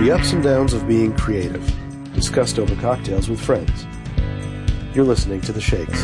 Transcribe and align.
The 0.00 0.10
ups 0.12 0.32
and 0.32 0.42
downs 0.42 0.74
of 0.74 0.86
being 0.88 1.16
creative, 1.16 1.64
discussed 2.14 2.58
over 2.58 2.74
cocktails 2.76 3.28
with 3.28 3.40
friends. 3.40 3.86
You're 4.94 5.04
listening 5.04 5.40
to 5.42 5.52
The 5.52 5.60
Shakes. 5.60 6.02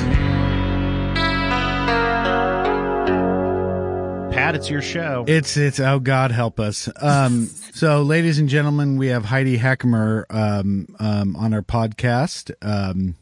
Pat, 4.33 4.55
it's 4.55 4.71
your 4.71 4.81
show. 4.81 5.25
It's 5.27 5.57
it's 5.57 5.81
oh 5.81 5.99
God 5.99 6.31
help 6.31 6.61
us. 6.61 6.89
Um, 7.03 7.47
so, 7.75 8.03
ladies 8.03 8.39
and 8.39 8.49
gentlemen, 8.49 8.97
we 8.97 9.09
have 9.09 9.27
Heidi 9.27 9.59
Hackemer 9.59 10.25
um, 10.31 10.95
um, 10.99 11.37
on 11.37 11.53
our 11.53 11.63
podcast. 11.63 12.53
Um, 12.63 13.17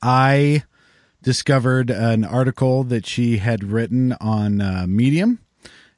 I 0.00 0.62
discovered 1.22 1.90
an 1.90 2.24
article 2.24 2.84
that 2.84 3.04
she 3.04 3.38
had 3.38 3.64
written 3.64 4.12
on 4.20 4.60
uh, 4.60 4.86
Medium, 4.88 5.40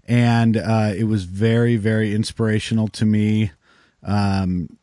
and 0.04 0.56
uh, 0.56 0.92
it 0.96 1.04
was 1.04 1.24
very 1.24 1.76
very 1.76 2.14
inspirational 2.14 2.88
to 2.88 3.04
me. 3.04 3.52
Um, 4.04 4.78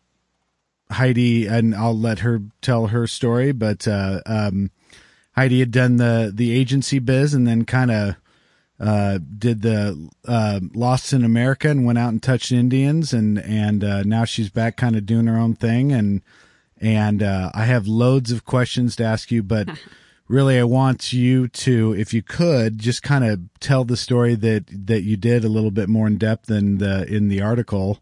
Heidi, 0.92 1.48
and 1.48 1.74
I'll 1.74 1.98
let 1.98 2.20
her 2.20 2.42
tell 2.62 2.88
her 2.88 3.08
story, 3.08 3.52
but 3.52 3.88
uh, 3.88 4.22
um, 4.26 4.72
Heidi 5.34 5.60
had 5.60 5.72
done 5.72 5.96
the 5.98 6.32
the 6.34 6.52
agency 6.52 7.00
biz 7.00 7.34
and 7.34 7.48
then 7.48 7.66
kind 7.66 7.92
of 7.92 8.16
uh, 8.80 9.20
did 9.38 9.62
the 9.62 10.10
uh, 10.28 10.60
Lost 10.74 11.14
in 11.14 11.24
America 11.24 11.70
and 11.70 11.86
went 11.86 12.00
out 12.00 12.10
and 12.10 12.22
touched 12.22 12.52
Indians, 12.52 13.14
and 13.14 13.40
and 13.40 13.84
uh, 13.84 14.04
now 14.04 14.26
she's 14.26 14.50
back, 14.50 14.76
kind 14.76 14.96
of 14.96 15.06
doing 15.06 15.28
her 15.28 15.38
own 15.38 15.54
thing, 15.54 15.92
and 15.92 16.22
and 16.80 17.22
uh, 17.22 17.52
I 17.54 17.66
have 17.66 17.88
loads 17.88 18.32
of 18.32 18.44
questions 18.44 18.96
to 18.96 19.04
ask 19.04 19.32
you, 19.32 19.44
but 19.44 19.70
really, 20.28 20.58
I 20.58 20.64
want 20.64 21.14
you 21.14 21.48
to, 21.48 21.94
if 21.94 22.12
you 22.12 22.24
could, 22.24 22.80
just 22.80 23.04
kind 23.04 23.24
of 23.24 23.42
tell 23.60 23.86
the 23.86 23.98
story 23.98 24.34
that 24.36 24.66
that 24.88 25.04
you 25.04 25.16
did 25.16 25.46
a 25.46 25.50
little 25.50 25.72
bit 25.72 25.88
more 25.88 26.08
in 26.08 26.18
depth 26.18 26.48
than 26.48 26.80
the 26.80 27.06
in 27.06 27.28
the 27.28 27.42
article, 27.42 28.00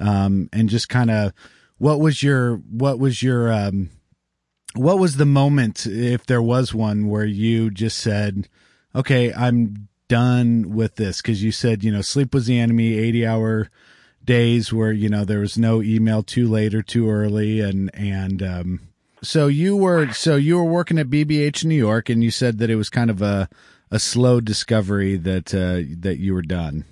um, 0.00 0.48
and 0.52 0.68
just 0.68 0.88
kind 0.88 1.10
of 1.10 1.32
what 1.78 2.00
was 2.00 2.22
your 2.22 2.56
what 2.56 2.98
was 2.98 3.22
your 3.22 3.52
um, 3.52 3.90
what 4.74 4.98
was 4.98 5.16
the 5.16 5.26
moment, 5.26 5.86
if 5.86 6.26
there 6.26 6.42
was 6.42 6.74
one, 6.74 7.08
where 7.08 7.24
you 7.24 7.70
just 7.70 7.98
said, 7.98 8.48
"Okay, 8.94 9.32
I'm 9.32 9.88
done 10.10 10.74
with 10.74 10.96
this 10.96 11.22
because 11.22 11.40
you 11.40 11.52
said 11.52 11.84
you 11.84 11.92
know 11.92 12.02
sleep 12.02 12.34
was 12.34 12.46
the 12.46 12.58
enemy 12.58 12.98
80 12.98 13.24
hour 13.24 13.70
days 14.24 14.72
where 14.72 14.90
you 14.90 15.08
know 15.08 15.24
there 15.24 15.38
was 15.38 15.56
no 15.56 15.80
email 15.80 16.24
too 16.24 16.48
late 16.48 16.74
or 16.74 16.82
too 16.82 17.08
early 17.08 17.60
and 17.60 17.94
and 17.94 18.42
um 18.42 18.80
so 19.22 19.46
you 19.46 19.76
were 19.76 20.12
so 20.12 20.34
you 20.34 20.56
were 20.56 20.64
working 20.64 20.98
at 20.98 21.10
bbh 21.10 21.64
new 21.64 21.76
york 21.76 22.08
and 22.08 22.24
you 22.24 22.30
said 22.32 22.58
that 22.58 22.70
it 22.70 22.74
was 22.74 22.90
kind 22.90 23.08
of 23.08 23.22
a 23.22 23.48
a 23.92 24.00
slow 24.00 24.40
discovery 24.40 25.16
that 25.16 25.54
uh 25.54 25.86
that 26.00 26.18
you 26.18 26.34
were 26.34 26.42
done 26.42 26.84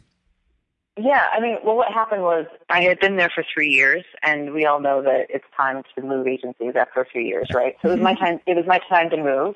Yeah, 1.00 1.26
I 1.32 1.40
mean, 1.40 1.58
well, 1.64 1.76
what 1.76 1.92
happened 1.92 2.22
was 2.22 2.46
I 2.68 2.82
had 2.82 2.98
been 2.98 3.16
there 3.16 3.30
for 3.32 3.44
three 3.54 3.68
years, 3.68 4.04
and 4.24 4.52
we 4.52 4.66
all 4.66 4.80
know 4.80 5.00
that 5.02 5.26
it's 5.28 5.44
time 5.56 5.84
to 5.94 6.02
move 6.02 6.26
agencies 6.26 6.72
after 6.74 7.00
a 7.00 7.06
few 7.06 7.20
years, 7.22 7.48
right? 7.54 7.76
So 7.80 7.88
it 7.88 7.92
was 7.92 8.00
my 8.00 8.14
mm-hmm. 8.14 8.24
time. 8.24 8.40
It 8.46 8.56
was 8.56 8.66
my 8.66 8.80
time 8.88 9.08
to 9.10 9.16
move, 9.16 9.54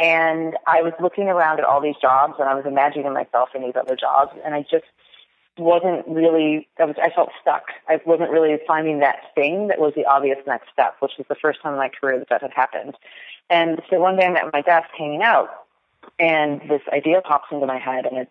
and 0.00 0.56
I 0.66 0.82
was 0.82 0.92
looking 1.00 1.28
around 1.28 1.60
at 1.60 1.64
all 1.64 1.80
these 1.80 1.94
jobs, 2.02 2.34
and 2.40 2.48
I 2.48 2.54
was 2.54 2.64
imagining 2.66 3.12
myself 3.12 3.50
in 3.54 3.62
these 3.62 3.76
other 3.78 3.94
jobs, 3.94 4.32
and 4.44 4.52
I 4.52 4.62
just 4.62 4.86
wasn't 5.58 6.08
really. 6.08 6.66
I 6.80 6.86
was. 6.86 6.96
I 7.00 7.10
felt 7.10 7.30
stuck. 7.40 7.66
I 7.88 8.00
wasn't 8.04 8.30
really 8.30 8.58
finding 8.66 8.98
that 8.98 9.18
thing 9.36 9.68
that 9.68 9.78
was 9.78 9.92
the 9.94 10.06
obvious 10.06 10.38
next 10.44 10.72
step, 10.72 10.96
which 10.98 11.12
was 11.18 11.26
the 11.28 11.36
first 11.36 11.62
time 11.62 11.74
in 11.74 11.78
my 11.78 11.90
career 11.90 12.18
that 12.18 12.30
that 12.30 12.42
had 12.42 12.52
happened. 12.52 12.96
And 13.48 13.80
so 13.90 14.00
one 14.00 14.16
day 14.16 14.26
I'm 14.26 14.36
at 14.36 14.52
my 14.52 14.62
desk 14.62 14.88
hanging 14.98 15.22
out, 15.22 15.50
and 16.18 16.60
this 16.62 16.82
idea 16.92 17.20
pops 17.20 17.46
into 17.52 17.66
my 17.66 17.78
head, 17.78 18.06
and 18.06 18.18
it's 18.18 18.30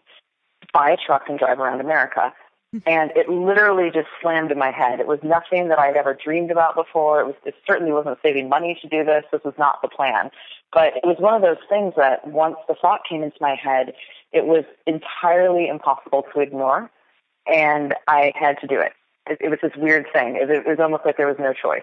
buy 0.74 0.92
a 0.92 0.98
truck 0.98 1.24
and 1.30 1.40
drive 1.40 1.60
around 1.60 1.80
America. 1.80 2.34
And 2.86 3.12
it 3.16 3.28
literally 3.28 3.90
just 3.92 4.08
slammed 4.22 4.52
in 4.52 4.60
my 4.60 4.70
head. 4.70 5.00
It 5.00 5.08
was 5.08 5.20
nothing 5.24 5.70
that 5.70 5.80
I'd 5.80 5.96
ever 5.96 6.14
dreamed 6.14 6.52
about 6.52 6.76
before. 6.76 7.20
It 7.22 7.26
was 7.26 7.36
it 7.44 7.56
certainly 7.66 7.92
wasn't 7.92 8.20
saving 8.22 8.48
money 8.48 8.78
to 8.82 8.88
do 8.88 9.04
this. 9.04 9.24
This 9.32 9.42
was 9.44 9.56
not 9.58 9.82
the 9.82 9.88
plan. 9.88 10.30
But 10.72 10.98
it 10.98 11.06
was 11.06 11.18
one 11.20 11.34
of 11.34 11.42
those 11.42 11.58
things 11.68 11.96
that 11.98 12.28
once 12.28 12.58
the 12.68 12.76
thought 12.80 13.02
came 13.10 13.24
into 13.24 13.38
my 13.42 13.56
head, 13.56 13.94
it 14.32 14.46
was 14.46 14.66
entirely 14.86 15.68
impossible 15.68 16.26
to 16.32 16.42
ignore. 16.42 16.92
And 17.52 17.96
I 18.08 18.34
had 18.36 18.60
to 18.62 18.68
do 18.68 18.80
it. 18.80 18.94
It, 19.28 19.40
it 19.42 19.50
was 19.50 19.60
this 19.64 19.74
weird 19.76 20.06
thing. 20.14 20.36
It, 20.36 20.52
it 20.52 20.68
was 20.68 20.78
almost 20.80 21.06
like 21.06 21.18
there 21.18 21.28
was 21.28 21.40
no 21.40 21.54
choice. 21.54 21.82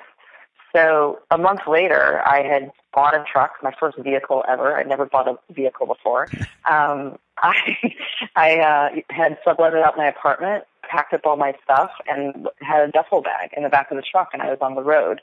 So 0.74 1.20
a 1.30 1.38
month 1.38 1.60
later, 1.66 2.22
I 2.26 2.42
had 2.42 2.70
bought 2.92 3.14
a 3.14 3.24
truck, 3.30 3.52
my 3.62 3.72
first 3.80 3.98
vehicle 3.98 4.44
ever. 4.46 4.76
I'd 4.76 4.86
never 4.86 5.06
bought 5.06 5.26
a 5.26 5.38
vehicle 5.52 5.86
before. 5.86 6.28
Um, 6.68 7.18
I 7.42 7.94
I 8.34 8.58
uh, 8.58 8.88
had 9.10 9.38
subletted 9.46 9.82
out 9.82 9.96
my 9.96 10.06
apartment, 10.06 10.64
packed 10.88 11.12
up 11.12 11.22
all 11.24 11.36
my 11.36 11.54
stuff, 11.62 11.90
and 12.08 12.48
had 12.60 12.88
a 12.88 12.92
duffel 12.92 13.22
bag 13.22 13.50
in 13.56 13.62
the 13.62 13.68
back 13.68 13.90
of 13.90 13.96
the 13.96 14.02
truck, 14.02 14.30
and 14.32 14.42
I 14.42 14.50
was 14.50 14.58
on 14.60 14.74
the 14.74 14.82
road. 14.82 15.20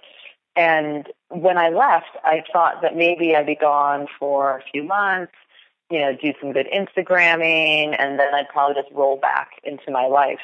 And 0.56 1.08
when 1.30 1.58
I 1.58 1.70
left, 1.70 2.16
I 2.24 2.44
thought 2.52 2.82
that 2.82 2.96
maybe 2.96 3.36
I'd 3.36 3.46
be 3.46 3.56
gone 3.56 4.08
for 4.20 4.58
a 4.58 4.64
few 4.72 4.84
months, 4.84 5.34
you 5.90 6.00
know, 6.00 6.16
do 6.16 6.34
some 6.40 6.54
good 6.54 6.68
Instagramming, 6.74 7.96
and 7.98 8.20
then 8.20 8.34
I'd 8.34 8.50
probably 8.50 8.82
just 8.82 8.94
roll 8.94 9.18
back 9.18 9.52
into 9.64 9.92
my 9.92 10.06
life. 10.06 10.40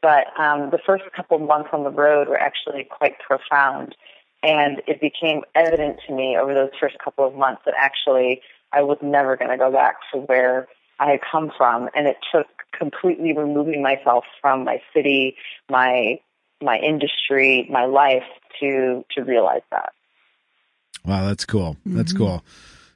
But 0.00 0.26
um, 0.38 0.70
the 0.70 0.78
first 0.84 1.04
couple 1.14 1.38
months 1.38 1.70
on 1.72 1.84
the 1.84 1.90
road 1.90 2.28
were 2.28 2.38
actually 2.38 2.84
quite 2.84 3.18
profound. 3.18 3.96
And 4.42 4.80
it 4.86 5.00
became 5.00 5.42
evident 5.54 5.98
to 6.06 6.14
me 6.14 6.36
over 6.36 6.54
those 6.54 6.70
first 6.80 6.96
couple 6.98 7.26
of 7.26 7.34
months 7.34 7.62
that 7.66 7.74
actually 7.76 8.40
I 8.72 8.82
was 8.82 8.98
never 9.02 9.36
going 9.36 9.50
to 9.50 9.58
go 9.58 9.70
back 9.70 9.96
to 10.12 10.20
where 10.20 10.68
I 11.00 11.10
had 11.10 11.20
come 11.30 11.50
from. 11.56 11.88
And 11.94 12.06
it 12.06 12.16
took 12.32 12.46
completely 12.78 13.32
removing 13.36 13.82
myself 13.82 14.24
from 14.40 14.64
my 14.64 14.80
city, 14.94 15.36
my 15.68 16.20
my 16.62 16.78
industry, 16.78 17.66
my 17.70 17.86
life 17.86 18.22
to 18.60 19.04
to 19.16 19.24
realize 19.24 19.62
that. 19.70 19.92
Wow, 21.04 21.26
that's 21.26 21.44
cool. 21.44 21.76
That's 21.84 22.12
cool. 22.12 22.44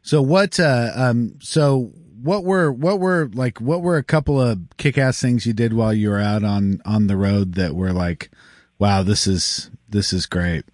So 0.02 0.22
what 0.22 0.60
uh 0.60 0.92
um 0.94 1.36
so 1.40 1.90
what 2.22 2.44
were 2.44 2.70
what 2.70 3.00
were 3.00 3.30
like 3.34 3.60
what 3.60 3.82
were 3.82 3.96
a 3.96 4.04
couple 4.04 4.40
of 4.40 4.60
kick-ass 4.76 5.20
things 5.20 5.46
you 5.46 5.52
did 5.52 5.72
while 5.72 5.92
you 5.92 6.10
were 6.10 6.20
out 6.20 6.44
on 6.44 6.80
on 6.84 7.06
the 7.06 7.16
road 7.16 7.54
that 7.54 7.74
were 7.74 7.92
like 7.92 8.30
wow, 8.78 9.02
this 9.02 9.26
is 9.26 9.70
this 9.88 10.12
is 10.12 10.26
great. 10.26 10.64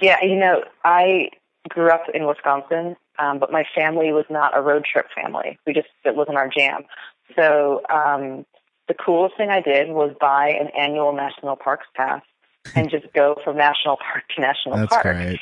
Yeah, 0.00 0.22
you 0.22 0.36
know, 0.36 0.64
I 0.84 1.30
grew 1.68 1.90
up 1.90 2.04
in 2.12 2.26
Wisconsin, 2.26 2.96
um, 3.18 3.38
but 3.38 3.52
my 3.52 3.64
family 3.74 4.12
was 4.12 4.24
not 4.30 4.56
a 4.56 4.60
road 4.60 4.84
trip 4.90 5.06
family. 5.14 5.58
We 5.66 5.72
just 5.72 5.88
it 6.04 6.16
wasn't 6.16 6.36
our 6.36 6.48
jam. 6.48 6.84
So 7.36 7.82
um, 7.90 8.44
the 8.88 8.94
coolest 8.94 9.36
thing 9.36 9.50
I 9.50 9.60
did 9.60 9.88
was 9.88 10.14
buy 10.20 10.50
an 10.50 10.68
annual 10.78 11.12
national 11.12 11.56
parks 11.56 11.86
pass 11.94 12.22
and 12.74 12.90
just 12.90 13.12
go 13.14 13.36
from 13.44 13.56
national 13.56 13.96
park 13.96 14.24
to 14.34 14.40
national 14.40 14.76
That's 14.76 14.92
park. 14.92 15.02
great. 15.02 15.40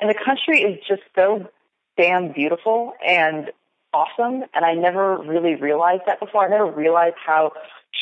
And 0.00 0.10
the 0.10 0.14
country 0.14 0.62
is 0.62 0.80
just 0.86 1.02
so 1.14 1.48
damn 1.96 2.32
beautiful 2.32 2.92
and 3.06 3.50
awesome. 3.92 4.44
And 4.52 4.64
I 4.64 4.74
never 4.74 5.18
really 5.18 5.54
realized 5.54 6.02
that 6.06 6.20
before. 6.20 6.44
I 6.44 6.48
never 6.48 6.66
realized 6.66 7.16
how 7.24 7.52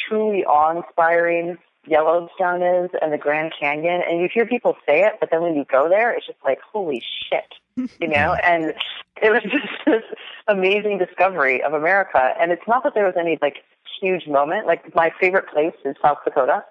truly 0.08 0.44
awe-inspiring 0.44 1.58
Yellowstone 1.86 2.62
is 2.62 2.90
and 3.00 3.12
the 3.12 3.18
Grand 3.18 3.52
Canyon. 3.58 4.00
And 4.08 4.20
you 4.20 4.28
hear 4.32 4.46
people 4.46 4.76
say 4.86 5.02
it, 5.02 5.14
but 5.20 5.30
then 5.30 5.42
when 5.42 5.54
you 5.54 5.64
go 5.70 5.88
there, 5.88 6.12
it's 6.12 6.26
just 6.26 6.38
like, 6.44 6.58
holy 6.72 7.02
shit, 7.28 7.52
you 7.76 8.08
know? 8.08 8.34
and 8.44 8.74
it 9.22 9.30
was 9.30 9.42
just 9.44 9.66
this 9.86 10.02
amazing 10.48 10.98
discovery 10.98 11.62
of 11.62 11.72
America. 11.72 12.34
And 12.40 12.52
it's 12.52 12.66
not 12.66 12.82
that 12.84 12.94
there 12.94 13.04
was 13.04 13.14
any 13.18 13.38
like 13.40 13.56
huge 14.00 14.26
moment. 14.26 14.66
Like 14.66 14.94
my 14.94 15.12
favorite 15.20 15.48
place 15.48 15.74
is 15.84 15.96
South 16.02 16.18
Dakota. 16.24 16.64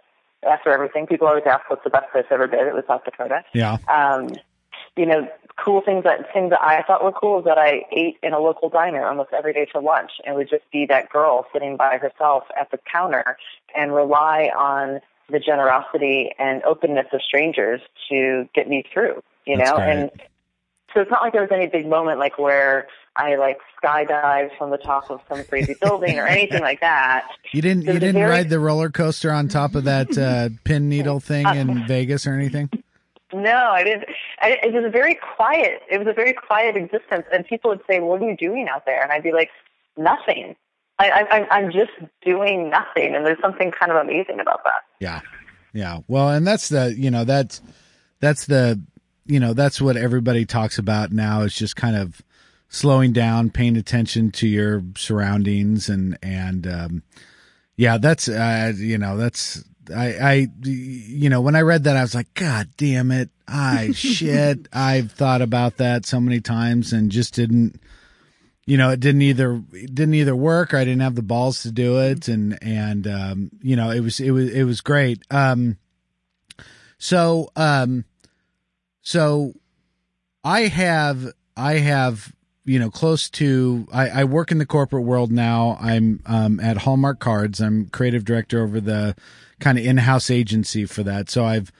After 0.49 0.71
everything, 0.71 1.05
people 1.05 1.27
always 1.27 1.43
ask 1.45 1.69
what's 1.69 1.83
the 1.83 1.91
best 1.91 2.11
place 2.11 2.25
I 2.31 2.33
ever 2.33 2.47
been. 2.47 2.65
It 2.67 2.73
was 2.73 2.83
South 2.87 3.03
Dakota 3.05 3.43
Yeah. 3.53 3.77
um, 3.87 4.29
you 4.97 5.05
know, 5.05 5.27
cool 5.63 5.81
things 5.85 6.03
that 6.03 6.33
things 6.33 6.49
that 6.49 6.61
I 6.61 6.81
thought 6.83 7.03
were 7.03 7.11
cool 7.11 7.39
is 7.39 7.45
that 7.45 7.57
I 7.57 7.83
ate 7.91 8.17
in 8.23 8.33
a 8.33 8.39
local 8.39 8.69
diner 8.69 9.05
almost 9.05 9.29
every 9.31 9.53
day 9.53 9.67
for 9.71 9.81
lunch 9.81 10.11
and 10.25 10.35
would 10.35 10.49
just 10.49 10.63
be 10.71 10.85
that 10.87 11.09
girl 11.09 11.45
sitting 11.53 11.77
by 11.77 11.97
herself 11.97 12.43
at 12.59 12.71
the 12.71 12.79
counter 12.91 13.37
and 13.75 13.93
rely 13.93 14.49
on 14.57 14.99
the 15.29 15.39
generosity 15.39 16.31
and 16.39 16.61
openness 16.63 17.05
of 17.13 17.21
strangers 17.21 17.79
to 18.09 18.49
get 18.53 18.67
me 18.67 18.83
through, 18.91 19.21
you 19.45 19.57
That's 19.57 19.69
know? 19.69 19.77
great. 19.77 19.89
And 19.97 20.11
so 20.93 21.01
it's 21.01 21.11
not 21.11 21.21
like 21.21 21.33
there 21.33 21.41
was 21.41 21.51
any 21.51 21.67
big 21.67 21.87
moment 21.87 22.19
like 22.19 22.37
where 22.39 22.87
I 23.15 23.35
like 23.35 23.59
skydived 23.83 24.57
from 24.57 24.69
the 24.71 24.77
top 24.77 25.09
of 25.11 25.19
some 25.29 25.43
crazy 25.45 25.75
building 25.81 26.17
or 26.19 26.25
anything 26.27 26.61
like 26.61 26.79
that. 26.81 27.27
You 27.51 27.61
didn't 27.61 27.83
you 27.83 27.93
didn't 27.93 28.13
very- 28.13 28.29
ride 28.29 28.49
the 28.49 28.59
roller 28.59 28.89
coaster 28.89 29.31
on 29.31 29.47
top 29.47 29.75
of 29.75 29.83
that 29.85 30.17
uh 30.17 30.49
pin 30.63 30.89
needle 30.89 31.19
thing 31.19 31.45
in 31.47 31.85
Vegas 31.87 32.25
or 32.27 32.33
anything? 32.33 32.69
No, 33.33 33.55
I 33.71 33.83
didn't. 33.85 34.05
I, 34.41 34.59
it 34.63 34.73
was 34.73 34.83
a 34.83 34.89
very 34.89 35.15
quiet. 35.35 35.81
It 35.89 35.97
was 35.97 36.07
a 36.07 36.13
very 36.13 36.33
quiet 36.33 36.75
existence, 36.75 37.25
and 37.31 37.45
people 37.45 37.69
would 37.69 37.79
say, 37.89 38.01
"What 38.01 38.21
are 38.21 38.29
you 38.29 38.35
doing 38.35 38.67
out 38.67 38.85
there?" 38.85 39.01
And 39.01 39.09
I'd 39.09 39.23
be 39.23 39.31
like, 39.31 39.49
"Nothing. 39.97 40.55
I, 40.99 41.09
I, 41.09 41.19
I'm- 41.37 41.47
I'm 41.49 41.71
just 41.71 41.91
doing 42.25 42.69
nothing." 42.69 43.15
And 43.15 43.25
there's 43.25 43.39
something 43.41 43.71
kind 43.71 43.89
of 43.89 43.97
amazing 43.99 44.41
about 44.41 44.65
that. 44.65 44.81
Yeah. 44.99 45.21
Yeah. 45.73 45.99
Well, 46.09 46.29
and 46.29 46.45
that's 46.45 46.67
the, 46.67 46.93
you 46.97 47.09
know, 47.09 47.23
that's, 47.23 47.61
that's 48.19 48.47
the, 48.47 48.81
you 49.25 49.39
know, 49.39 49.53
that's 49.53 49.81
what 49.81 49.97
everybody 49.97 50.45
talks 50.45 50.77
about 50.77 51.11
now 51.11 51.41
is 51.41 51.55
just 51.55 51.75
kind 51.75 51.95
of 51.95 52.21
slowing 52.69 53.11
down, 53.11 53.49
paying 53.49 53.77
attention 53.77 54.31
to 54.31 54.47
your 54.47 54.83
surroundings 54.95 55.89
and, 55.89 56.17
and, 56.23 56.65
um, 56.67 57.03
yeah, 57.75 57.97
that's, 57.97 58.29
uh, 58.29 58.71
you 58.75 58.97
know, 58.97 59.17
that's, 59.17 59.63
I, 59.93 60.13
I, 60.13 60.47
you 60.63 61.29
know, 61.29 61.41
when 61.41 61.55
I 61.55 61.61
read 61.61 61.83
that, 61.85 61.97
I 61.97 62.01
was 62.01 62.15
like, 62.15 62.33
God 62.33 62.69
damn 62.77 63.11
it. 63.11 63.29
I 63.47 63.91
shit. 63.95 64.67
I've 64.71 65.11
thought 65.11 65.41
about 65.41 65.77
that 65.77 66.05
so 66.05 66.19
many 66.19 66.39
times 66.39 66.93
and 66.93 67.11
just 67.11 67.33
didn't, 67.33 67.81
you 68.65 68.77
know, 68.77 68.91
it 68.91 68.99
didn't 68.99 69.23
either, 69.23 69.61
it 69.73 69.93
didn't 69.93 70.13
either 70.13 70.35
work 70.35 70.73
or 70.73 70.77
I 70.77 70.85
didn't 70.85 71.01
have 71.01 71.15
the 71.15 71.21
balls 71.21 71.63
to 71.63 71.71
do 71.71 71.99
it. 71.99 72.27
And, 72.27 72.57
and, 72.61 73.07
um, 73.07 73.51
you 73.61 73.75
know, 73.75 73.89
it 73.89 74.01
was, 74.01 74.19
it 74.19 74.31
was, 74.31 74.49
it 74.51 74.63
was 74.63 74.81
great. 74.81 75.23
Um, 75.31 75.77
so, 76.97 77.49
um, 77.55 78.05
so 79.01 79.53
I 80.43 80.61
have, 80.61 81.33
I 81.55 81.73
have, 81.75 82.33
you 82.65 82.79
know, 82.79 82.89
close 82.89 83.29
to, 83.31 83.87
I, 83.91 84.09
I 84.09 84.23
work 84.23 84.51
in 84.51 84.57
the 84.57 84.65
corporate 84.65 85.03
world 85.03 85.31
now. 85.31 85.77
I'm, 85.81 86.21
um, 86.25 86.59
at 86.59 86.77
Hallmark 86.77 87.19
Cards. 87.19 87.59
I'm 87.59 87.87
creative 87.87 88.25
director 88.25 88.63
over 88.63 88.79
the 88.79 89.15
kind 89.59 89.77
of 89.77 89.85
in-house 89.85 90.29
agency 90.29 90.85
for 90.85 91.03
that. 91.03 91.29
So 91.29 91.45
I've 91.45 91.71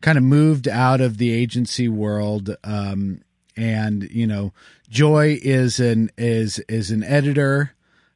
kind 0.00 0.18
of 0.18 0.24
moved 0.24 0.68
out 0.68 1.00
of 1.00 1.18
the 1.18 1.32
agency 1.32 1.88
world. 1.88 2.56
Um, 2.64 3.22
and, 3.56 4.04
you 4.10 4.26
know, 4.26 4.52
Joy 4.88 5.38
is 5.42 5.80
an, 5.80 6.10
is, 6.16 6.58
is 6.68 6.90
an 6.90 7.02
editor. 7.02 7.72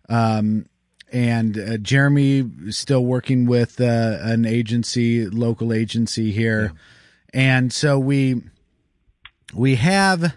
Um, 0.08 0.66
and 1.12 1.58
uh, 1.58 1.76
Jeremy 1.78 2.48
is 2.66 2.76
still 2.78 3.04
working 3.04 3.46
with 3.46 3.80
uh, 3.80 4.18
an 4.20 4.44
agency, 4.44 5.26
local 5.26 5.72
agency 5.72 6.30
here, 6.30 6.72
yeah. 7.34 7.40
and 7.40 7.72
so 7.72 7.98
we 7.98 8.42
we 9.54 9.76
have, 9.76 10.34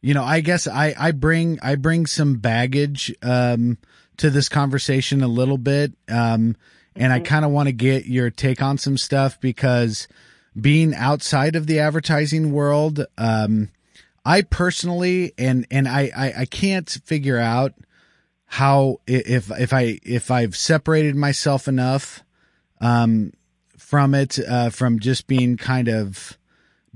you 0.00 0.14
know, 0.14 0.24
I 0.24 0.40
guess 0.40 0.66
I 0.66 0.94
I 0.98 1.12
bring 1.12 1.58
I 1.62 1.76
bring 1.76 2.06
some 2.06 2.36
baggage 2.36 3.14
um, 3.22 3.78
to 4.18 4.30
this 4.30 4.48
conversation 4.48 5.22
a 5.22 5.28
little 5.28 5.58
bit, 5.58 5.92
um, 6.08 6.56
and 6.96 7.12
I 7.12 7.18
mm-hmm. 7.18 7.24
kind 7.24 7.44
of 7.44 7.50
want 7.50 7.68
to 7.68 7.72
get 7.72 8.06
your 8.06 8.30
take 8.30 8.62
on 8.62 8.78
some 8.78 8.96
stuff 8.96 9.40
because 9.40 10.08
being 10.58 10.94
outside 10.94 11.56
of 11.56 11.66
the 11.66 11.80
advertising 11.80 12.52
world, 12.52 13.06
um, 13.18 13.70
I 14.24 14.42
personally 14.42 15.32
and 15.36 15.66
and 15.70 15.88
I, 15.88 16.10
I 16.16 16.32
I 16.40 16.44
can't 16.46 16.88
figure 16.88 17.38
out 17.38 17.74
how 18.46 19.00
if 19.06 19.50
if 19.50 19.72
I 19.72 19.98
if 20.02 20.30
I've 20.30 20.56
separated 20.56 21.16
myself 21.16 21.66
enough 21.66 22.22
um, 22.80 23.32
from 23.76 24.14
it 24.14 24.38
uh, 24.38 24.70
from 24.70 24.98
just 24.98 25.26
being 25.26 25.56
kind 25.56 25.88
of 25.88 26.38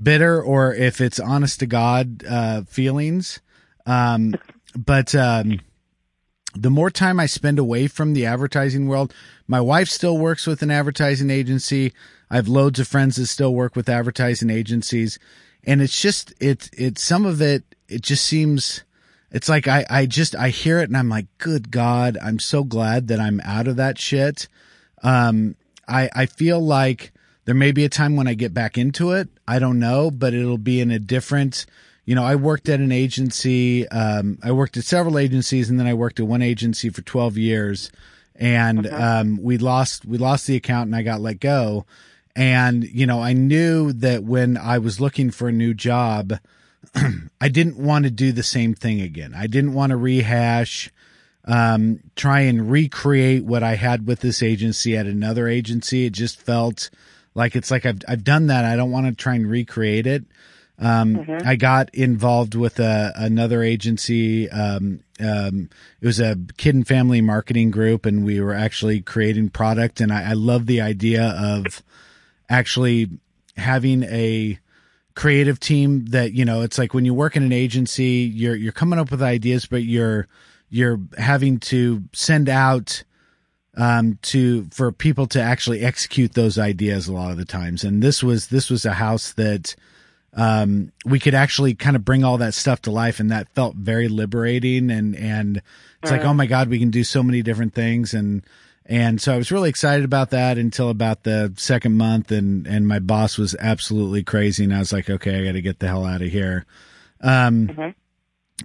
bitter 0.01 0.43
or 0.43 0.75
if 0.75 1.01
it's 1.01 1.21
honest 1.21 1.61
to 1.61 1.67
God 1.67 2.25
uh, 2.29 2.63
feelings. 2.63 3.41
Um, 3.87 4.37
but 4.77 5.15
um, 5.15 5.61
the 6.55 6.71
more 6.71 6.91
time 6.91 7.21
I 7.21 7.27
spend 7.27 7.59
away 7.59 7.87
from 7.87 8.15
the 8.15 8.27
advertising 8.27 8.89
world, 8.89 9.15
my 9.47 9.61
wife 9.61 9.89
still 9.89 10.19
works 10.19 10.47
with 10.47 10.63
an 10.63 10.71
advertising 10.71 11.31
agency. 11.31 11.93
I 12.31 12.37
have 12.37 12.49
loads 12.49 12.79
of 12.79 12.89
friends 12.89 13.17
that 13.17 13.27
still 13.27 13.55
work 13.55 13.75
with 13.75 13.89
advertising 13.89 14.51
agencies, 14.51 15.19
and 15.65 15.81
it's 15.81 16.01
just 16.01 16.35
it's 16.41 16.69
it's 16.77 17.03
some 17.03 17.25
of 17.25 17.41
it. 17.41 17.65
It 17.89 18.03
just 18.03 18.27
seems 18.27 18.85
it's 19.31 19.49
like 19.49 19.69
I, 19.69 19.85
I 19.89 20.07
just 20.07 20.35
I 20.35 20.49
hear 20.51 20.79
it 20.79 20.89
and 20.89 20.97
I'm 20.97 21.09
like, 21.09 21.27
good 21.39 21.71
God, 21.71 22.19
I'm 22.23 22.39
so 22.39 22.65
glad 22.65 23.09
that 23.09 23.21
I'm 23.21 23.41
out 23.45 23.69
of 23.69 23.77
that 23.77 23.99
shit. 23.99 24.49
Um, 25.03 25.57
I 25.87 26.11
I 26.15 26.27
feel 26.27 26.61
like 26.61 27.13
there 27.49 27.55
may 27.55 27.73
be 27.73 27.87
a 27.87 27.89
time 27.89 28.15
when 28.15 28.29
I 28.29 28.35
get 28.35 28.53
back 28.53 28.77
into 28.77 29.13
it. 29.13 29.27
I 29.47 29.59
don't 29.59 29.79
know, 29.79 30.11
but 30.11 30.35
it'll 30.35 30.59
be 30.59 30.83
in 30.83 30.91
a 30.91 30.99
different. 30.99 31.65
You 32.05 32.15
know, 32.15 32.23
I 32.23 32.35
worked 32.35 32.69
at 32.69 32.79
an 32.79 32.93
agency. 32.93 33.89
Um, 33.89 34.39
I 34.43 34.53
worked 34.53 34.77
at 34.77 34.85
several 34.85 35.17
agencies, 35.17 35.71
and 35.71 35.81
then 35.81 35.87
I 35.87 35.95
worked 35.95 36.21
at 36.21 36.27
one 36.27 36.43
agency 36.43 36.91
for 36.91 37.01
12 37.01 37.39
years. 37.39 37.91
And 38.35 38.87
okay. 38.87 38.95
um, 38.95 39.43
we 39.43 39.57
lost 39.57 40.05
we 40.05 40.19
lost 40.19 40.47
the 40.47 40.57
account, 40.57 40.89
and 40.89 40.95
I 40.95 41.01
got 41.01 41.23
let 41.23 41.41
go. 41.41 41.87
And 42.37 42.85
you 42.85 43.07
know, 43.07 43.23
I 43.23 43.33
knew 43.33 43.95
that 43.95 44.25
when 44.25 44.59
I 44.59 44.77
was 44.77 45.01
looking 45.01 45.31
for 45.31 45.49
a 45.49 45.53
new 45.53 45.73
job 45.73 46.35
I 47.41 47.49
didn't 47.49 47.79
want 47.79 48.05
to 48.05 48.11
do 48.11 48.31
the 48.31 48.43
same 48.43 48.75
thing 48.75 49.01
again. 49.01 49.33
I 49.35 49.47
didn't 49.47 49.73
want 49.73 49.89
to 49.89 49.97
rehash, 49.97 50.91
um, 51.47 52.01
try 52.15 52.41
and 52.41 52.71
recreate 52.71 53.47
what 53.47 53.63
I 53.63 53.77
had 53.77 54.07
with 54.07 54.21
this 54.21 54.43
agency 54.43 54.99
at 54.99 55.07
another 55.07 55.49
agency. 55.49 56.05
It 56.05 56.13
just 56.13 56.39
felt 56.39 56.91
like 57.39 57.55
it's 57.55 57.71
like 57.71 57.87
I've 57.87 58.01
I've 58.07 58.25
done 58.25 58.49
that. 58.49 58.65
I 58.65 58.75
don't 58.75 58.91
want 58.91 59.07
to 59.07 59.15
try 59.15 59.37
and 59.37 59.49
recreate 59.49 60.07
it. 60.07 60.25
Um, 60.81 61.17
mm-hmm. 61.17 61.49
I 61.49 61.57
got 61.57 61.93
involved 61.95 62.55
with 62.55 62.79
a, 62.79 63.13
another 63.17 63.63
agency. 63.63 64.51
Um, 64.51 65.01
um, 65.21 65.71
it 66.01 66.07
was 66.07 66.21
a 66.21 66.37
kid 66.57 66.75
and 66.75 66.87
family 66.87 67.21
marketing 67.21 67.71
group, 67.71 68.07
and 68.07 68.25
we 68.25 68.41
were 68.41 68.55
actually 68.55 69.01
creating 69.01 69.51
product. 69.51 70.01
And 70.01 70.13
I, 70.13 70.31
I 70.31 70.33
love 70.33 70.67
the 70.67 70.81
idea 70.81 71.25
of 71.25 71.83
actually 72.49 73.09
having 73.57 74.03
a 74.05 74.59
creative 75.15 75.59
team 75.59 76.07
that 76.07 76.33
you 76.33 76.45
know 76.45 76.63
it's 76.63 76.79
like 76.79 76.95
when 76.95 77.05
you 77.05 77.13
work 77.13 77.35
in 77.35 77.43
an 77.43 77.53
agency 77.53 78.31
you're 78.33 78.55
you're 78.55 78.71
coming 78.71 79.01
up 79.01 79.11
with 79.11 79.21
ideas 79.21 79.67
but 79.67 79.83
you're 79.83 80.29
you're 80.71 81.01
having 81.19 81.59
to 81.59 82.05
send 82.13 82.49
out 82.49 83.03
um, 83.79 84.19
to 84.23 84.65
for 84.71 84.93
people 84.93 85.27
to 85.29 85.41
actually 85.41 85.81
execute 85.81 86.35
those 86.35 86.59
ideas 86.59 87.09
a 87.09 87.13
lot 87.13 87.31
of 87.31 87.39
the 87.39 87.45
times 87.45 87.85
and 87.85 88.03
this 88.03 88.23
was 88.23 88.49
this 88.49 88.69
was 88.69 88.85
a 88.85 88.93
house 88.93 89.33
that 89.33 89.75
um, 90.35 90.93
we 91.07 91.19
could 91.19 91.35
actually 91.35 91.75
kind 91.75 91.97
of 91.97 92.05
bring 92.05 92.23
all 92.23 92.37
that 92.39 92.53
stuff 92.53 92.83
to 92.83 92.91
life 92.91 93.19
and 93.19 93.31
that 93.31 93.49
felt 93.55 93.75
very 93.77 94.09
liberating 94.09 94.91
and 94.91 95.17
and 95.17 95.63
it's 96.03 96.11
like 96.11 96.25
oh 96.25 96.35
my 96.35 96.47
god 96.47 96.69
we 96.69 96.79
can 96.79 96.91
do 96.91 97.03
so 97.03 97.23
many 97.23 97.43
different 97.43 97.75
things 97.75 98.13
and 98.13 98.43
and 98.89 99.21
so 99.21 99.35
I 99.35 99.37
was 99.37 99.53
really 99.53 99.69
excited 99.69 100.05
about 100.05 100.31
that 100.31 100.57
until 100.57 100.89
about 100.89 101.25
the 101.25 101.53
second 101.57 101.99
month 101.99 102.33
and, 102.33 102.67
and 102.67 102.89
my 102.89 102.99
boss 102.99 103.37
was 103.37 103.55
absolutely 103.61 104.23
crazy. 104.23 104.65
And 104.65 104.75
I 104.75 104.79
was 104.79 104.95
like, 104.95 105.11
okay, 105.11 105.39
I 105.39 105.45
got 105.45 105.53
to 105.53 105.61
get 105.61 105.79
the 105.79 105.89
hell 105.89 106.07
out 106.07 106.23
of 106.23 106.29
here. 106.29 106.65
Um, 107.21 107.69
mm-hmm. 107.69 107.91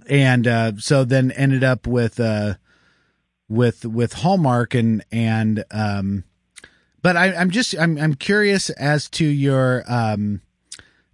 and, 0.08 0.46
uh, 0.48 0.72
so 0.78 1.04
then 1.04 1.30
ended 1.32 1.62
up 1.62 1.86
with, 1.86 2.18
uh, 2.18 2.54
with, 3.48 3.84
with 3.84 4.14
Hallmark 4.14 4.74
and, 4.74 5.04
and, 5.12 5.64
um, 5.70 6.24
but 7.02 7.16
I, 7.16 7.34
I'm 7.34 7.50
just, 7.50 7.78
I'm, 7.78 7.98
I'm 7.98 8.14
curious 8.14 8.70
as 8.70 9.08
to 9.10 9.24
your, 9.24 9.84
um, 9.86 10.40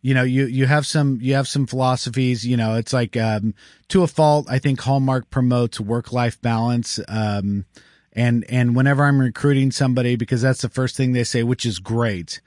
you 0.02 0.14
know, 0.14 0.22
you, 0.22 0.46
you 0.46 0.66
have 0.66 0.86
some, 0.86 1.18
you 1.20 1.34
have 1.34 1.48
some 1.48 1.66
philosophies, 1.66 2.46
you 2.46 2.56
know, 2.56 2.76
it's 2.76 2.92
like, 2.92 3.16
um, 3.16 3.54
to 3.88 4.02
a 4.02 4.06
fault, 4.06 4.46
I 4.48 4.58
think 4.58 4.80
Hallmark 4.80 5.30
promotes 5.30 5.80
work 5.80 6.12
life 6.12 6.40
balance. 6.40 7.00
Um, 7.08 7.66
and 8.12 8.44
and 8.48 8.74
whenever 8.74 9.04
I'm 9.04 9.20
recruiting 9.20 9.70
somebody, 9.70 10.16
because 10.16 10.42
that's 10.42 10.62
the 10.62 10.68
first 10.68 10.96
thing 10.96 11.12
they 11.12 11.24
say, 11.24 11.42
which 11.42 11.64
is 11.64 11.78
great. 11.78 12.40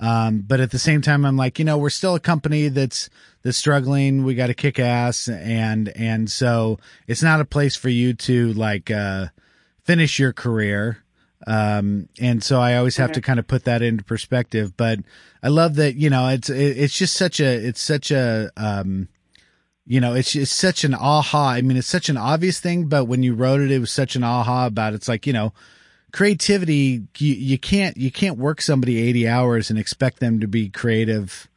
Um, 0.00 0.44
but 0.46 0.60
at 0.60 0.70
the 0.70 0.78
same 0.78 1.02
time, 1.02 1.24
I'm 1.24 1.36
like, 1.36 1.58
you 1.58 1.64
know, 1.64 1.76
we're 1.76 1.90
still 1.90 2.14
a 2.14 2.20
company 2.20 2.68
that's 2.68 3.10
that's 3.42 3.58
struggling. 3.58 4.24
We 4.24 4.34
got 4.34 4.48
to 4.48 4.54
kick 4.54 4.78
ass, 4.78 5.28
and 5.28 5.88
and 5.90 6.30
so 6.30 6.78
it's 7.06 7.22
not 7.22 7.40
a 7.40 7.44
place 7.44 7.76
for 7.76 7.88
you 7.88 8.14
to 8.14 8.52
like 8.54 8.90
uh, 8.90 9.26
finish 9.84 10.18
your 10.18 10.32
career. 10.32 10.98
Um, 11.46 12.08
and 12.20 12.42
so 12.42 12.60
I 12.60 12.76
always 12.76 12.96
have 12.96 13.12
to 13.12 13.20
kind 13.20 13.38
of 13.38 13.46
put 13.46 13.64
that 13.64 13.80
into 13.80 14.04
perspective. 14.04 14.76
But 14.76 14.98
I 15.42 15.48
love 15.48 15.76
that 15.76 15.94
you 15.94 16.10
know 16.10 16.28
it's 16.28 16.50
it, 16.50 16.78
it's 16.78 16.96
just 16.96 17.14
such 17.14 17.40
a 17.40 17.46
it's 17.46 17.80
such 17.80 18.10
a 18.10 18.50
um, 18.56 19.08
you 19.88 20.00
know, 20.00 20.12
it's 20.12 20.36
it's 20.36 20.54
such 20.54 20.84
an 20.84 20.94
aha. 20.94 21.52
I 21.52 21.62
mean, 21.62 21.78
it's 21.78 21.86
such 21.86 22.10
an 22.10 22.18
obvious 22.18 22.60
thing, 22.60 22.88
but 22.88 23.06
when 23.06 23.22
you 23.22 23.34
wrote 23.34 23.62
it, 23.62 23.70
it 23.70 23.78
was 23.78 23.90
such 23.90 24.16
an 24.16 24.22
aha 24.22 24.66
about. 24.66 24.92
It. 24.92 24.96
It's 24.96 25.08
like 25.08 25.26
you 25.26 25.32
know, 25.32 25.54
creativity. 26.12 27.04
You, 27.16 27.34
you 27.34 27.58
can't 27.58 27.96
you 27.96 28.12
can't 28.12 28.36
work 28.36 28.60
somebody 28.60 28.98
eighty 28.98 29.26
hours 29.26 29.70
and 29.70 29.78
expect 29.78 30.20
them 30.20 30.40
to 30.40 30.46
be 30.46 30.68
creative 30.68 31.48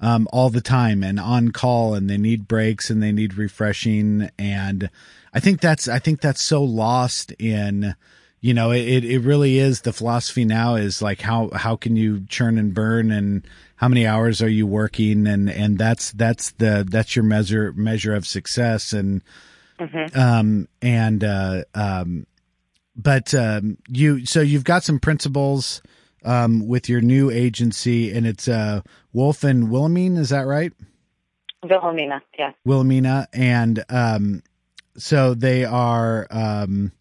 um, 0.00 0.28
all 0.32 0.50
the 0.50 0.60
time 0.60 1.02
and 1.02 1.18
on 1.18 1.50
call, 1.50 1.94
and 1.94 2.08
they 2.08 2.18
need 2.18 2.48
breaks 2.48 2.90
and 2.90 3.02
they 3.02 3.12
need 3.12 3.34
refreshing. 3.34 4.30
And 4.38 4.90
I 5.32 5.40
think 5.40 5.60
that's 5.60 5.88
I 5.88 5.98
think 5.98 6.20
that's 6.20 6.42
so 6.42 6.62
lost 6.62 7.32
in 7.32 7.94
you 8.40 8.54
know 8.54 8.70
it 8.70 9.04
it 9.04 9.20
really 9.20 9.58
is 9.58 9.82
the 9.82 9.92
philosophy 9.92 10.44
now 10.44 10.76
is 10.76 11.02
like 11.02 11.20
how 11.20 11.50
how 11.54 11.76
can 11.76 11.96
you 11.96 12.24
churn 12.28 12.58
and 12.58 12.72
burn 12.72 13.10
and 13.10 13.46
how 13.76 13.88
many 13.88 14.06
hours 14.06 14.40
are 14.42 14.48
you 14.48 14.66
working 14.66 15.26
and 15.26 15.50
and 15.50 15.78
that's 15.78 16.12
that's 16.12 16.52
the 16.52 16.86
that's 16.88 17.16
your 17.16 17.24
measure 17.24 17.72
measure 17.72 18.14
of 18.14 18.26
success 18.26 18.92
and 18.92 19.22
mm-hmm. 19.78 20.18
um 20.18 20.68
and 20.80 21.24
uh 21.24 21.64
um 21.74 22.26
but 22.96 23.34
um 23.34 23.76
you 23.88 24.24
so 24.24 24.40
you've 24.40 24.64
got 24.64 24.84
some 24.84 25.00
principles 25.00 25.82
um 26.24 26.66
with 26.66 26.88
your 26.88 27.00
new 27.00 27.30
agency 27.30 28.12
and 28.12 28.26
it's 28.26 28.48
uh 28.48 28.80
Wolf 29.12 29.44
and 29.44 29.70
Wilhelmine 29.70 30.16
is 30.16 30.30
that 30.30 30.46
right? 30.46 30.72
Wilhelmina 31.62 32.22
yeah 32.38 32.52
Wilhelmina 32.64 33.28
and 33.32 33.84
um 33.88 34.42
so 34.96 35.34
they 35.34 35.64
are 35.64 36.26
um 36.30 36.92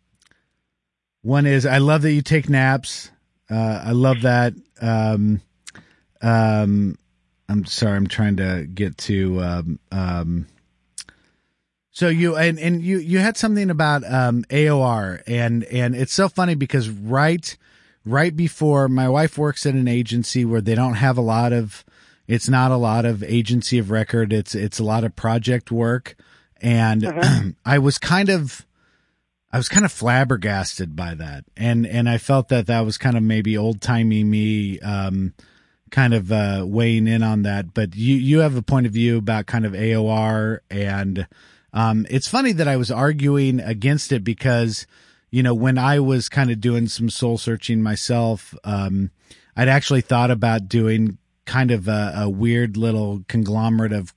one 1.22 1.46
is 1.46 1.66
I 1.66 1.80
love 1.80 2.04
that 2.04 2.14
you 2.14 2.22
take 2.22 2.50
naps. 2.50 3.12
Uh 3.50 3.82
I 3.86 3.92
love 3.92 4.22
that 4.22 4.54
um 4.82 5.42
um, 6.22 6.98
I'm 7.50 7.66
sorry, 7.66 7.96
I'm 7.96 8.08
trying 8.08 8.38
to 8.38 8.68
get 8.72 8.98
to 9.00 9.42
um, 9.42 9.80
um, 9.92 10.48
so 11.92 12.10
you 12.10 12.36
and 12.36 12.60
and 12.60 12.82
you 12.82 12.98
you 13.00 13.20
had 13.20 13.38
something 13.38 13.70
about 13.70 14.04
um, 14.04 14.44
AOR 14.50 15.24
and 15.26 15.64
and 15.66 15.96
it's 15.96 16.14
so 16.14 16.30
funny 16.30 16.56
because 16.56 16.90
right 16.90 17.58
right 18.10 18.36
before 18.36 18.88
my 18.88 19.08
wife 19.10 19.38
works 19.38 19.66
at 19.66 19.74
an 19.76 19.88
agency 19.88 20.46
where 20.46 20.62
they 20.62 20.76
don't 20.76 20.96
have 20.96 21.18
a 21.18 21.22
lot 21.22 21.54
of 21.54 21.84
it's 22.28 22.50
not 22.50 22.72
a 22.72 22.78
lot 22.78 23.06
of 23.06 23.24
agency 23.24 23.78
of 23.78 23.90
record. 23.92 24.34
It's 24.34 24.54
it's 24.56 24.80
a 24.80 24.84
lot 24.84 25.04
of 25.04 25.16
project 25.16 25.72
work. 25.72 26.16
And 26.62 27.02
Mhm. 27.04 27.56
I 27.66 27.78
was 27.80 27.98
kind 27.98 28.30
of 28.30 28.66
I 29.52 29.58
was 29.58 29.70
kind 29.70 29.86
of 29.86 29.92
flabbergasted 29.94 30.96
by 30.96 31.16
that. 31.16 31.46
And 31.56 31.88
and 31.88 32.10
I 32.10 32.18
felt 32.18 32.50
that 32.50 32.68
that 32.68 32.82
was 32.82 32.98
kind 32.98 33.16
of 33.16 33.24
maybe 33.24 33.58
old-timey 33.58 34.24
me 34.24 34.80
um 34.82 35.34
kind 35.90 36.14
of 36.14 36.32
uh 36.32 36.66
weighing 36.68 37.08
in 37.08 37.24
on 37.24 37.44
that. 37.44 37.74
But 37.74 37.96
you 37.96 38.16
you 38.16 38.40
have 38.40 38.56
a 38.58 38.62
point 38.62 38.88
of 38.88 38.92
view 38.92 39.18
about 39.18 39.46
kind 39.46 39.66
of 39.66 39.72
AOR 39.74 40.60
and 40.70 41.28
um 41.72 42.06
it's 42.10 42.28
funny 42.28 42.52
that 42.52 42.68
I 42.68 42.76
was 42.76 42.92
arguing 42.92 43.62
against 43.62 44.12
it 44.12 44.24
because 44.26 44.86
you 45.38 45.44
know, 45.44 45.54
when 45.54 45.78
I 45.78 46.00
was 46.00 46.30
kind 46.30 46.50
of 46.50 46.60
doing 46.60 46.88
some 46.88 47.10
soul 47.12 47.38
searching 47.38 47.84
myself, 47.84 48.56
um, 48.64 49.12
I'd 49.56 49.68
actually 49.70 50.02
thought 50.02 50.32
about 50.32 50.68
doing 50.68 51.20
kind 51.46 51.70
of 51.70 51.88
a, 51.88 52.14
a 52.26 52.30
weird 52.30 52.76
little 52.76 53.24
conglomerate 53.28 53.94
of 53.94 54.14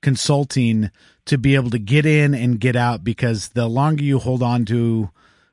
consulting 0.00 0.90
to 1.26 1.38
be 1.38 1.54
able 1.54 1.70
to 1.70 1.78
get 1.78 2.04
in 2.04 2.34
and 2.34 2.58
get 2.58 2.74
out 2.76 3.04
because 3.04 3.48
the 3.50 3.68
longer 3.68 4.02
you 4.02 4.18
hold 4.18 4.42
on 4.42 4.64
to 4.64 5.10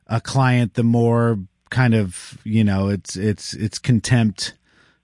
a 0.08 0.20
client, 0.20 0.74
the 0.74 0.84
more 0.84 1.38
kind 1.70 1.94
of, 1.94 2.40
you 2.44 2.64
know, 2.64 2.90
it's, 2.90 3.16
it's, 3.16 3.54
it's 3.54 3.78
contempt, 3.78 4.56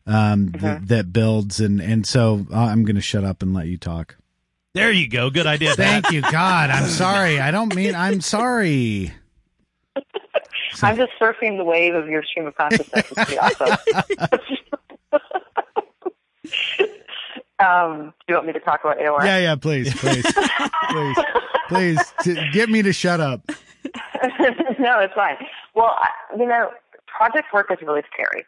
um, 0.08 0.52
th- 0.52 0.64
Mhm. 0.64 0.88
that 0.88 1.14
builds. 1.14 1.60
And, 1.60 1.80
and 1.80 2.08
so 2.08 2.48
uh, 2.52 2.58
I'm 2.58 2.84
going 2.86 2.96
to 2.96 3.02
shut 3.02 3.24
up 3.24 3.44
and 3.44 3.54
let 3.54 3.68
you 3.68 3.78
talk. 3.78 4.16
There 4.74 4.92
you 4.92 5.08
go. 5.08 5.30
Good 5.30 5.46
idea. 5.48 5.74
Thank 5.76 6.12
you, 6.12 6.22
God. 6.22 6.70
I'm 6.72 6.88
sorry. 6.90 7.40
I 7.40 7.52
don't 7.52 7.74
mean, 7.76 7.94
I'm 7.96 8.20
sorry. 8.20 9.14
I'm 10.82 10.98
just 10.98 11.12
surfing 11.20 11.58
the 11.58 11.64
wave 11.64 11.96
of 11.96 12.08
your 12.08 12.24
stream 12.24 12.48
of 12.48 12.56
consciousness. 12.56 13.12
It's 13.12 13.14
pretty 13.14 13.38
awesome. 13.38 13.78
um, 17.60 18.14
do 18.28 18.34
you 18.34 18.36
want 18.36 18.48
me 18.48 18.54
to 18.54 18.60
talk 18.60 18.82
about 18.84 19.00
AOR? 19.00 19.24
Yeah, 19.24 19.40
yeah, 19.40 19.56
please, 19.56 19.94
please, 19.96 20.26
please, 20.90 21.18
please, 21.70 22.14
to 22.24 22.50
get 22.52 22.70
me 22.70 22.82
to 22.82 22.92
shut 22.94 23.20
up. 23.20 23.42
no, 24.80 25.00
it's 25.00 25.14
fine. 25.14 25.38
Well, 25.74 25.96
I, 25.98 26.10
you 26.38 26.46
know, 26.46 26.72
project 27.08 27.54
work 27.54 27.72
is 27.72 27.78
really 27.82 28.04
scary. 28.14 28.46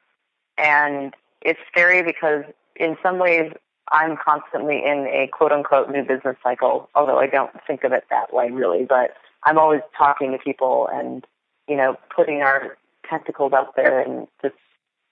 And 0.58 1.14
it's 1.42 1.60
scary 1.72 2.04
because 2.04 2.44
in 2.76 2.98
some 3.04 3.20
ways 3.20 3.52
I'm 3.92 4.18
constantly 4.18 4.78
in 4.78 5.08
a 5.08 5.30
quote 5.32 5.52
unquote 5.52 5.90
new 5.90 6.04
business 6.04 6.36
cycle, 6.44 6.90
although 6.96 7.20
I 7.20 7.28
don't 7.28 7.52
think 7.66 7.84
of 7.84 7.92
it 7.94 8.06
that 8.10 8.34
way 8.34 8.50
really, 8.50 8.86
but 8.86 9.12
I'm 9.44 9.58
always 9.58 9.82
talking 9.98 10.32
to 10.32 10.38
people 10.38 10.90
and, 10.92 11.26
you 11.68 11.76
know, 11.76 11.98
putting 12.16 12.42
our 12.42 12.78
tentacles 13.10 13.54
out 13.54 13.76
there 13.76 14.00
and 14.00 14.28
just, 14.42 14.56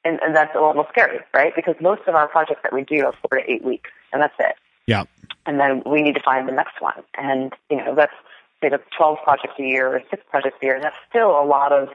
and, 0.03 0.19
and 0.21 0.35
that's 0.35 0.55
a 0.55 0.61
little 0.61 0.85
scary, 0.89 1.19
right? 1.33 1.53
Because 1.55 1.75
most 1.81 2.01
of 2.07 2.15
our 2.15 2.27
projects 2.27 2.61
that 2.63 2.73
we 2.73 2.83
do 2.83 3.05
are 3.05 3.13
four 3.13 3.39
to 3.39 3.51
eight 3.51 3.63
weeks 3.63 3.89
and 4.13 4.21
that's 4.21 4.35
it 4.39 4.55
Yeah, 4.87 5.03
and 5.45 5.59
then 5.59 5.83
we 5.85 6.01
need 6.01 6.15
to 6.15 6.21
find 6.21 6.47
the 6.47 6.53
next 6.53 6.81
one. 6.81 7.03
And 7.17 7.53
you 7.69 7.77
know, 7.77 7.95
that's 7.95 8.13
say 8.61 8.69
that's 8.69 8.83
twelve 8.95 9.17
projects 9.23 9.53
a 9.59 9.63
year 9.63 9.87
or 9.87 10.01
six 10.09 10.23
projects 10.29 10.57
a 10.61 10.65
year. 10.65 10.79
That's 10.81 10.95
still 11.09 11.31
a 11.31 11.45
lot 11.45 11.71
of 11.71 11.89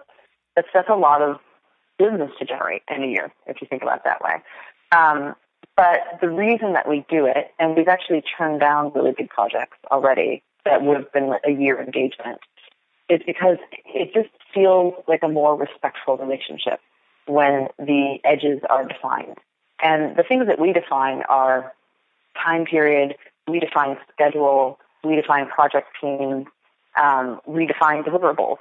that's 0.57 0.69
that's 0.73 0.88
a 0.88 0.97
lot 0.97 1.23
of 1.23 1.38
business 1.99 2.31
to 2.38 2.45
generate 2.45 2.83
in 2.95 3.02
a 3.02 3.07
year 3.07 3.33
if 3.47 3.61
you 3.61 3.67
think 3.69 3.83
about 3.83 3.99
it 3.99 4.02
that 4.05 4.23
way. 4.23 4.43
Um, 4.93 5.35
but 5.76 6.00
the 6.21 6.29
reason 6.29 6.73
that 6.75 6.88
we 6.88 7.05
do 7.09 7.26
it, 7.26 7.52
and 7.59 7.76
we've 7.76 7.88
actually 7.88 8.23
turned 8.37 8.61
down 8.61 8.93
really 8.95 9.12
big 9.17 9.31
projects 9.31 9.76
already 9.90 10.43
that 10.64 10.83
would 10.83 10.97
have 10.97 11.12
been 11.12 11.33
a 11.45 11.50
year 11.50 11.81
engagement, 11.81 12.40
is 13.11 13.21
because 13.26 13.59
it 13.87 14.14
just 14.14 14.31
feels 14.55 14.95
like 15.09 15.21
a 15.23 15.29
more 15.29 15.57
respectful 15.57 16.17
relationship 16.17 16.81
when 17.26 17.69
the 17.79 18.19
edges 18.25 18.61
are 18.71 18.87
defined. 18.87 19.37
And 19.83 20.17
the 20.17 20.23
things 20.23 20.47
that 20.47 20.59
we 20.59 20.73
define 20.73 21.23
are 21.29 21.73
time 22.43 22.64
period, 22.64 23.17
we 23.49 23.61
define 23.61 23.97
schedule, 24.12 24.79
we 25.02 25.17
define 25.17 25.49
project 25.49 25.88
team, 26.00 26.47
um, 27.00 27.40
we 27.47 27.67
define 27.67 28.05
deliverables. 28.05 28.59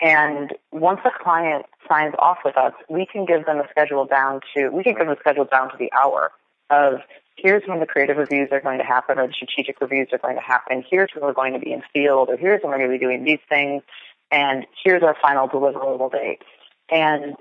And 0.00 0.54
once 0.70 1.00
a 1.04 1.10
client 1.22 1.66
signs 1.88 2.14
off 2.18 2.38
with 2.44 2.56
us, 2.56 2.72
we 2.88 3.06
can 3.10 3.24
give 3.24 3.46
them 3.46 3.58
a 3.58 3.68
schedule 3.70 4.04
down 4.04 4.40
to, 4.54 4.68
we 4.68 4.84
can 4.84 4.94
give 4.94 5.06
them 5.06 5.16
a 5.16 5.18
schedule 5.18 5.46
down 5.50 5.70
to 5.70 5.76
the 5.76 5.90
hour 5.92 6.30
of 6.70 7.00
here's 7.40 7.62
when 7.66 7.80
the 7.80 7.86
creative 7.86 8.16
reviews 8.16 8.48
are 8.52 8.60
going 8.60 8.78
to 8.78 8.84
happen 8.84 9.18
or 9.18 9.26
the 9.26 9.32
strategic 9.32 9.80
reviews 9.80 10.08
are 10.12 10.18
going 10.18 10.36
to 10.36 10.42
happen. 10.42 10.84
Here's 10.88 11.10
when 11.14 11.24
we're 11.24 11.32
going 11.32 11.52
to 11.54 11.58
be 11.58 11.72
in 11.72 11.82
field 11.92 12.28
or 12.28 12.36
here's 12.36 12.62
when 12.62 12.72
we're 12.72 12.78
going 12.78 12.90
to 12.90 12.98
be 12.98 13.04
doing 13.04 13.24
these 13.24 13.40
things. 13.48 13.82
And 14.30 14.66
here's 14.84 15.02
our 15.02 15.16
final 15.20 15.48
deliverable 15.48 16.10
date. 16.10 16.42
And 16.90 17.36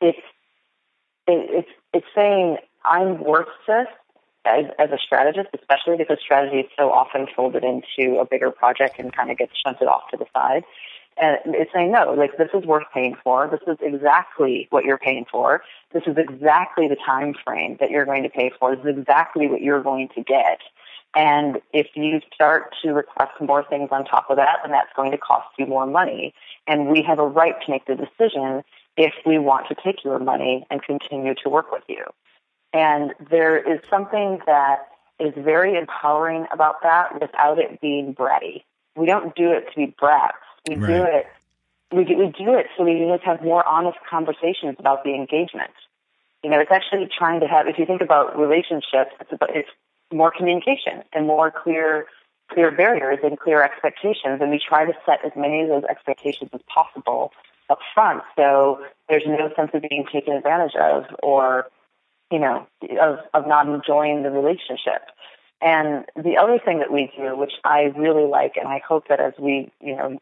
it's, 0.00 0.18
it, 1.26 1.50
it's, 1.50 1.68
it's 1.92 2.06
saying 2.14 2.58
I'm 2.84 3.22
worth 3.22 3.48
this 3.66 3.86
as, 4.44 4.64
as 4.78 4.90
a 4.90 4.98
strategist, 4.98 5.48
especially 5.58 5.96
because 5.96 6.18
strategy 6.20 6.58
is 6.58 6.70
so 6.76 6.90
often 6.90 7.26
folded 7.34 7.64
into 7.64 8.18
a 8.18 8.24
bigger 8.24 8.50
project 8.50 8.98
and 8.98 9.14
kind 9.14 9.30
of 9.30 9.38
gets 9.38 9.52
shunted 9.64 9.86
off 9.86 10.02
to 10.10 10.16
the 10.16 10.26
side. 10.32 10.64
And 11.20 11.38
it's 11.46 11.72
saying, 11.72 11.92
no, 11.92 12.14
like 12.14 12.36
this 12.38 12.48
is 12.54 12.64
worth 12.64 12.86
paying 12.92 13.16
for. 13.22 13.48
This 13.48 13.60
is 13.66 13.78
exactly 13.80 14.66
what 14.70 14.84
you're 14.84 14.98
paying 14.98 15.26
for. 15.30 15.62
This 15.92 16.02
is 16.06 16.16
exactly 16.16 16.88
the 16.88 16.96
time 16.96 17.34
frame 17.44 17.76
that 17.80 17.90
you're 17.90 18.06
going 18.06 18.22
to 18.22 18.28
pay 18.28 18.50
for. 18.58 18.74
This 18.74 18.84
is 18.86 18.98
exactly 18.98 19.46
what 19.46 19.60
you're 19.60 19.82
going 19.82 20.08
to 20.14 20.22
get. 20.22 20.60
And 21.14 21.60
if 21.72 21.88
you 21.94 22.20
start 22.34 22.74
to 22.82 22.92
request 22.92 23.32
more 23.40 23.64
things 23.64 23.90
on 23.92 24.04
top 24.04 24.30
of 24.30 24.36
that, 24.36 24.60
then 24.62 24.72
that's 24.72 24.92
going 24.96 25.10
to 25.10 25.18
cost 25.18 25.48
you 25.58 25.66
more 25.66 25.86
money. 25.86 26.32
And 26.66 26.88
we 26.88 27.02
have 27.02 27.18
a 27.18 27.26
right 27.26 27.54
to 27.66 27.70
make 27.70 27.84
the 27.86 27.94
decision 27.94 28.62
if 28.96 29.12
we 29.26 29.38
want 29.38 29.68
to 29.68 29.74
take 29.74 30.04
your 30.04 30.18
money 30.18 30.66
and 30.70 30.82
continue 30.82 31.34
to 31.42 31.50
work 31.50 31.70
with 31.70 31.84
you. 31.88 32.04
And 32.72 33.12
there 33.30 33.58
is 33.58 33.80
something 33.90 34.40
that 34.46 34.88
is 35.20 35.34
very 35.36 35.76
empowering 35.76 36.46
about 36.50 36.76
that 36.82 37.20
without 37.20 37.58
it 37.58 37.80
being 37.80 38.14
bratty. 38.14 38.64
We 38.96 39.06
don't 39.06 39.34
do 39.34 39.52
it 39.52 39.66
to 39.70 39.76
be 39.76 39.94
brats. 39.98 40.36
We 40.68 40.76
do 40.76 41.04
it. 41.04 41.26
We 41.92 42.04
do, 42.04 42.16
we 42.16 42.26
do 42.26 42.54
it 42.54 42.66
so 42.76 42.84
we 42.84 42.98
can 42.98 43.08
just 43.08 43.24
have 43.24 43.42
more 43.42 43.66
honest 43.66 43.98
conversations 44.08 44.76
about 44.78 45.04
the 45.04 45.14
engagement. 45.14 45.72
You 46.42 46.50
know, 46.50 46.58
it's 46.58 46.70
actually 46.70 47.08
trying 47.16 47.40
to 47.40 47.46
have. 47.46 47.66
If 47.66 47.78
you 47.78 47.86
think 47.86 48.00
about 48.00 48.38
relationships, 48.38 49.12
it's 49.20 49.32
about, 49.32 49.54
it's 49.54 49.68
more 50.12 50.30
communication 50.30 51.02
and 51.12 51.26
more 51.26 51.50
clear 51.50 52.06
clear 52.48 52.70
barriers 52.70 53.18
and 53.22 53.38
clear 53.38 53.62
expectations, 53.62 54.40
and 54.40 54.50
we 54.50 54.58
try 54.58 54.84
to 54.84 54.92
set 55.06 55.24
as 55.24 55.32
many 55.36 55.62
of 55.62 55.68
those 55.68 55.84
expectations 55.84 56.50
as 56.52 56.60
possible 56.66 57.32
up 57.70 57.78
front, 57.94 58.22
so 58.36 58.84
there's 59.08 59.22
no 59.26 59.50
sense 59.56 59.70
of 59.72 59.82
being 59.88 60.04
taken 60.12 60.34
advantage 60.34 60.74
of 60.74 61.04
or 61.22 61.66
you 62.32 62.38
know, 62.38 62.66
of, 63.00 63.18
of 63.34 63.46
not 63.46 63.68
enjoying 63.68 64.22
the 64.22 64.30
relationship. 64.30 65.10
And 65.60 66.06
the 66.16 66.38
other 66.38 66.58
thing 66.58 66.78
that 66.78 66.90
we 66.90 67.12
do, 67.14 67.36
which 67.36 67.52
I 67.62 67.92
really 67.94 68.26
like, 68.26 68.56
and 68.56 68.66
I 68.66 68.78
hope 68.78 69.08
that 69.08 69.20
as 69.20 69.34
we, 69.38 69.70
you 69.80 69.94
know, 69.94 70.18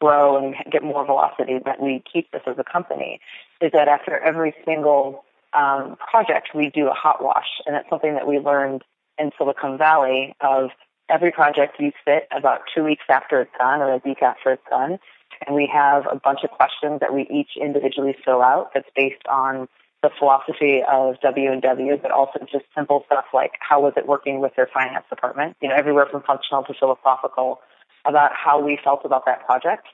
grow 0.00 0.36
and 0.36 0.54
get 0.70 0.82
more 0.82 1.04
velocity, 1.04 1.58
that 1.64 1.80
we 1.80 2.02
keep 2.10 2.30
this 2.32 2.42
as 2.46 2.56
a 2.58 2.64
company, 2.64 3.20
is 3.60 3.70
that 3.72 3.88
after 3.88 4.18
every 4.18 4.54
single 4.64 5.24
um, 5.52 5.96
project, 6.10 6.50
we 6.54 6.70
do 6.70 6.88
a 6.88 6.94
hot 6.94 7.22
wash. 7.22 7.60
And 7.66 7.74
that's 7.74 7.88
something 7.88 8.14
that 8.14 8.26
we 8.26 8.38
learned 8.38 8.82
in 9.18 9.30
Silicon 9.36 9.78
Valley 9.78 10.34
of 10.40 10.70
every 11.10 11.32
project 11.32 11.76
you 11.78 11.92
sit 12.04 12.28
about 12.30 12.60
two 12.74 12.84
weeks 12.84 13.04
after 13.08 13.42
it's 13.42 13.50
done 13.58 13.80
or 13.80 13.94
a 13.94 14.02
week 14.04 14.22
after 14.22 14.52
it's 14.52 14.62
done. 14.70 14.98
And 15.46 15.56
we 15.56 15.68
have 15.72 16.04
a 16.10 16.16
bunch 16.16 16.40
of 16.44 16.50
questions 16.50 17.00
that 17.00 17.12
we 17.14 17.26
each 17.30 17.50
individually 17.60 18.14
fill 18.24 18.42
out 18.42 18.70
that's 18.74 18.88
based 18.94 19.26
on 19.28 19.68
the 20.02 20.10
philosophy 20.18 20.80
of 20.90 21.20
W 21.20 21.52
and 21.52 21.60
W, 21.62 21.98
but 22.00 22.10
also 22.10 22.38
just 22.50 22.64
simple 22.74 23.04
stuff 23.06 23.26
like 23.34 23.52
how 23.60 23.80
was 23.82 23.92
it 23.96 24.06
working 24.06 24.40
with 24.40 24.52
their 24.56 24.68
finance 24.72 25.04
department? 25.10 25.56
You 25.60 25.68
know, 25.68 25.74
everywhere 25.74 26.06
from 26.10 26.22
functional 26.22 26.64
to 26.64 26.74
philosophical 26.74 27.60
about 28.04 28.32
how 28.34 28.60
we 28.60 28.78
felt 28.82 29.02
about 29.04 29.24
that 29.26 29.44
project. 29.46 29.86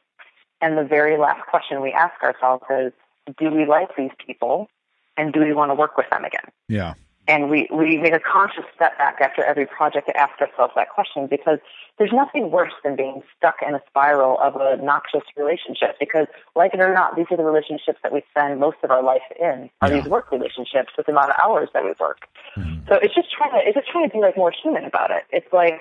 And 0.61 0.79
the 0.79 0.85
very 0.85 1.19
last 1.19 1.47
question 1.49 1.81
we 1.83 1.93
ask 1.93 2.23
ourselves 2.23 2.65
is, 2.71 2.93
do 3.39 3.51
we 3.51 3.67
like 3.67 3.95
these 3.97 4.13
people 4.25 4.69
and 5.17 5.33
do 5.33 5.41
we 5.41 5.53
want 5.53 5.71
to 5.71 5.75
work 5.75 5.97
with 5.97 6.09
them 6.11 6.25
again? 6.25 6.49
yeah, 6.69 6.95
And 7.29 7.51
we, 7.51 7.69
we 7.73 7.99
make 7.99 8.13
a 8.15 8.21
conscious 8.21 8.65
step 8.75 8.97
back 8.99 9.17
after 9.21 9.43
every 9.43 9.67
project 9.67 10.07
to 10.09 10.17
ask 10.17 10.41
ourselves 10.41 10.73
that 10.77 10.89
question 10.91 11.27
because 11.27 11.59
there's 11.99 12.13
nothing 12.13 12.51
worse 12.51 12.73
than 12.85 12.95
being 12.97 13.23
stuck 13.37 13.57
in 13.67 13.75
a 13.75 13.81
spiral 13.89 14.39
of 14.41 14.55
a 14.57 14.77
noxious 14.83 15.23
relationship 15.37 15.97
because 15.99 16.27
like 16.55 16.73
it 16.73 16.81
or 16.81 16.93
not, 16.95 17.17
these 17.17 17.27
are 17.31 17.37
the 17.37 17.43
relationships 17.45 17.99
that 18.03 18.13
we 18.13 18.23
spend 18.31 18.61
most 18.61 18.77
of 18.85 18.91
our 18.91 19.03
life 19.03 19.23
in 19.41 19.69
are 19.83 19.91
Yeah. 19.91 20.01
these 20.01 20.09
work 20.09 20.31
relationships 20.31 20.91
with 20.97 21.07
the 21.07 21.13
amount 21.13 21.31
of 21.31 21.37
hours 21.45 21.69
that 21.75 21.85
we 21.85 21.93
work. 21.99 22.29
Mm-hmm. 22.57 22.87
So 22.89 22.95
it's 23.03 23.15
just 23.15 23.33
trying 23.33 23.51
to, 23.53 23.67
it's 23.67 23.75
just 23.77 23.89
trying 23.91 24.09
to 24.09 24.13
be 24.15 24.21
like 24.21 24.37
more 24.37 24.53
human 24.63 24.85
about 24.85 25.11
it. 25.11 25.25
It's 25.31 25.53
like, 25.53 25.81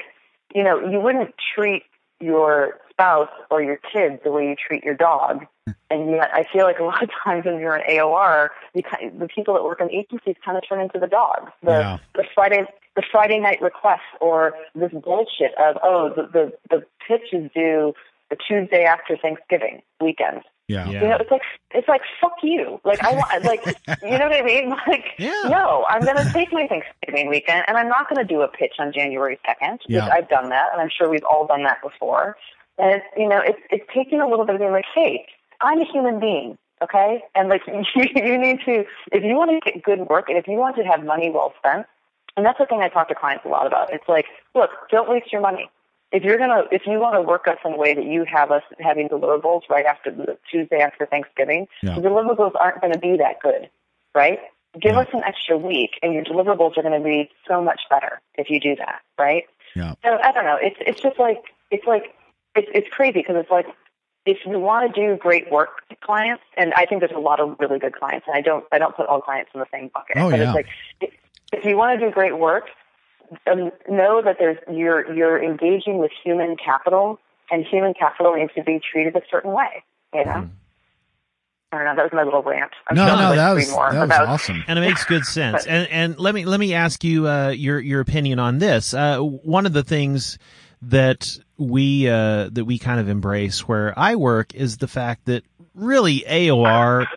you 0.53 0.63
know, 0.63 0.79
you 0.89 0.99
wouldn't 0.99 1.33
treat 1.53 1.83
your 2.19 2.79
spouse 2.89 3.29
or 3.51 3.61
your 3.61 3.79
kids 3.91 4.21
the 4.23 4.31
way 4.31 4.47
you 4.47 4.55
treat 4.55 4.83
your 4.83 4.95
dog. 4.95 5.45
And 5.91 6.09
yet, 6.09 6.29
I 6.33 6.45
feel 6.51 6.63
like 6.63 6.79
a 6.79 6.83
lot 6.83 7.03
of 7.03 7.09
times 7.23 7.45
when 7.45 7.59
you're 7.59 7.75
in 7.75 7.83
AOR, 7.87 8.49
you 8.73 8.81
kind 8.81 9.19
the 9.21 9.27
people 9.27 9.53
that 9.53 9.63
work 9.63 9.79
in 9.79 9.91
agencies 9.91 10.35
kind 10.43 10.57
of 10.57 10.63
turn 10.67 10.81
into 10.81 10.99
the 10.99 11.07
dogs. 11.07 11.51
The 11.61 11.71
Yeah. 11.71 11.97
the 12.15 12.23
Friday 12.33 12.65
the 12.95 13.03
Friday 13.11 13.39
night 13.39 13.61
requests 13.61 14.01
or 14.19 14.53
this 14.73 14.91
bullshit 14.91 15.53
of 15.59 15.77
oh 15.83 16.09
the 16.09 16.23
the, 16.23 16.53
the 16.71 16.85
pitch 17.07 17.31
is 17.33 17.51
due 17.53 17.93
the 18.29 18.35
Tuesday 18.35 18.83
after 18.83 19.15
Thanksgiving 19.15 19.83
weekend. 20.01 20.41
Yeah. 20.67 20.89
Yeah. 20.89 21.01
You 21.01 21.07
know, 21.09 21.17
it's 21.17 21.31
like 21.31 21.41
it's 21.71 21.87
like 21.87 22.01
fuck 22.19 22.37
you. 22.41 22.79
Like 22.83 23.03
I 23.03 23.13
want 23.13 23.43
like 23.43 23.65
you 24.01 24.17
know 24.17 24.27
what 24.27 24.33
I 24.33 24.41
mean? 24.41 24.69
Like 24.87 25.05
Yeah. 25.17 25.43
no, 25.45 25.85
I'm 25.89 26.01
gonna 26.01 26.31
take 26.31 26.51
my 26.51 26.67
Thanksgiving 26.67 27.29
weekend 27.29 27.65
and 27.67 27.77
I'm 27.77 27.87
not 27.87 28.09
gonna 28.09 28.23
do 28.25 28.41
a 28.41 28.47
pitch 28.47 28.73
on 28.79 28.91
January 28.91 29.39
second. 29.45 29.81
Yeah. 29.87 30.09
I've 30.11 30.29
done 30.29 30.49
that 30.49 30.69
and 30.71 30.81
I'm 30.81 30.89
sure 30.95 31.09
we've 31.09 31.23
all 31.23 31.45
done 31.45 31.63
that 31.63 31.81
before. 31.81 32.37
And 32.77 32.95
it's 32.95 33.05
you 33.15 33.29
know, 33.29 33.39
it's 33.39 33.59
it's 33.69 33.85
taking 33.93 34.21
a 34.21 34.27
little 34.27 34.45
bit 34.45 34.55
of 34.55 34.61
being 34.61 34.71
like, 34.71 34.85
hey, 34.93 35.25
I'm 35.61 35.79
a 35.79 35.85
human 35.85 36.19
being, 36.19 36.57
okay? 36.81 37.23
And 37.35 37.49
like 37.49 37.61
you, 37.67 37.83
you 38.15 38.37
need 38.37 38.59
to 38.65 38.85
if 39.11 39.23
you 39.23 39.35
want 39.35 39.51
to 39.51 39.71
get 39.71 39.83
good 39.83 40.07
work 40.09 40.29
and 40.29 40.37
if 40.37 40.47
you 40.47 40.55
want 40.55 40.75
to 40.77 40.83
have 40.83 41.03
money 41.03 41.29
well 41.29 41.53
spent, 41.59 41.85
and 42.37 42.45
that's 42.45 42.57
the 42.57 42.65
thing 42.65 42.81
I 42.81 42.89
talk 42.89 43.07
to 43.09 43.15
clients 43.15 43.45
a 43.45 43.49
lot 43.49 43.67
about. 43.67 43.93
It's 43.93 44.07
like, 44.09 44.25
look, 44.55 44.71
don't 44.89 45.09
waste 45.09 45.31
your 45.31 45.41
money 45.41 45.69
if 46.15 46.23
you're 46.23 46.37
gonna 46.37 46.63
if 46.71 46.83
you 46.87 46.97
want 46.97 47.15
to 47.15 47.21
work 47.21 47.45
us 47.47 47.57
in 47.65 47.73
a 47.73 47.77
way 47.77 47.93
that 47.93 48.05
you 48.05 48.23
have 48.23 48.49
us 48.49 48.63
having 48.79 49.09
deliverables 49.09 49.61
right 49.69 49.85
after 49.85 50.09
the 50.11 50.37
Tuesday 50.49 50.79
after 50.79 51.05
Thanksgiving, 51.05 51.67
Yeah. 51.83 51.95
the 51.95 52.01
deliverables 52.01 52.53
aren't 52.57 52.79
going 52.79 52.93
to 52.93 52.99
be 52.99 53.17
that 53.17 53.41
good, 53.41 53.69
right? 54.15 54.39
Give 54.79 54.93
Yeah. 54.95 55.01
us 55.01 55.07
an 55.13 55.23
extra 55.25 55.57
week, 55.57 55.91
and 56.01 56.13
your 56.13 56.23
deliverables 56.23 56.77
are 56.77 56.83
going 56.83 56.97
to 56.97 57.03
be 57.03 57.29
so 57.47 57.61
much 57.61 57.81
better 57.89 58.21
if 58.35 58.49
you 58.49 58.61
do 58.61 58.77
that, 58.77 59.01
right? 59.19 59.43
Yeah. 59.75 59.93
So 60.03 60.17
I 60.23 60.31
don't 60.31 60.45
know. 60.45 60.57
It's 60.61 60.77
it's 60.79 61.01
just 61.01 61.19
like 61.19 61.43
it's 61.69 61.85
like 61.85 62.15
it's 62.55 62.69
it's 62.73 62.87
crazy 62.89 63.19
because 63.19 63.35
it's 63.35 63.51
like 63.51 63.67
if 64.25 64.37
you 64.45 64.57
want 64.57 64.95
to 64.95 65.01
do 65.01 65.17
great 65.17 65.51
work 65.51 65.85
to 65.89 65.97
clients, 65.97 66.43
and 66.55 66.73
I 66.75 66.85
think 66.85 67.01
there's 67.01 67.11
a 67.11 67.19
lot 67.19 67.41
of 67.41 67.57
really 67.59 67.77
good 67.77 67.93
clients, 67.93 68.25
and 68.27 68.37
I 68.37 68.41
don't 68.41 68.63
I 68.71 68.77
don't 68.77 68.95
put 68.95 69.07
all 69.07 69.19
clients 69.19 69.51
in 69.53 69.59
the 69.59 69.67
same 69.69 69.89
bucket. 69.93 70.15
Oh, 70.15 70.31
but 70.31 70.39
yeah. 70.39 70.45
it's 70.45 70.55
like 70.55 70.67
if, 71.01 71.13
if 71.51 71.65
you 71.65 71.75
want 71.75 71.99
to 71.99 72.05
do 72.05 72.09
great 72.11 72.37
work, 72.37 72.69
um, 73.47 73.71
know 73.89 74.21
that 74.23 74.37
there's 74.39 74.57
you're 74.71 75.13
you're 75.13 75.43
engaging 75.43 75.99
with 75.99 76.11
human 76.23 76.55
capital, 76.57 77.19
and 77.51 77.65
human 77.65 77.93
capital 77.93 78.35
needs 78.35 78.53
to 78.55 78.63
be 78.63 78.79
treated 78.91 79.15
a 79.15 79.21
certain 79.29 79.51
way. 79.51 79.83
You 80.13 80.25
know. 80.25 80.49
I 81.71 81.77
don't 81.77 81.85
know. 81.87 81.95
That 81.95 82.03
was 82.03 82.13
my 82.13 82.23
little 82.23 82.41
rant. 82.43 82.71
I'm 82.87 82.95
No, 82.95 83.05
no, 83.05 83.35
that 83.35 83.51
was 83.51 83.69
more, 83.69 83.91
that 83.91 84.07
but 84.07 84.19
was 84.21 84.29
awesome. 84.29 84.63
and 84.67 84.79
it 84.79 84.81
makes 84.81 85.03
good 85.03 85.25
sense. 85.25 85.65
And 85.65 85.87
and 85.89 86.19
let 86.19 86.33
me 86.33 86.45
let 86.45 86.59
me 86.59 86.73
ask 86.73 87.03
you 87.03 87.27
uh, 87.27 87.49
your 87.49 87.79
your 87.79 87.99
opinion 87.99 88.39
on 88.39 88.59
this. 88.59 88.93
Uh, 88.93 89.19
one 89.19 89.65
of 89.65 89.73
the 89.73 89.83
things 89.83 90.37
that 90.83 91.37
we 91.57 92.07
uh, 92.07 92.49
that 92.51 92.65
we 92.65 92.79
kind 92.79 92.99
of 92.99 93.09
embrace 93.09 93.67
where 93.67 93.97
I 93.97 94.15
work 94.15 94.53
is 94.53 94.77
the 94.77 94.87
fact 94.87 95.25
that 95.25 95.43
really 95.73 96.23
AOR 96.27 97.07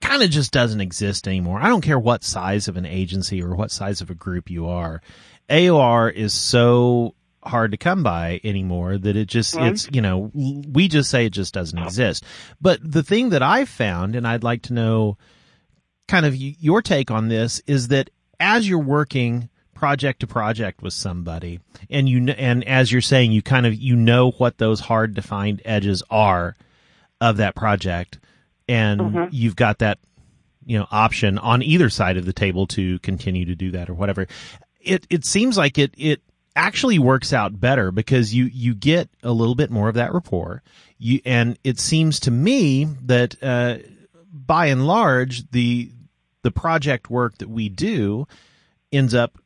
kind 0.00 0.22
of 0.22 0.30
just 0.30 0.52
doesn't 0.52 0.80
exist 0.80 1.26
anymore. 1.26 1.58
I 1.60 1.68
don't 1.68 1.80
care 1.80 1.98
what 1.98 2.22
size 2.22 2.68
of 2.68 2.76
an 2.76 2.86
agency 2.86 3.42
or 3.42 3.54
what 3.54 3.70
size 3.70 4.00
of 4.00 4.10
a 4.10 4.14
group 4.14 4.50
you 4.50 4.68
are. 4.68 5.02
AOR 5.48 6.12
is 6.12 6.32
so 6.34 7.14
hard 7.42 7.70
to 7.70 7.76
come 7.76 8.02
by 8.02 8.40
anymore 8.42 8.98
that 8.98 9.16
it 9.16 9.26
just 9.26 9.56
it's 9.56 9.88
you 9.92 10.02
know 10.02 10.30
we 10.34 10.88
just 10.88 11.10
say 11.10 11.26
it 11.26 11.32
just 11.32 11.54
doesn't 11.54 11.78
exist. 11.78 12.24
But 12.60 12.80
the 12.82 13.02
thing 13.02 13.30
that 13.30 13.42
I've 13.42 13.68
found 13.68 14.16
and 14.16 14.26
I'd 14.26 14.44
like 14.44 14.62
to 14.62 14.72
know 14.72 15.16
kind 16.08 16.26
of 16.26 16.34
y- 16.34 16.56
your 16.58 16.82
take 16.82 17.10
on 17.10 17.28
this 17.28 17.60
is 17.66 17.88
that 17.88 18.10
as 18.40 18.68
you're 18.68 18.78
working 18.78 19.48
project 19.74 20.20
to 20.20 20.26
project 20.26 20.82
with 20.82 20.92
somebody 20.92 21.60
and 21.90 22.08
you 22.08 22.26
and 22.30 22.64
as 22.64 22.90
you're 22.90 23.02
saying 23.02 23.30
you 23.30 23.42
kind 23.42 23.66
of 23.66 23.74
you 23.74 23.94
know 23.94 24.30
what 24.32 24.56
those 24.56 24.80
hard 24.80 25.14
to 25.14 25.22
find 25.22 25.60
edges 25.66 26.02
are 26.08 26.56
of 27.20 27.36
that 27.36 27.54
project 27.54 28.18
and 28.68 29.00
mm-hmm. 29.00 29.24
you've 29.30 29.54
got 29.54 29.78
that 29.78 29.98
you 30.64 30.78
know 30.78 30.86
option 30.90 31.36
on 31.38 31.62
either 31.62 31.90
side 31.90 32.16
of 32.16 32.24
the 32.24 32.32
table 32.32 32.66
to 32.66 32.98
continue 33.00 33.44
to 33.44 33.54
do 33.54 33.70
that 33.70 33.90
or 33.90 33.94
whatever 33.94 34.26
it 34.86 35.06
it 35.10 35.24
seems 35.24 35.58
like 35.58 35.78
it 35.78 35.92
it 35.96 36.22
actually 36.54 36.98
works 36.98 37.32
out 37.32 37.60
better 37.60 37.90
because 37.92 38.32
you 38.32 38.44
you 38.44 38.74
get 38.74 39.10
a 39.22 39.32
little 39.32 39.54
bit 39.54 39.70
more 39.70 39.88
of 39.88 39.94
that 39.96 40.14
rapport. 40.14 40.62
You 40.98 41.20
and 41.24 41.58
it 41.64 41.78
seems 41.78 42.20
to 42.20 42.30
me 42.30 42.84
that 43.04 43.42
uh 43.42 43.78
by 44.32 44.66
and 44.66 44.86
large 44.86 45.50
the 45.50 45.90
the 46.42 46.50
project 46.50 47.10
work 47.10 47.38
that 47.38 47.50
we 47.50 47.68
do 47.68 48.26
ends 48.92 49.14
up 49.14 49.38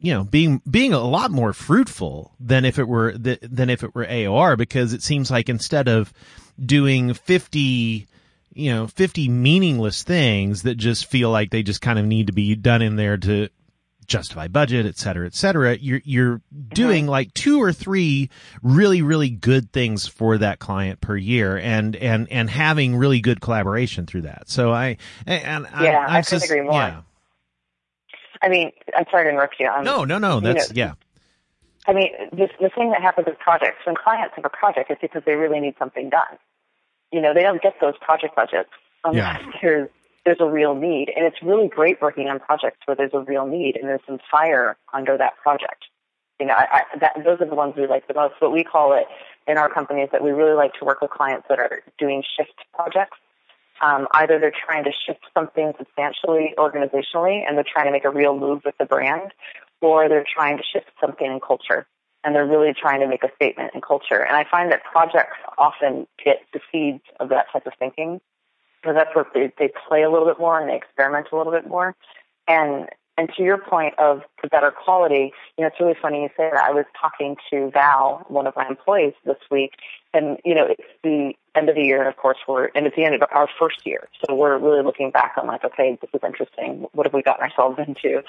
you 0.00 0.12
know 0.12 0.24
being 0.24 0.60
being 0.68 0.92
a 0.92 0.98
lot 0.98 1.30
more 1.30 1.52
fruitful 1.52 2.34
than 2.40 2.64
if 2.64 2.78
it 2.78 2.88
were 2.88 3.12
th- 3.12 3.40
than 3.42 3.70
if 3.70 3.82
it 3.82 3.94
were 3.94 4.04
AOR 4.04 4.56
because 4.56 4.92
it 4.92 5.02
seems 5.02 5.30
like 5.30 5.48
instead 5.48 5.88
of 5.88 6.12
doing 6.58 7.14
50 7.14 8.06
you 8.54 8.72
know 8.72 8.86
50 8.86 9.28
meaningless 9.28 10.02
things 10.02 10.62
that 10.62 10.76
just 10.76 11.06
feel 11.06 11.30
like 11.30 11.50
they 11.50 11.62
just 11.62 11.80
kind 11.80 11.98
of 11.98 12.06
need 12.06 12.26
to 12.28 12.32
be 12.32 12.54
done 12.54 12.82
in 12.82 12.96
there 12.96 13.16
to 13.18 13.48
justify 14.06 14.48
budget 14.48 14.86
et 14.86 14.96
cetera 14.96 15.26
et 15.26 15.34
cetera 15.34 15.76
you're 15.76 16.00
you're 16.04 16.40
doing 16.68 17.06
like 17.06 17.32
two 17.34 17.62
or 17.62 17.72
three 17.72 18.28
really 18.62 19.02
really 19.02 19.30
good 19.30 19.72
things 19.72 20.06
for 20.06 20.38
that 20.38 20.58
client 20.58 21.00
per 21.00 21.16
year 21.16 21.56
and 21.58 21.96
and 21.96 22.30
and 22.30 22.50
having 22.50 22.96
really 22.96 23.20
good 23.20 23.40
collaboration 23.40 24.06
through 24.06 24.22
that 24.22 24.48
so 24.48 24.72
i 24.72 24.96
and 25.26 25.66
Yeah, 25.80 26.04
I 26.06 26.18
I'm 26.18 26.22
couldn't 26.22 26.40
just- 26.40 26.44
agree 26.50 26.62
more. 26.62 26.72
yeah. 26.74 27.00
I 28.42 28.48
mean, 28.48 28.72
I'm 28.94 29.06
sorry 29.10 29.24
to 29.24 29.30
interrupt 29.30 29.56
you. 29.58 29.68
Um, 29.68 29.84
no 29.84 30.04
no 30.04 30.18
no 30.18 30.40
that's 30.40 30.70
know, 30.70 30.74
yeah 30.76 30.92
I 31.86 31.92
mean, 31.92 32.10
the, 32.32 32.48
the 32.60 32.70
thing 32.70 32.90
that 32.92 33.02
happens 33.02 33.26
with 33.26 33.38
projects, 33.38 33.84
when 33.84 33.94
clients 33.94 34.34
have 34.36 34.44
a 34.46 34.48
project, 34.48 34.90
it's 34.90 35.02
because 35.02 35.22
they 35.26 35.34
really 35.34 35.60
need 35.60 35.74
something 35.78 36.08
done. 36.08 36.38
You 37.12 37.20
know, 37.20 37.34
they 37.34 37.42
don't 37.42 37.60
get 37.60 37.74
those 37.78 37.92
project 38.00 38.34
budgets 38.34 38.70
unless 39.04 39.42
there's 39.62 39.88
there's 40.24 40.40
a 40.40 40.48
real 40.48 40.74
need, 40.74 41.10
and 41.14 41.26
it's 41.26 41.42
really 41.42 41.68
great 41.68 42.00
working 42.00 42.28
on 42.28 42.40
projects 42.40 42.78
where 42.86 42.96
there's 42.96 43.12
a 43.12 43.20
real 43.20 43.46
need 43.46 43.76
and 43.76 43.88
there's 43.88 44.00
some 44.06 44.18
fire 44.30 44.76
under 44.92 45.18
that 45.18 45.36
project. 45.42 45.84
You 46.40 46.46
know, 46.46 46.54
I, 46.54 46.66
I, 46.72 46.98
that, 46.98 47.12
those 47.24 47.40
are 47.40 47.48
the 47.48 47.54
ones 47.54 47.74
we 47.76 47.86
like 47.86 48.08
the 48.08 48.14
most. 48.14 48.34
What 48.40 48.52
we 48.52 48.64
call 48.64 48.94
it 48.94 49.04
in 49.46 49.58
our 49.58 49.72
company 49.72 50.00
is 50.00 50.10
that 50.12 50.24
we 50.24 50.30
really 50.30 50.54
like 50.54 50.72
to 50.80 50.84
work 50.84 51.00
with 51.00 51.10
clients 51.10 51.46
that 51.48 51.58
are 51.58 51.82
doing 51.98 52.22
shift 52.36 52.54
projects. 52.72 53.18
Um, 53.80 54.08
either 54.14 54.38
they're 54.38 54.52
trying 54.66 54.84
to 54.84 54.92
shift 55.06 55.20
something 55.34 55.72
substantially 55.76 56.54
organizationally 56.56 57.42
and 57.46 57.56
they're 57.56 57.64
trying 57.70 57.86
to 57.86 57.92
make 57.92 58.04
a 58.04 58.10
real 58.10 58.38
move 58.38 58.62
with 58.64 58.76
the 58.78 58.84
brand, 58.84 59.32
or 59.80 60.08
they're 60.08 60.26
trying 60.32 60.56
to 60.56 60.62
shift 60.72 60.90
something 61.00 61.26
in 61.26 61.40
culture 61.40 61.86
and 62.22 62.34
they're 62.34 62.46
really 62.46 62.72
trying 62.72 63.00
to 63.00 63.06
make 63.06 63.22
a 63.22 63.30
statement 63.36 63.72
in 63.74 63.80
culture. 63.80 64.24
And 64.24 64.36
I 64.36 64.44
find 64.50 64.72
that 64.72 64.82
projects 64.84 65.36
often 65.58 66.06
get 66.24 66.38
the 66.52 66.60
seeds 66.72 67.02
of 67.20 67.28
that 67.28 67.46
type 67.52 67.66
of 67.66 67.74
thinking 67.78 68.20
because 68.84 68.96
that's 68.96 69.14
where 69.14 69.26
they, 69.32 69.52
they 69.58 69.72
play 69.88 70.02
a 70.02 70.10
little 70.10 70.26
bit 70.26 70.38
more 70.38 70.60
and 70.60 70.68
they 70.68 70.76
experiment 70.76 71.28
a 71.32 71.36
little 71.36 71.52
bit 71.52 71.66
more. 71.66 71.96
And 72.46 72.88
and 73.16 73.30
to 73.36 73.44
your 73.44 73.58
point 73.58 73.94
of 73.96 74.22
the 74.42 74.48
better 74.48 74.72
quality, 74.72 75.32
you 75.56 75.62
know, 75.62 75.68
it's 75.68 75.78
really 75.78 75.94
funny 76.02 76.22
you 76.22 76.28
say 76.36 76.50
that. 76.52 76.64
I 76.64 76.72
was 76.72 76.84
talking 77.00 77.36
to 77.48 77.70
Val, 77.70 78.24
one 78.26 78.48
of 78.48 78.56
my 78.56 78.66
employees, 78.66 79.14
this 79.24 79.36
week, 79.52 79.74
and 80.12 80.38
you 80.44 80.52
know, 80.52 80.66
it's 80.66 80.82
the 81.04 81.34
end 81.54 81.68
of 81.68 81.76
the 81.76 81.82
year, 81.82 82.00
and 82.00 82.08
of 82.08 82.16
course, 82.16 82.38
we're 82.48 82.70
and 82.74 82.86
it's 82.86 82.96
the 82.96 83.04
end 83.04 83.14
of 83.14 83.22
our 83.32 83.48
first 83.58 83.86
year, 83.86 84.08
so 84.20 84.34
we're 84.34 84.58
really 84.58 84.82
looking 84.82 85.10
back 85.10 85.34
on 85.40 85.46
like, 85.46 85.64
okay, 85.64 85.96
this 86.00 86.10
is 86.12 86.20
interesting. 86.24 86.86
What 86.92 87.06
have 87.06 87.14
we 87.14 87.22
gotten 87.22 87.44
ourselves 87.44 87.78
into? 87.86 88.22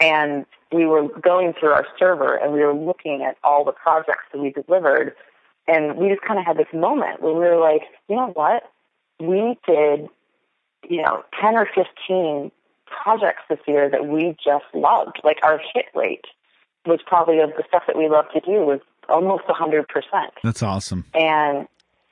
And 0.00 0.44
we 0.70 0.84
were 0.84 1.08
going 1.08 1.54
through 1.58 1.70
our 1.70 1.86
server, 1.98 2.36
and 2.36 2.52
we 2.52 2.60
were 2.60 2.74
looking 2.74 3.22
at 3.22 3.38
all 3.42 3.64
the 3.64 3.72
projects 3.72 4.24
that 4.32 4.38
we 4.40 4.50
delivered, 4.50 5.14
and 5.66 5.96
we 5.96 6.10
just 6.10 6.22
kind 6.22 6.38
of 6.38 6.44
had 6.44 6.58
this 6.58 6.72
moment 6.74 7.22
where 7.22 7.32
we 7.32 7.40
were 7.40 7.58
like, 7.58 7.82
you 8.08 8.16
know 8.16 8.32
what? 8.34 8.70
We 9.20 9.58
did, 9.66 10.08
you 10.88 11.02
know, 11.02 11.24
ten 11.40 11.56
or 11.56 11.68
fifteen 11.74 12.50
projects 12.86 13.42
this 13.48 13.58
year 13.66 13.90
that 13.90 14.06
we 14.06 14.36
just 14.42 14.64
loved. 14.74 15.20
Like 15.24 15.38
our 15.42 15.60
hit 15.74 15.86
rate 15.94 16.26
was 16.86 17.00
probably 17.04 17.40
of 17.40 17.50
the 17.56 17.64
stuff 17.66 17.84
that 17.86 17.96
we 17.96 18.08
love 18.08 18.26
to 18.32 18.40
do 18.40 18.64
was 18.64 18.80
almost 19.08 19.44
a 19.48 19.54
hundred 19.54 19.88
percent. 19.88 20.32
That's 20.42 20.62
awesome. 20.62 21.04
And 21.14 21.66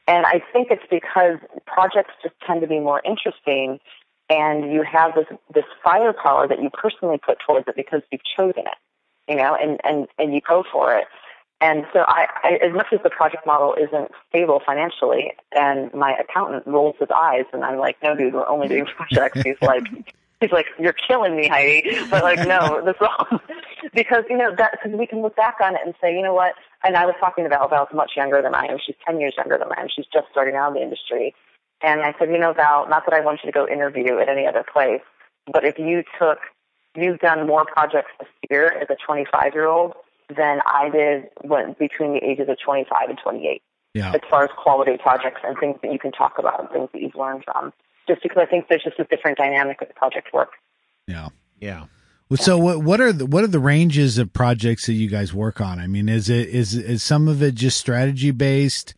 and 0.07 0.27
I 0.27 0.43
think 0.53 0.69
it's 0.71 0.85
because 0.91 1.39
projects 1.67 2.13
just 2.23 2.35
tend 2.47 2.61
to 2.61 2.67
be 2.67 2.81
more 2.81 3.01
interesting 3.05 3.81
and 4.31 4.73
you 4.73 4.83
have 4.83 5.15
this 5.15 5.27
this 5.55 5.65
firepower 5.83 6.49
that 6.49 6.63
you 6.63 6.71
personally 6.71 7.19
put 7.19 7.39
towards 7.47 7.69
it 7.69 7.77
because 7.77 8.03
you've 8.11 8.25
chosen 8.37 8.65
it. 8.67 8.79
You 9.29 9.37
know, 9.37 9.57
and, 9.59 9.81
and, 9.85 10.07
and 10.19 10.35
you 10.35 10.43
go 10.47 10.65
for 10.71 10.95
it. 10.95 11.07
And 11.61 11.87
so 11.93 12.01
I, 12.07 12.27
I 12.43 12.67
as 12.67 12.75
much 12.75 12.89
as 12.93 13.01
the 13.03 13.11
project 13.11 13.47
model 13.47 13.75
isn't 13.75 14.11
stable 14.29 14.61
financially 14.65 15.33
and 15.53 15.93
my 15.95 16.15
accountant 16.17 16.67
rolls 16.67 16.97
his 16.99 17.09
eyes 17.15 17.45
and 17.53 17.65
I'm 17.65 17.79
like, 17.79 17.97
No 18.03 18.15
dude, 18.17 18.35
we're 18.35 18.47
only 18.47 18.69
doing 18.69 18.87
projects 18.97 19.41
he's 19.43 19.57
like 19.63 19.85
he's 20.41 20.53
like, 20.53 20.67
You're 20.79 20.95
killing 20.95 21.37
me, 21.37 21.49
Heidi 21.49 21.99
but 22.11 22.23
like, 22.23 22.47
no, 22.47 22.85
this 22.85 22.97
all 23.01 23.41
because, 23.95 24.25
you 24.29 24.37
know, 24.37 24.55
that 24.57 24.73
because 24.73 24.99
we 24.99 25.07
can 25.07 25.23
look 25.23 25.37
back 25.37 25.57
on 25.63 25.75
it 25.75 25.81
and 25.85 25.95
say, 26.01 26.15
you 26.15 26.23
know 26.23 26.35
what, 26.35 26.55
and 26.83 26.97
I 26.97 27.07
was 27.07 27.15
talking 27.21 27.45
to 27.45 27.51
Val, 27.51 27.69
Val's 27.69 27.89
much 27.95 28.13
younger 28.17 28.43
than 28.43 28.55
I 28.55 28.67
am. 28.67 28.79
She's 28.85 28.97
ten 29.07 29.21
years 29.21 29.35
younger 29.37 29.57
than 29.57 29.69
I 29.77 29.83
am. 29.83 29.89
She's 29.95 30.07
just 30.13 30.27
starting 30.31 30.57
out 30.57 30.69
in 30.69 30.75
the 30.75 30.83
industry. 30.83 31.35
And 31.83 32.01
I 32.01 32.15
said, 32.19 32.31
you 32.31 32.39
know, 32.39 32.53
Val, 32.53 32.89
not 32.89 33.05
that 33.07 33.15
I 33.15 33.21
want 33.21 33.41
you 33.43 33.51
to 33.51 33.55
go 33.55 33.67
interview 33.69 34.19
at 34.19 34.29
any 34.29 34.47
other 34.47 34.65
place, 34.71 35.03
but 35.53 35.65
if 35.65 35.79
you 35.79 36.03
took 36.19 36.39
you've 36.97 37.19
done 37.19 37.47
more 37.47 37.65
projects 37.65 38.11
this 38.19 38.29
year 38.51 38.71
as 38.81 38.89
a 38.91 38.97
25 39.05 39.55
year 39.55 39.67
old 39.67 39.95
than 40.37 40.61
I 40.67 40.89
did 40.91 41.25
when 41.43 41.75
between 41.79 42.13
the 42.15 42.25
ages 42.25 42.49
of 42.49 42.57
25 42.65 43.09
and 43.11 43.19
28 43.23 43.63
Yeah. 43.95 44.13
as 44.15 44.21
far 44.29 44.45
as 44.45 44.51
quality 44.57 44.97
projects 44.99 45.41
and 45.45 45.57
things 45.59 45.79
that 45.83 45.93
you 45.93 45.99
can 45.99 46.13
talk 46.13 46.39
about 46.39 46.61
and 46.61 46.69
things 46.71 46.89
that 46.93 47.03
you've 47.03 47.15
learned 47.15 47.45
from. 47.45 47.73
Just 48.07 48.23
because 48.23 48.39
I 48.39 48.47
think 48.47 48.69
there's 48.69 48.83
just 48.85 48.99
a 48.99 49.05
different 49.05 49.39
dynamic 49.39 49.81
with 49.81 49.95
project 49.95 50.33
work. 50.33 50.51
Yeah. 51.07 51.29
yeah 51.61 51.85
Well, 52.29 52.37
so 52.37 52.59
what 52.59 52.83
what 52.83 53.01
are 53.01 53.13
the 53.13 53.27
what 53.27 53.45
are 53.45 53.49
the 53.49 53.59
ranges 53.59 54.19
of 54.19 54.33
projects 54.33 54.87
that 54.87 54.93
you 54.95 55.09
guys 55.09 55.33
work 55.33 55.61
on? 55.61 55.79
I 55.79 55.87
mean, 55.87 56.09
is 56.09 56.29
it 56.29 56.49
is 56.49 56.75
is 56.75 57.03
some 57.03 57.29
of 57.29 57.43
it 57.43 57.55
just 57.55 57.79
strategy 57.79 58.31
based? 58.31 58.95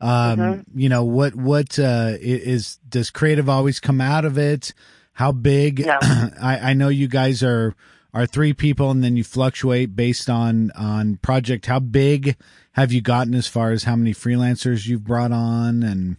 Um, 0.00 0.38
Mm-hmm. 0.38 0.78
you 0.78 0.88
know, 0.90 1.02
what, 1.04 1.34
what, 1.34 1.78
uh, 1.78 2.14
is, 2.20 2.76
does 2.86 3.10
creative 3.10 3.48
always 3.48 3.80
come 3.80 4.02
out 4.02 4.24
of 4.26 4.36
it? 4.36 4.74
How 5.14 5.32
big? 5.32 5.86
No. 5.86 5.98
I, 6.02 6.58
I 6.70 6.74
know 6.74 6.88
you 6.88 7.08
guys 7.08 7.42
are, 7.42 7.74
are 8.14 8.26
three 8.26 8.54
people 8.54 8.90
and 8.90 9.02
then 9.02 9.16
you 9.16 9.24
fluctuate 9.24 9.96
based 9.96 10.30
on, 10.30 10.70
on 10.72 11.16
project. 11.16 11.66
How 11.66 11.80
big 11.80 12.36
have 12.72 12.92
you 12.92 13.02
gotten 13.02 13.34
as 13.34 13.48
far 13.48 13.72
as 13.72 13.84
how 13.84 13.96
many 13.96 14.14
freelancers 14.14 14.86
you've 14.86 15.04
brought 15.04 15.32
on 15.32 15.82
and? 15.82 16.16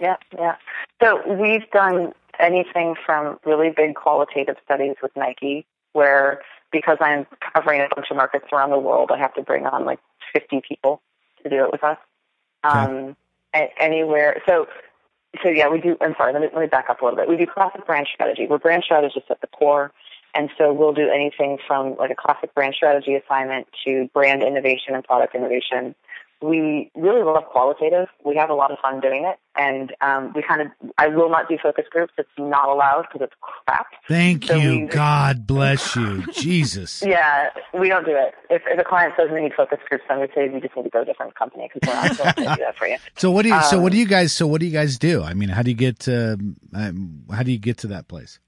Yeah, 0.00 0.16
yeah. 0.36 0.56
So 1.02 1.22
we've 1.40 1.68
done 1.70 2.12
anything 2.38 2.96
from 3.06 3.38
really 3.46 3.70
big 3.70 3.94
qualitative 3.94 4.56
studies 4.64 4.96
with 5.02 5.12
Nike, 5.16 5.64
where 5.92 6.42
because 6.72 6.98
I'm 7.00 7.26
covering 7.54 7.80
a 7.80 7.88
bunch 7.94 8.08
of 8.10 8.16
markets 8.16 8.46
around 8.52 8.70
the 8.70 8.78
world, 8.78 9.10
I 9.14 9.18
have 9.18 9.32
to 9.34 9.42
bring 9.42 9.64
on 9.66 9.84
like 9.84 10.00
50 10.34 10.60
people 10.68 11.00
to 11.42 11.48
do 11.48 11.64
it 11.64 11.72
with 11.72 11.84
us. 11.84 11.98
Um, 12.64 13.16
anywhere. 13.78 14.42
So, 14.46 14.66
so 15.42 15.48
yeah, 15.48 15.68
we 15.68 15.80
do. 15.80 15.96
I'm 16.00 16.14
sorry. 16.16 16.32
Let 16.32 16.42
me 16.42 16.48
let 16.52 16.60
me 16.60 16.66
back 16.66 16.86
up 16.90 17.00
a 17.00 17.04
little 17.04 17.16
bit. 17.16 17.28
We 17.28 17.36
do 17.36 17.46
classic 17.46 17.86
brand 17.86 18.08
strategy. 18.12 18.46
We're 18.48 18.58
brand 18.58 18.82
strategists 18.84 19.30
at 19.30 19.40
the 19.40 19.46
core, 19.46 19.92
and 20.36 20.50
so 20.58 20.72
we'll 20.72 20.92
do 20.92 21.08
anything 21.08 21.58
from 21.66 21.96
like 21.96 22.10
a 22.10 22.14
classic 22.14 22.54
brand 22.54 22.74
strategy 22.74 23.14
assignment 23.14 23.66
to 23.84 24.08
brand 24.12 24.42
innovation 24.42 24.94
and 24.94 25.02
product 25.04 25.34
innovation. 25.34 25.94
We 26.42 26.90
really 26.94 27.22
love 27.22 27.44
qualitative. 27.50 28.08
We 28.22 28.36
have 28.36 28.50
a 28.50 28.54
lot 28.54 28.70
of 28.70 28.76
fun 28.80 29.00
doing 29.00 29.24
it, 29.24 29.38
and 29.58 29.94
um, 30.02 30.34
we 30.34 30.42
kind 30.42 30.60
of. 30.60 30.68
I 30.98 31.08
will 31.08 31.30
not 31.30 31.48
do 31.48 31.56
focus 31.62 31.86
groups. 31.90 32.12
It's 32.18 32.28
not 32.36 32.68
allowed 32.68 33.06
because 33.10 33.22
it's 33.24 33.32
crap. 33.40 33.86
Thank 34.06 34.44
So 34.44 34.58
you. 34.58 34.80
we- 34.80 34.86
God 34.86 35.46
bless 35.54 35.96
you. 35.96 36.26
Jesus. 36.34 37.02
Yeah, 37.02 37.48
we 37.72 37.88
don't 37.88 38.04
do 38.04 38.14
it. 38.14 38.34
If, 38.50 38.60
if 38.66 38.78
a 38.78 38.84
client 38.84 39.14
says 39.16 39.30
we 39.32 39.40
need 39.40 39.54
focus 39.54 39.78
groups, 39.88 40.04
then 40.10 40.20
we 40.20 40.26
say 40.34 40.50
we 40.50 40.60
just 40.60 40.76
need 40.76 40.82
to 40.82 40.90
go 40.90 40.98
to 40.98 41.02
a 41.04 41.06
different 41.06 41.34
company 41.36 41.70
because 41.72 41.88
we're 41.88 41.94
not 41.94 42.18
going 42.18 42.34
to 42.34 42.54
do 42.56 42.60
that 42.66 42.76
for 42.76 42.86
you. 42.86 42.98
So 43.16 43.30
what 43.30 43.42
do 43.42 43.48
you, 43.48 43.62
so 43.62 43.78
what 43.78 43.86
Um, 43.86 43.90
do 43.92 43.98
you 43.98 44.06
guys, 44.06 44.34
so 44.34 44.46
what 44.46 44.60
do 44.60 44.66
you 44.66 44.72
guys 44.72 44.98
do? 44.98 45.22
I 45.22 45.32
mean, 45.32 45.48
how 45.48 45.62
do 45.62 45.70
you 45.70 45.76
get, 45.76 46.00
to, 46.00 46.38
um, 46.74 47.22
how 47.34 47.42
do 47.42 47.50
you 47.50 47.58
get 47.58 47.78
to 47.78 47.86
that 47.88 48.08
place? 48.08 48.38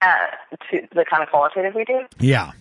Uh, 0.00 0.26
to 0.70 0.86
the 0.94 1.04
kind 1.04 1.22
of 1.22 1.28
qualitative 1.28 1.74
we 1.74 1.84
do. 1.84 2.02
Yeah. 2.20 2.52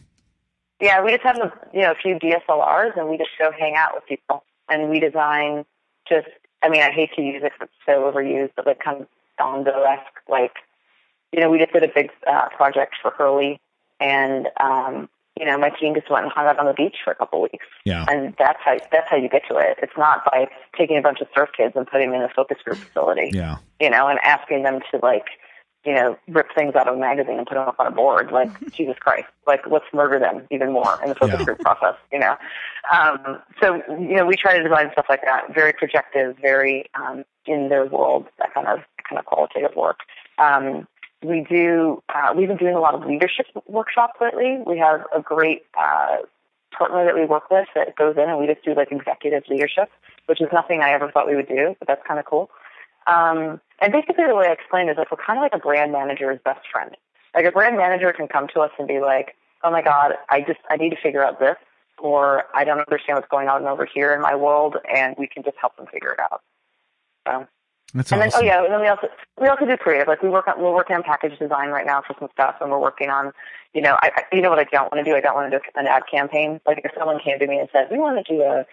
Yeah, 0.79 1.03
we 1.03 1.11
just 1.11 1.23
have 1.23 1.37
a 1.37 1.51
you 1.73 1.81
know 1.81 1.91
a 1.91 1.95
few 1.95 2.15
DSLRs 2.15 2.97
and 2.97 3.09
we 3.09 3.17
just 3.17 3.29
go 3.39 3.51
hang 3.51 3.75
out 3.75 3.91
with 3.93 4.05
people 4.07 4.43
and 4.69 4.89
we 4.89 4.99
design 4.99 5.65
just. 6.07 6.27
I 6.63 6.69
mean, 6.69 6.81
I 6.81 6.89
hate 6.91 7.11
to 7.15 7.21
use 7.21 7.43
it 7.43 7.51
'cause 7.51 7.69
it's 7.69 7.85
so 7.85 8.11
overused, 8.11 8.51
but 8.55 8.65
like 8.65 8.79
kind 8.79 9.01
of 9.01 9.07
Dondo 9.39 9.85
esque. 9.85 10.19
Like, 10.27 10.53
you 11.31 11.39
know, 11.39 11.49
we 11.51 11.59
just 11.59 11.71
did 11.71 11.83
a 11.83 11.87
big 11.87 12.09
uh, 12.25 12.49
project 12.49 12.95
for 13.01 13.11
Hurley, 13.11 13.59
and 13.99 14.47
um, 14.59 15.07
you 15.39 15.45
know, 15.45 15.57
my 15.57 15.69
team 15.69 15.93
just 15.93 16.09
went 16.09 16.25
and 16.25 16.33
hung 16.33 16.47
out 16.47 16.57
on 16.57 16.65
the 16.65 16.73
beach 16.73 16.95
for 17.03 17.11
a 17.11 17.15
couple 17.15 17.41
weeks. 17.41 17.65
Yeah. 17.85 18.05
And 18.09 18.35
that's 18.39 18.59
how 18.65 18.77
that's 18.91 19.07
how 19.09 19.17
you 19.17 19.29
get 19.29 19.43
to 19.49 19.57
it. 19.57 19.77
It's 19.83 19.95
not 19.97 20.25
by 20.25 20.47
taking 20.75 20.97
a 20.97 21.01
bunch 21.01 21.21
of 21.21 21.27
surf 21.35 21.49
kids 21.55 21.73
and 21.75 21.85
putting 21.85 22.11
them 22.11 22.21
in 22.21 22.25
a 22.25 22.33
focus 22.33 22.57
group 22.63 22.77
facility. 22.77 23.29
Yeah. 23.33 23.57
You 23.79 23.91
know, 23.91 24.07
and 24.07 24.19
asking 24.23 24.63
them 24.63 24.79
to 24.91 24.99
like 25.03 25.25
you 25.87 25.93
know, 25.93 26.17
rip 26.27 26.47
things 26.53 26.75
out 26.75 26.89
of 26.89 26.95
a 26.95 26.99
magazine 26.99 27.37
and 27.37 27.47
put 27.47 27.55
them 27.55 27.65
up 27.65 27.79
on 27.79 27.87
a 27.87 27.91
board. 27.91 28.29
Like, 28.29 28.51
Jesus 28.75 28.97
Christ. 28.99 29.27
Like, 29.47 29.61
let's 29.71 29.85
murder 29.93 30.19
them 30.19 30.45
even 30.51 30.73
more 30.73 30.99
in 31.01 31.07
the 31.07 31.15
focus 31.15 31.37
Yeah. 31.39 31.45
group 31.45 31.59
process, 31.59 31.95
you 32.11 32.19
know? 32.19 32.35
Um, 32.93 33.39
so, 33.61 33.75
you 33.97 34.17
know, 34.17 34.25
we 34.25 34.35
try 34.35 34.57
to 34.57 34.61
design 34.61 34.89
stuff 34.91 35.05
like 35.07 35.21
that, 35.23 35.53
very 35.55 35.71
projective, 35.71 36.35
very, 36.41 36.89
um, 36.93 37.23
in 37.45 37.69
their 37.69 37.85
world, 37.85 38.25
that 38.37 38.53
kind 38.53 38.67
of, 38.67 38.79
kind 39.07 39.17
of 39.17 39.23
qualitative 39.25 39.77
work. 39.77 40.01
Um, 40.39 40.89
we 41.23 41.45
do, 41.49 42.03
uh, 42.13 42.33
we've 42.35 42.49
been 42.49 42.57
doing 42.57 42.75
a 42.75 42.81
lot 42.81 42.93
of 42.93 43.05
leadership 43.05 43.45
workshops 43.65 44.19
lately. 44.19 44.59
We 44.67 44.77
have 44.79 45.05
a 45.15 45.21
great, 45.21 45.63
uh, 45.79 46.17
partner 46.77 47.05
that 47.05 47.15
we 47.15 47.25
work 47.25 47.49
with 47.49 47.67
that 47.75 47.95
goes 47.95 48.17
in 48.17 48.29
and 48.29 48.37
we 48.37 48.45
just 48.45 48.63
do 48.65 48.75
like 48.75 48.91
executive 48.91 49.43
leadership, 49.47 49.89
which 50.25 50.41
is 50.41 50.49
nothing 50.51 50.81
I 50.81 50.91
ever 50.91 51.09
thought 51.09 51.27
we 51.27 51.35
would 51.37 51.47
do, 51.47 51.77
but 51.79 51.87
that's 51.87 52.05
kind 52.05 52.19
of 52.19 52.25
cool. 52.25 52.49
Um, 53.07 53.61
and 53.79 53.93
basically 53.93 54.25
the 54.27 54.35
way 54.35 54.47
I 54.47 54.51
explain 54.51 54.89
it 54.89 54.91
is 54.91 54.97
like 54.97 55.11
we're 55.11 55.23
kind 55.23 55.39
of 55.39 55.43
like 55.43 55.53
a 55.55 55.59
brand 55.59 55.91
manager's 55.91 56.39
best 56.43 56.61
friend. 56.71 56.95
Like 57.33 57.45
a 57.45 57.51
brand 57.51 57.77
manager 57.77 58.11
can 58.13 58.27
come 58.27 58.47
to 58.53 58.61
us 58.61 58.71
and 58.77 58.87
be 58.87 58.99
like, 58.99 59.35
"Oh 59.63 59.71
my 59.71 59.81
God, 59.81 60.13
I 60.29 60.41
just 60.41 60.59
I 60.69 60.75
need 60.77 60.89
to 60.89 61.01
figure 61.01 61.23
out 61.23 61.39
this," 61.39 61.55
or 61.99 62.43
"I 62.53 62.63
don't 62.63 62.79
understand 62.79 63.17
what's 63.17 63.29
going 63.29 63.47
on 63.47 63.65
over 63.65 63.85
here 63.85 64.13
in 64.13 64.21
my 64.21 64.35
world," 64.35 64.77
and 64.93 65.15
we 65.17 65.27
can 65.27 65.43
just 65.43 65.57
help 65.61 65.77
them 65.77 65.85
figure 65.91 66.11
it 66.11 66.19
out. 66.19 66.41
So, 67.27 67.47
That's 67.93 68.11
and 68.11 68.21
then 68.21 68.31
oh 68.33 68.41
yeah, 68.41 68.63
and 68.63 68.73
then 68.73 68.81
we 68.81 68.87
also 68.87 69.07
we 69.39 69.47
also 69.47 69.65
do 69.65 69.77
creative. 69.77 70.07
Like 70.07 70.23
we 70.23 70.29
work 70.29 70.47
on 70.47 70.59
we're 70.59 70.73
working 70.73 70.95
on 70.95 71.03
package 71.03 71.37
design 71.37 71.69
right 71.69 71.85
now 71.85 72.01
for 72.01 72.15
some 72.19 72.29
stuff, 72.33 72.55
and 72.59 72.71
we're 72.71 72.79
working 72.81 73.09
on 73.09 73.31
you 73.73 73.81
know 73.81 73.97
I 74.01 74.11
I- 74.15 74.35
you 74.35 74.41
know 74.41 74.49
what 74.49 74.59
I 74.59 74.63
don't 74.65 74.91
want 74.91 75.05
to 75.05 75.09
do. 75.09 75.15
I 75.15 75.21
don't 75.21 75.35
want 75.35 75.51
to 75.51 75.59
do 75.59 75.63
an 75.75 75.85
ad 75.85 76.03
campaign. 76.09 76.59
Like 76.65 76.81
if 76.83 76.91
someone 76.97 77.19
came 77.19 77.37
to 77.39 77.47
me 77.47 77.59
and 77.59 77.69
said 77.71 77.87
we 77.91 77.99
want 77.99 78.25
to 78.25 78.33
do 78.33 78.41
a 78.41 78.65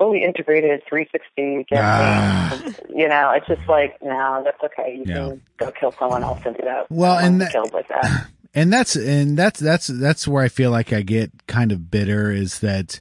fully 0.00 0.24
integrated 0.24 0.82
360 0.88 1.66
Ah. 1.76 2.48
campaign, 2.50 2.74
you 2.98 3.06
know, 3.06 3.30
it's 3.36 3.46
just 3.46 3.68
like 3.68 4.02
no, 4.02 4.42
that's 4.44 4.62
okay. 4.64 4.96
You 4.96 5.04
Yeah. 5.06 5.14
can 5.28 5.42
go 5.58 5.70
kill 5.72 5.92
someone 5.98 6.24
else 6.24 6.40
and 6.46 6.56
do 6.56 6.62
that. 6.64 6.86
Well, 6.90 7.18
and 7.18 7.38
want 7.38 7.38
that- 7.40 7.52
killed 7.52 7.72
like 7.74 7.88
that. 7.88 8.26
and 8.54 8.72
that's 8.72 8.96
and 8.96 9.36
that's 9.36 9.60
that's 9.60 9.86
that's 9.88 10.26
where 10.26 10.42
I 10.42 10.48
feel 10.48 10.70
like 10.70 10.92
I 10.92 11.02
get 11.02 11.30
kind 11.46 11.70
of 11.70 11.90
bitter 11.90 12.32
is 12.32 12.60
that 12.60 12.98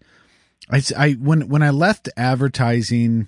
I, 0.69 0.83
I 0.97 1.11
when 1.13 1.47
when 1.47 1.63
I 1.63 1.69
left 1.71 2.09
advertising 2.17 3.27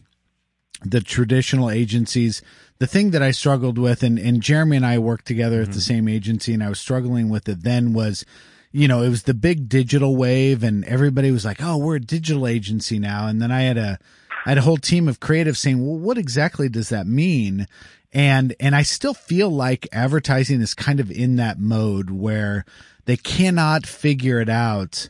the 0.84 1.00
traditional 1.02 1.70
agencies 1.70 2.42
the 2.80 2.88
thing 2.88 3.12
that 3.12 3.22
I 3.24 3.32
struggled 3.32 3.78
with 3.78 4.04
and 4.04 4.18
and 4.20 4.42
Jeremy 4.42 4.78
and 4.78 4.86
I 4.86 4.98
worked 5.00 5.26
together 5.26 5.62
at 5.62 5.72
the 5.72 5.82
same 5.82 6.08
agency 6.08 6.54
and 6.54 6.64
I 6.64 6.70
was 6.70 6.80
struggling 6.80 7.30
with 7.30 7.48
it 7.48 7.64
then 7.64 7.94
was 7.94 8.26
you 8.72 8.88
know 8.88 9.02
it 9.02 9.10
was 9.10 9.24
the 9.24 9.34
big 9.34 9.68
digital 9.70 10.16
wave 10.16 10.64
and 10.64 10.84
everybody 10.86 11.32
was 11.32 11.46
like 11.46 11.62
oh 11.62 11.78
we're 11.78 11.96
a 11.96 12.00
digital 12.02 12.48
agency 12.48 13.00
now. 13.00 13.28
And 13.28 13.42
then 13.42 13.52
I 13.52 13.62
had 13.64 13.78
a 13.78 14.00
I 14.46 14.50
had 14.50 14.58
a 14.58 14.62
whole 14.62 14.78
team 14.78 15.08
of 15.08 15.20
creatives 15.20 15.58
saying 15.58 15.86
well 15.86 15.98
what 16.00 16.18
exactly 16.18 16.70
does 16.70 16.90
that 16.90 17.08
mean? 17.08 17.68
And 18.14 18.56
and 18.60 18.76
I 18.76 18.84
still 18.84 19.14
feel 19.14 19.50
like 19.50 19.88
advertising 19.92 20.62
is 20.62 20.74
kind 20.74 21.00
of 21.00 21.10
in 21.12 21.36
that 21.38 21.60
mode 21.60 22.10
where 22.10 22.66
they 23.06 23.18
cannot 23.18 23.86
figure 23.86 24.40
it 24.42 24.50
out 24.50 25.10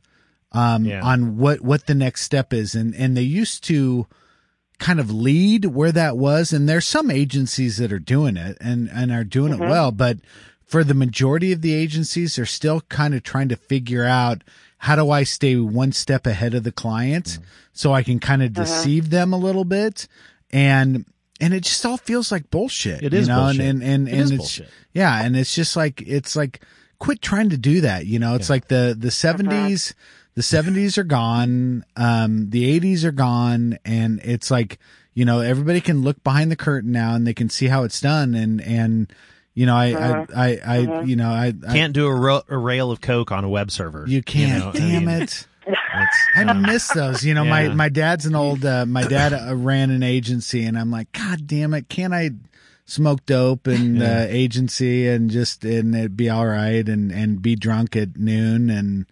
um, 0.53 0.85
Yeah. 0.85 1.01
on 1.01 1.37
what 1.37 1.61
what 1.61 1.87
the 1.87 1.95
next 1.95 2.23
step 2.23 2.53
is, 2.53 2.75
and 2.75 2.93
and 2.95 3.15
they 3.15 3.21
used 3.21 3.63
to 3.65 4.05
kind 4.79 4.99
of 4.99 5.11
lead 5.11 5.65
where 5.65 5.91
that 5.91 6.17
was, 6.17 6.51
and 6.53 6.67
there's 6.67 6.87
some 6.87 7.09
agencies 7.11 7.77
that 7.77 7.91
are 7.93 7.99
doing 7.99 8.35
it 8.37 8.57
and 8.59 8.89
and 8.91 9.11
are 9.11 9.23
doing 9.23 9.53
it 9.53 9.59
well, 9.59 9.91
but 9.91 10.17
for 10.71 10.85
the 10.85 10.93
majority 10.93 11.51
of 11.51 11.61
the 11.61 11.73
agencies, 11.73 12.37
they're 12.37 12.45
still 12.45 12.79
kind 12.87 13.13
of 13.13 13.23
trying 13.23 13.49
to 13.49 13.57
figure 13.57 14.05
out 14.05 14.41
how 14.77 14.95
do 14.95 15.11
I 15.11 15.23
stay 15.23 15.57
one 15.57 15.91
step 15.91 16.25
ahead 16.25 16.53
of 16.53 16.63
the 16.63 16.71
client 16.71 17.25
mm-hmm. 17.25 17.43
so 17.73 17.91
I 17.91 18.03
can 18.03 18.21
kind 18.21 18.41
of 18.41 18.57
uh-huh. 18.57 18.63
deceive 18.63 19.09
them 19.09 19.33
a 19.33 19.37
little 19.37 19.65
bit 19.65 20.07
and 20.49 21.05
and 21.41 21.53
it 21.53 21.63
just 21.63 21.85
all 21.85 21.97
feels 21.97 22.31
like 22.31 22.49
bullshit. 22.49 23.03
It 23.03 23.11
you 23.11 23.25
know? 23.25 23.43
bullshit. 23.43 23.65
and 23.65 23.83
and 23.83 24.07
and, 24.07 24.07
It 24.07 24.11
and 24.13 24.21
is 24.21 24.31
it's 24.31 24.37
bullshit. 24.37 24.69
yeah, 24.93 25.21
and 25.21 25.35
it's 25.35 25.53
just 25.53 25.75
like 25.75 26.01
it's 26.03 26.37
like 26.37 26.61
quit 26.99 27.21
trying 27.21 27.49
to 27.49 27.57
do 27.57 27.81
that. 27.81 28.05
You 28.05 28.19
know, 28.19 28.35
it's 28.35 28.49
like 28.49 28.69
the 28.69 28.95
the 28.97 29.09
70s 29.09 29.91
uh-huh. 29.91 30.31
the 30.35 30.41
70s 30.41 30.97
are 30.97 31.03
gone, 31.03 31.83
um 31.97 32.49
the 32.49 32.79
80s 32.79 33.03
are 33.03 33.11
gone 33.11 33.77
and 33.83 34.21
it's 34.23 34.49
like, 34.49 34.79
you 35.13 35.25
know, 35.25 35.41
everybody 35.41 35.81
can 35.81 36.01
look 36.01 36.23
behind 36.23 36.49
the 36.49 36.55
curtain 36.55 36.93
now 36.93 37.13
and 37.13 37.27
they 37.27 37.33
can 37.33 37.49
see 37.49 37.67
how 37.67 37.83
it's 37.83 37.99
done 37.99 38.35
and 38.35 38.61
and 38.61 39.11
you 39.53 39.65
know, 39.65 39.75
I 39.75 39.87
I 39.93 40.25
I, 40.35 40.57
I 40.65 41.01
you 41.03 41.15
know, 41.15 41.29
I, 41.29 41.53
I 41.67 41.73
Can't 41.73 41.93
do 41.93 42.07
a, 42.07 42.15
ro- 42.15 42.43
a 42.47 42.57
rail 42.57 42.91
of 42.91 43.01
coke 43.01 43.31
on 43.31 43.43
a 43.43 43.49
web 43.49 43.71
server. 43.71 44.05
you 44.07 44.21
can't. 44.23 44.63
know, 44.63 44.69
I 44.69 44.71
damn 44.73 45.05
mean, 45.05 45.21
it. 45.21 45.47
I 46.35 46.43
uh, 46.43 46.53
miss 46.55 46.87
those. 46.89 47.23
You 47.23 47.33
know, 47.33 47.45
my 47.45 47.63
Yeah. 47.63 47.73
my 47.73 47.89
dad's 47.89 48.25
an 48.25 48.35
old. 48.35 48.65
Uh, 48.65 48.85
my 48.85 49.03
dad 49.03 49.33
uh, 49.33 49.55
ran 49.55 49.91
an 49.91 50.03
agency, 50.03 50.63
and 50.65 50.77
I'm 50.77 50.89
like, 50.91 51.11
God 51.11 51.45
damn 51.47 51.73
it! 51.73 51.87
Can't 51.89 52.13
I 52.13 52.31
smoke 52.85 53.25
dope 53.25 53.67
in 53.67 53.99
the 53.99 54.27
agency 54.29 55.07
and 55.07 55.29
just 55.29 55.63
and 55.63 55.95
it'd 55.95 56.17
be 56.17 56.29
all 56.29 56.47
right, 56.47 56.87
and 56.89 57.11
and 57.11 57.41
be 57.41 57.55
drunk 57.55 57.95
at 57.95 58.17
noon 58.17 58.69
and 58.69 59.05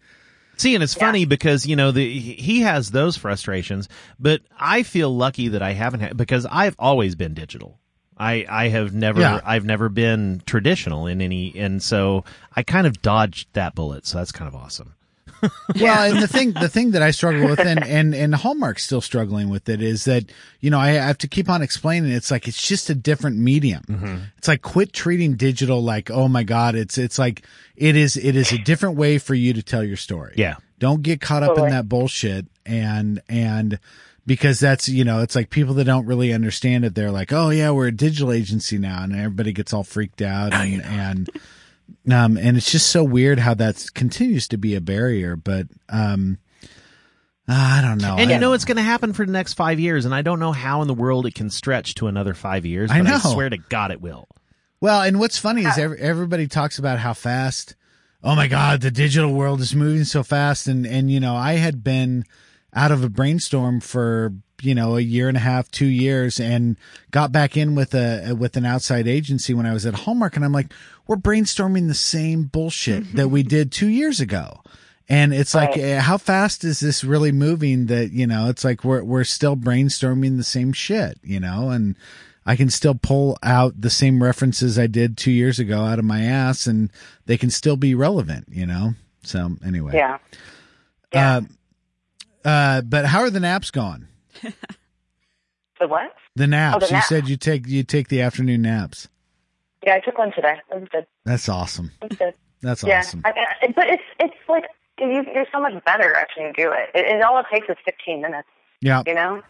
See, 0.58 0.76
and 0.76 0.84
it's 0.84 0.94
funny 0.94 1.24
because 1.24 1.66
you 1.66 1.78
know 1.78 1.92
the 1.92 2.20
he 2.20 2.62
has 2.62 2.92
those 2.92 3.16
frustrations, 3.16 3.88
but 4.20 4.42
I 4.60 4.84
feel 4.84 5.16
lucky 5.16 5.48
that 5.50 5.62
I 5.62 5.72
haven't 5.72 6.02
had 6.02 6.18
because 6.18 6.46
I've 6.50 6.76
always 6.78 7.16
been 7.16 7.34
digital. 7.34 7.80
I 8.20 8.46
I 8.50 8.68
have 8.70 8.94
never 8.94 9.22
Yeah. 9.22 9.42
I've 9.46 9.66
never 9.66 9.90
been 9.90 10.42
traditional 10.46 11.08
in 11.08 11.22
any, 11.22 11.58
and 11.58 11.82
so 11.82 12.26
I 12.56 12.64
kind 12.64 12.86
of 12.86 13.02
dodged 13.02 13.48
that 13.54 13.76
bullet. 13.76 14.06
So 14.06 14.18
that's 14.18 14.32
kind 14.32 14.48
of 14.48 14.56
awesome. 14.56 14.96
Well, 15.80 16.12
and 16.12 16.22
the 16.22 16.28
thing, 16.28 16.52
the 16.52 16.68
thing 16.68 16.92
that 16.92 17.02
I 17.02 17.12
struggle 17.12 17.48
with, 17.48 17.60
and 17.60 17.82
and 17.82 18.14
and 18.14 18.36
Hallmark's 18.36 18.84
still 18.84 19.00
struggling 19.00 19.48
with 19.48 19.70
it, 19.70 19.82
is 19.82 20.04
that 20.04 20.26
you 20.60 20.70
know 20.70 20.80
I 20.80 20.90
have 20.90 21.18
to 21.20 21.28
keep 21.30 21.50
on 21.50 21.62
explaining. 21.62 22.12
It's 22.12 22.30
like 22.30 22.48
it's 22.48 22.62
just 22.62 22.90
a 22.90 22.96
different 22.96 23.38
medium. 23.38 23.84
Mm-hmm. 23.88 24.18
It's 24.38 24.50
like 24.50 24.62
quit 24.62 24.92
treating 24.92 25.36
digital 25.36 25.82
like 25.82 26.12
oh 26.12 26.28
my 26.28 26.44
god. 26.44 26.76
It's 26.76 26.98
it's 26.98 27.18
like 27.18 27.46
it 27.78 27.96
is 27.96 28.18
it 28.18 28.36
is 28.36 28.52
a 28.52 28.58
different 28.58 28.98
way 28.98 29.18
for 29.18 29.34
you 29.34 29.54
to 29.54 29.64
tell 29.64 29.84
your 29.84 29.96
story. 29.96 30.34
Yeah. 30.36 30.56
Don't 30.78 31.04
get 31.04 31.22
caught 31.22 31.44
up 31.44 31.58
in 31.58 31.70
that 31.70 31.88
bullshit 31.88 32.48
and 32.66 33.22
and 33.30 33.80
because 34.26 34.60
that's 34.60 34.88
you 34.90 35.04
know 35.04 35.22
it's 35.22 35.36
like 35.36 35.50
people 35.50 35.74
that 35.76 35.86
don't 35.86 36.06
really 36.06 36.34
understand 36.34 36.86
it. 36.86 36.96
They're 36.96 37.12
like 37.12 37.32
oh 37.34 37.50
yeah 37.50 37.72
we're 37.72 37.88
a 37.88 37.92
digital 37.92 38.32
agency 38.32 38.78
now, 38.78 39.04
and 39.04 39.16
everybody 39.16 39.54
gets 39.54 39.74
all 39.74 39.84
freaked 39.84 40.22
out 40.22 40.54
and 40.54 40.84
and. 40.84 41.30
Um, 42.12 42.38
and 42.38 42.56
it's 42.56 42.72
just 42.72 42.88
so 42.88 43.04
weird 43.04 43.40
how 43.40 43.56
that 43.56 43.88
continues 43.96 44.48
to 44.50 44.58
be 44.58 44.76
a 44.76 44.82
barrier, 44.82 45.36
but, 45.36 45.68
um, 45.90 46.38
I 47.48 47.82
don't 47.82 48.00
know. 48.00 48.16
And 48.18 48.30
I, 48.30 48.34
you 48.36 48.40
know 48.40 48.54
it's 48.54 48.64
going 48.66 48.78
to 48.78 48.84
happen 48.84 49.12
for 49.14 49.26
the 49.26 49.32
next 49.32 49.54
five 49.54 49.80
years, 49.80 50.06
and 50.06 50.14
I 50.14 50.22
don't 50.22 50.40
know 50.40 50.52
how 50.52 50.84
in 50.84 50.88
the 50.88 50.94
world 50.94 51.26
it 51.26 51.34
can 51.34 51.50
stretch 51.50 51.96
to 51.96 52.06
another 52.06 52.36
five 52.36 52.64
years. 52.64 52.92
I 52.92 53.02
But 53.02 53.08
I, 53.08 53.12
know. 53.14 53.18
swear 53.34 53.50
to 53.50 53.58
God, 53.58 53.92
it 53.92 54.02
will. 54.02 54.28
Well, 54.80 55.02
and 55.02 55.20
what's 55.20 55.40
funny 55.40 55.66
is 55.66 55.78
every, 55.80 56.00
everybody 56.00 56.48
talks 56.48 56.78
about 56.78 57.00
how 57.00 57.14
fast. 57.14 57.76
Oh 58.24 58.36
my 58.36 58.48
God, 58.48 58.82
the 58.82 58.92
digital 58.92 59.34
world 59.34 59.62
is 59.62 59.74
moving 59.74 60.04
so 60.04 60.22
fast, 60.24 60.68
and 60.68 60.86
and 60.86 61.12
you 61.12 61.20
know 61.20 61.36
I 61.36 61.54
had 61.54 61.84
been 61.84 62.24
out 62.74 62.92
of 62.92 63.04
a 63.04 63.10
brainstorm 63.10 63.80
for 63.80 64.34
you 64.62 64.76
know 64.76 64.98
a 64.98 65.02
year 65.02 65.28
and 65.28 65.38
a 65.38 65.42
half, 65.42 65.72
two 65.72 65.86
years, 65.86 66.40
and 66.40 66.76
got 67.12 67.32
back 67.32 67.56
in 67.58 67.76
with 67.76 67.94
a 67.96 68.34
with 68.38 68.58
an 68.58 68.66
outside 68.66 69.08
agency 69.08 69.54
when 69.54 69.66
I 69.66 69.74
was 69.74 69.86
at 69.86 69.94
Hallmark, 69.94 70.36
and 70.36 70.44
I'm 70.46 70.52
like, 70.52 70.74
we're 71.08 71.16
brainstorming 71.16 71.88
the 71.88 71.94
same 71.94 72.44
bullshit 72.44 73.16
that 73.16 73.30
we 73.30 73.44
did 73.44 73.72
two 73.72 73.88
years 73.88 74.20
ago. 74.20 74.62
And 75.12 75.34
it's 75.34 75.56
like, 75.56 75.70
Right. 75.72 75.80
eh, 75.80 76.00
how 76.02 76.18
fast 76.20 76.64
is 76.64 76.80
this 76.82 77.04
really 77.04 77.32
moving? 77.32 77.88
That 77.88 78.12
you 78.12 78.28
know, 78.28 78.48
it's 78.50 78.64
like 78.64 78.84
we're 78.84 79.04
we're 79.04 79.24
still 79.24 79.56
brainstorming 79.58 80.38
the 80.38 80.44
same 80.44 80.72
shit, 80.72 81.18
you 81.24 81.40
know, 81.40 81.70
and 81.72 81.96
I 82.46 82.56
can 82.56 82.70
still 82.70 82.96
pull 82.96 83.38
out 83.42 83.80
the 83.82 83.90
same 83.90 84.22
references 84.22 84.78
I 84.78 84.86
did 84.88 85.18
two 85.18 85.32
years 85.32 85.58
ago 85.58 85.82
out 85.82 85.98
of 86.00 86.06
my 86.06 86.22
ass, 86.22 86.68
and 86.68 86.92
they 87.26 87.38
can 87.38 87.50
still 87.50 87.76
be 87.78 87.96
relevant, 87.96 88.48
you 88.52 88.66
know. 88.68 88.94
So 89.24 89.56
anyway, 89.66 89.94
Yeah. 89.96 90.18
Yeah. 91.14 91.38
Uh, 91.38 91.42
uh, 92.46 92.82
but 92.82 93.06
how 93.06 93.20
are 93.22 93.30
the 93.30 93.40
naps 93.40 93.72
going? 93.72 94.08
The 95.80 95.88
what? 95.88 96.14
The 96.36 96.46
naps. 96.48 96.76
Oh, 96.76 96.80
the 96.80 96.86
you 96.88 96.92
naps. 96.94 97.08
said 97.08 97.30
you 97.30 97.38
take 97.38 97.66
you 97.68 97.84
take 97.84 98.10
the 98.10 98.22
afternoon 98.22 98.62
naps. 98.62 99.08
Yeah, 99.86 99.96
I 99.96 100.00
took 100.02 100.18
one 100.18 100.34
today. 100.34 100.56
It 100.70 100.80
was 100.80 100.90
good. 100.92 101.08
That's 101.24 101.48
awesome. 101.48 101.92
It 102.02 102.10
was 102.10 102.18
good. 102.18 102.34
That's 102.62 102.84
yeah. 102.84 103.00
awesome. 103.00 103.22
I, 103.24 103.30
I, 103.62 103.68
but 103.74 103.88
it's 103.88 104.04
it's 104.20 104.36
like 104.50 104.66
you, 105.00 105.24
you're 105.34 105.46
so 105.54 105.62
much 105.62 105.82
better 105.86 106.14
after 106.16 106.42
you 106.46 106.52
do 106.54 106.72
it. 106.74 106.90
it. 106.94 107.06
It 107.06 107.22
all 107.22 107.40
it 107.40 107.46
takes 107.50 107.70
is 107.70 107.78
15 107.86 108.22
minutes. 108.22 108.48
Yeah. 108.82 109.04
You 109.08 109.14
know. 109.16 109.42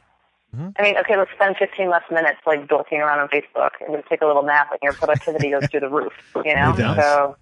Mhm. 0.56 0.74
I 0.78 0.84
mean, 0.84 0.98
okay, 0.98 1.18
let's 1.18 1.32
spend 1.32 1.56
15 1.58 1.90
less 1.90 2.04
minutes 2.12 2.40
like 2.46 2.68
dorking 2.68 3.00
around 3.00 3.20
on 3.20 3.28
Facebook 3.30 3.72
and 3.84 3.96
then 3.96 4.04
take 4.08 4.22
a 4.22 4.26
little 4.28 4.44
nap, 4.44 4.70
and 4.72 4.80
your 4.84 4.94
productivity 4.94 5.50
goes 5.50 5.66
through 5.72 5.80
the 5.80 5.90
roof. 5.90 6.14
You 6.36 6.56
know. 6.56 6.74
It 6.74 6.78
does. 6.78 6.96
So 6.98 7.38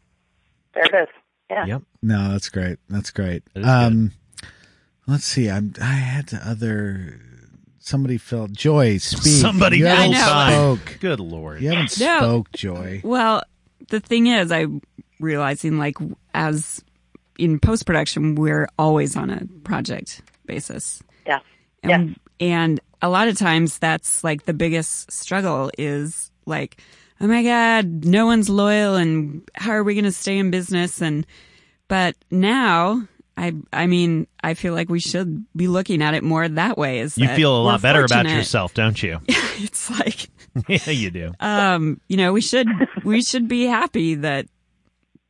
there 0.75 0.85
it 0.85 0.93
is. 0.93 1.07
Yeah. 1.49 1.65
Yep. 1.65 1.81
No, 2.03 2.31
that's 2.31 2.47
great. 2.49 2.79
That's 2.89 3.11
great. 3.11 3.43
That 3.53 3.59
is 3.61 3.67
Um, 3.67 4.11
let's 5.07 5.25
see. 5.25 5.49
I'm. 5.49 5.73
I 5.81 5.85
had 5.93 6.31
other. 6.43 7.19
Somebody 7.79 8.17
felt 8.17 8.51
Joy. 8.51 8.97
Speak. 8.97 9.21
Somebody 9.23 9.77
You 9.77 9.85
full 9.87 10.11
haven't 10.11 10.77
spoke. 10.79 10.97
Good 10.99 11.19
lord. 11.21 11.61
You 11.61 11.69
haven't 11.69 11.97
No. 11.99 12.17
spoke, 12.17 12.51
Joy. 12.51 13.01
Well, 13.03 13.43
the 13.89 13.99
thing 14.01 14.27
is, 14.27 14.51
I'm 14.51 14.81
realizing 15.19 15.77
like 15.77 15.95
as 16.33 16.83
in 17.39 17.59
post 17.59 17.85
production, 17.85 18.35
we're 18.35 18.67
always 18.77 19.15
on 19.15 19.29
a 19.29 19.45
project 19.63 20.21
basis. 20.45 21.01
Yeah. 21.25 21.39
And, 21.83 22.19
and 22.39 22.79
a 23.01 23.09
lot 23.09 23.27
of 23.27 23.37
times 23.37 23.77
that's 23.79 24.23
like 24.23 24.43
the 24.43 24.53
biggest 24.53 25.11
struggle 25.11 25.71
is 25.77 26.31
like, 26.45 26.81
oh 27.21 27.27
my 27.27 27.43
God, 27.43 28.03
no 28.05 28.25
one's 28.25 28.49
loyal 28.49 28.95
and 28.95 29.47
how 29.55 29.71
are 29.71 29.83
we 29.83 29.93
going 29.93 30.03
to 30.05 30.11
stay 30.11 30.37
in 30.37 30.51
business? 30.51 31.01
And, 31.01 31.25
but 31.87 32.15
now 32.31 33.07
I, 33.37 33.53
I 33.71 33.85
mean, 33.87 34.25
I 34.43 34.55
feel 34.55 34.73
like 34.73 34.89
we 34.89 34.99
should 34.99 35.45
be 35.55 35.67
looking 35.67 36.01
at 36.01 36.15
it 36.15 36.23
more 36.23 36.47
that 36.47 36.77
way. 36.77 36.99
Is 36.99 37.17
You 37.17 37.27
that 37.27 37.35
feel 37.35 37.55
a 37.55 37.61
lot 37.61 37.81
better 37.81 38.03
about 38.03 38.27
yourself, 38.27 38.73
don't 38.73 39.01
you? 39.01 39.19
It's 39.59 39.89
like, 39.89 40.29
yeah, 40.67 40.91
you 40.91 41.09
do. 41.09 41.31
um, 41.39 41.99
you 42.07 42.15
know, 42.17 42.31
we 42.33 42.41
should 42.41 42.67
we 43.03 43.21
should 43.23 43.47
be 43.47 43.65
happy 43.65 44.13
that 44.15 44.45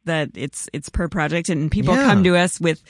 that 0.04 0.32
it's 0.36 0.68
it's 0.74 0.90
per 0.90 1.08
project 1.08 1.48
and 1.50 1.72
people 1.72 1.96
Yeah. 1.96 2.04
come 2.06 2.24
to 2.26 2.36
us 2.36 2.60
with 2.60 2.82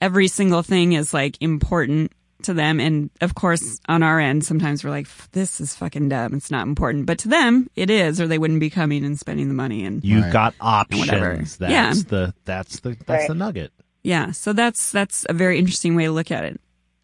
every 0.00 0.28
single 0.28 0.62
thing 0.62 0.92
is 0.92 1.14
like 1.14 1.36
important 1.40 2.12
to 2.42 2.52
them 2.52 2.80
and 2.80 3.08
of 3.22 3.34
course 3.34 3.80
on 3.88 4.02
our 4.02 4.20
end 4.20 4.44
sometimes 4.44 4.84
we're 4.84 4.90
like 4.90 5.08
this 5.32 5.60
is 5.62 5.74
fucking 5.74 6.10
dumb 6.10 6.34
it's 6.34 6.50
not 6.50 6.66
important 6.66 7.06
but 7.06 7.16
to 7.20 7.28
them 7.28 7.66
it 7.76 7.88
is 7.88 8.20
or 8.20 8.26
they 8.26 8.36
wouldn't 8.38 8.60
be 8.60 8.68
coming 8.68 9.02
and 9.04 9.18
spending 9.18 9.48
the 9.48 9.54
money 9.54 9.84
and 9.86 10.04
You've 10.04 10.24
Right. 10.24 10.32
got 10.32 10.54
options. 10.60 11.00
Whatever. 11.06 11.36
That's 11.36 11.58
Yeah. 11.60 11.92
the 11.94 12.34
that's 12.44 12.80
the 12.80 12.90
that's 13.06 13.08
Right. 13.08 13.28
the 13.28 13.34
nugget. 13.34 13.72
Yeah 14.04 14.30
so 14.30 14.52
that's 14.52 14.92
that's 14.92 15.26
a 15.28 15.32
very 15.32 15.58
interesting 15.58 15.96
way 15.96 16.04
to 16.04 16.12
look 16.12 16.30
at 16.30 16.44
it 16.44 16.60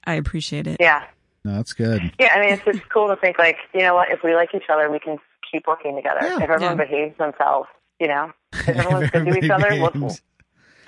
i 0.07 0.15
appreciate 0.15 0.67
it 0.69 0.77
Yeah. 0.81 1.05
No, 1.43 1.55
that's 1.57 1.73
good. 1.73 2.13
Yeah, 2.21 2.35
I 2.35 2.41
mean, 2.41 2.51
it's 2.51 2.63
just 2.67 2.87
cool 2.91 3.09
to 3.09 3.17
think 3.17 3.39
like, 3.39 3.57
you 3.73 3.81
know 3.81 3.95
what? 3.95 4.11
If 4.11 4.23
we 4.23 4.35
like 4.35 4.51
each 4.55 4.69
other, 4.71 4.91
we 4.91 4.99
can 4.99 5.17
keep 5.51 5.67
working 5.67 5.97
together. 5.97 6.19
Yeah. 6.21 6.37
if 6.37 6.51
everyone 6.51 6.77
Yeah. 6.79 6.85
behaves 6.85 7.17
themselves, 7.17 7.67
you 7.99 8.09
know, 8.09 8.31
if 8.53 8.69
everyone's 8.69 9.11
good 9.11 9.25
to 9.25 9.39
each 9.39 9.51
other, 9.51 9.69
we'll. 9.71 10.17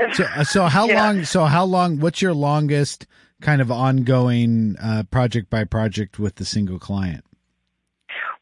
So, 0.14 0.24
so 0.42 0.64
how 0.66 0.86
Yeah. 0.88 1.02
long? 1.06 1.24
So 1.24 1.46
how 1.46 1.64
long? 1.64 2.00
What's 2.00 2.20
your 2.20 2.34
longest 2.34 3.06
kind 3.40 3.62
of 3.62 3.70
ongoing 3.72 4.76
uh, 4.78 5.04
project 5.10 5.48
by 5.48 5.64
project 5.64 6.18
with 6.18 6.34
the 6.34 6.44
single 6.44 6.78
client? 6.78 7.24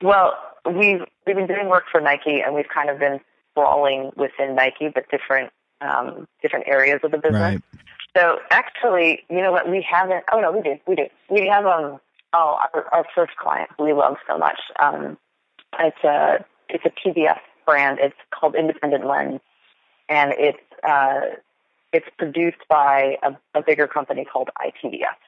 Well, 0.03 0.37
we've 0.67 1.03
we've 1.29 1.37
been 1.37 1.47
doing 1.47 1.69
work 1.69 1.85
for 1.93 2.01
Nike, 2.01 2.41
and 2.45 2.57
we've 2.57 2.69
kind 2.75 2.91
of 2.91 2.99
been 2.99 3.21
sprawling 3.53 4.11
within 4.17 4.57
Nike, 4.57 4.89
but 4.93 5.05
different 5.11 5.53
um, 5.81 6.27
different 6.43 6.67
areas 6.69 7.01
of 7.03 7.11
the 7.11 7.19
business. 7.19 7.41
Right. 7.41 7.63
So 8.17 8.39
actually, 8.51 9.25
you 9.29 9.41
know 9.41 9.53
what? 9.53 9.69
We 9.71 9.87
haven't. 9.89 10.25
Oh 10.33 10.41
no, 10.41 10.53
we 10.53 10.63
do. 10.63 10.77
We 10.87 10.97
do. 10.97 11.07
We 11.29 11.47
have 11.47 11.67
um. 11.67 12.01
Oh, 12.33 12.61
our, 12.75 12.87
our 12.93 13.05
first 13.13 13.37
client 13.37 13.71
we 13.79 13.93
love 13.93 14.17
so 14.29 14.39
much. 14.39 14.61
Um, 14.81 15.19
it's 15.79 16.05
a 16.05 16.45
it's 16.69 16.85
a 16.85 16.91
PBS 16.91 17.39
brand. 17.67 17.99
It's 18.01 18.17
called 18.31 18.55
Independent 18.55 19.07
Lens, 19.07 19.41
and 20.09 20.33
it's 20.37 20.59
uh, 20.83 21.37
it's 21.93 22.07
produced 22.19 22.59
by 22.69 23.17
a, 23.23 23.33
a 23.55 23.63
bigger 23.63 23.87
company 23.87 24.25
called 24.25 24.51
ITVS. 24.61 25.19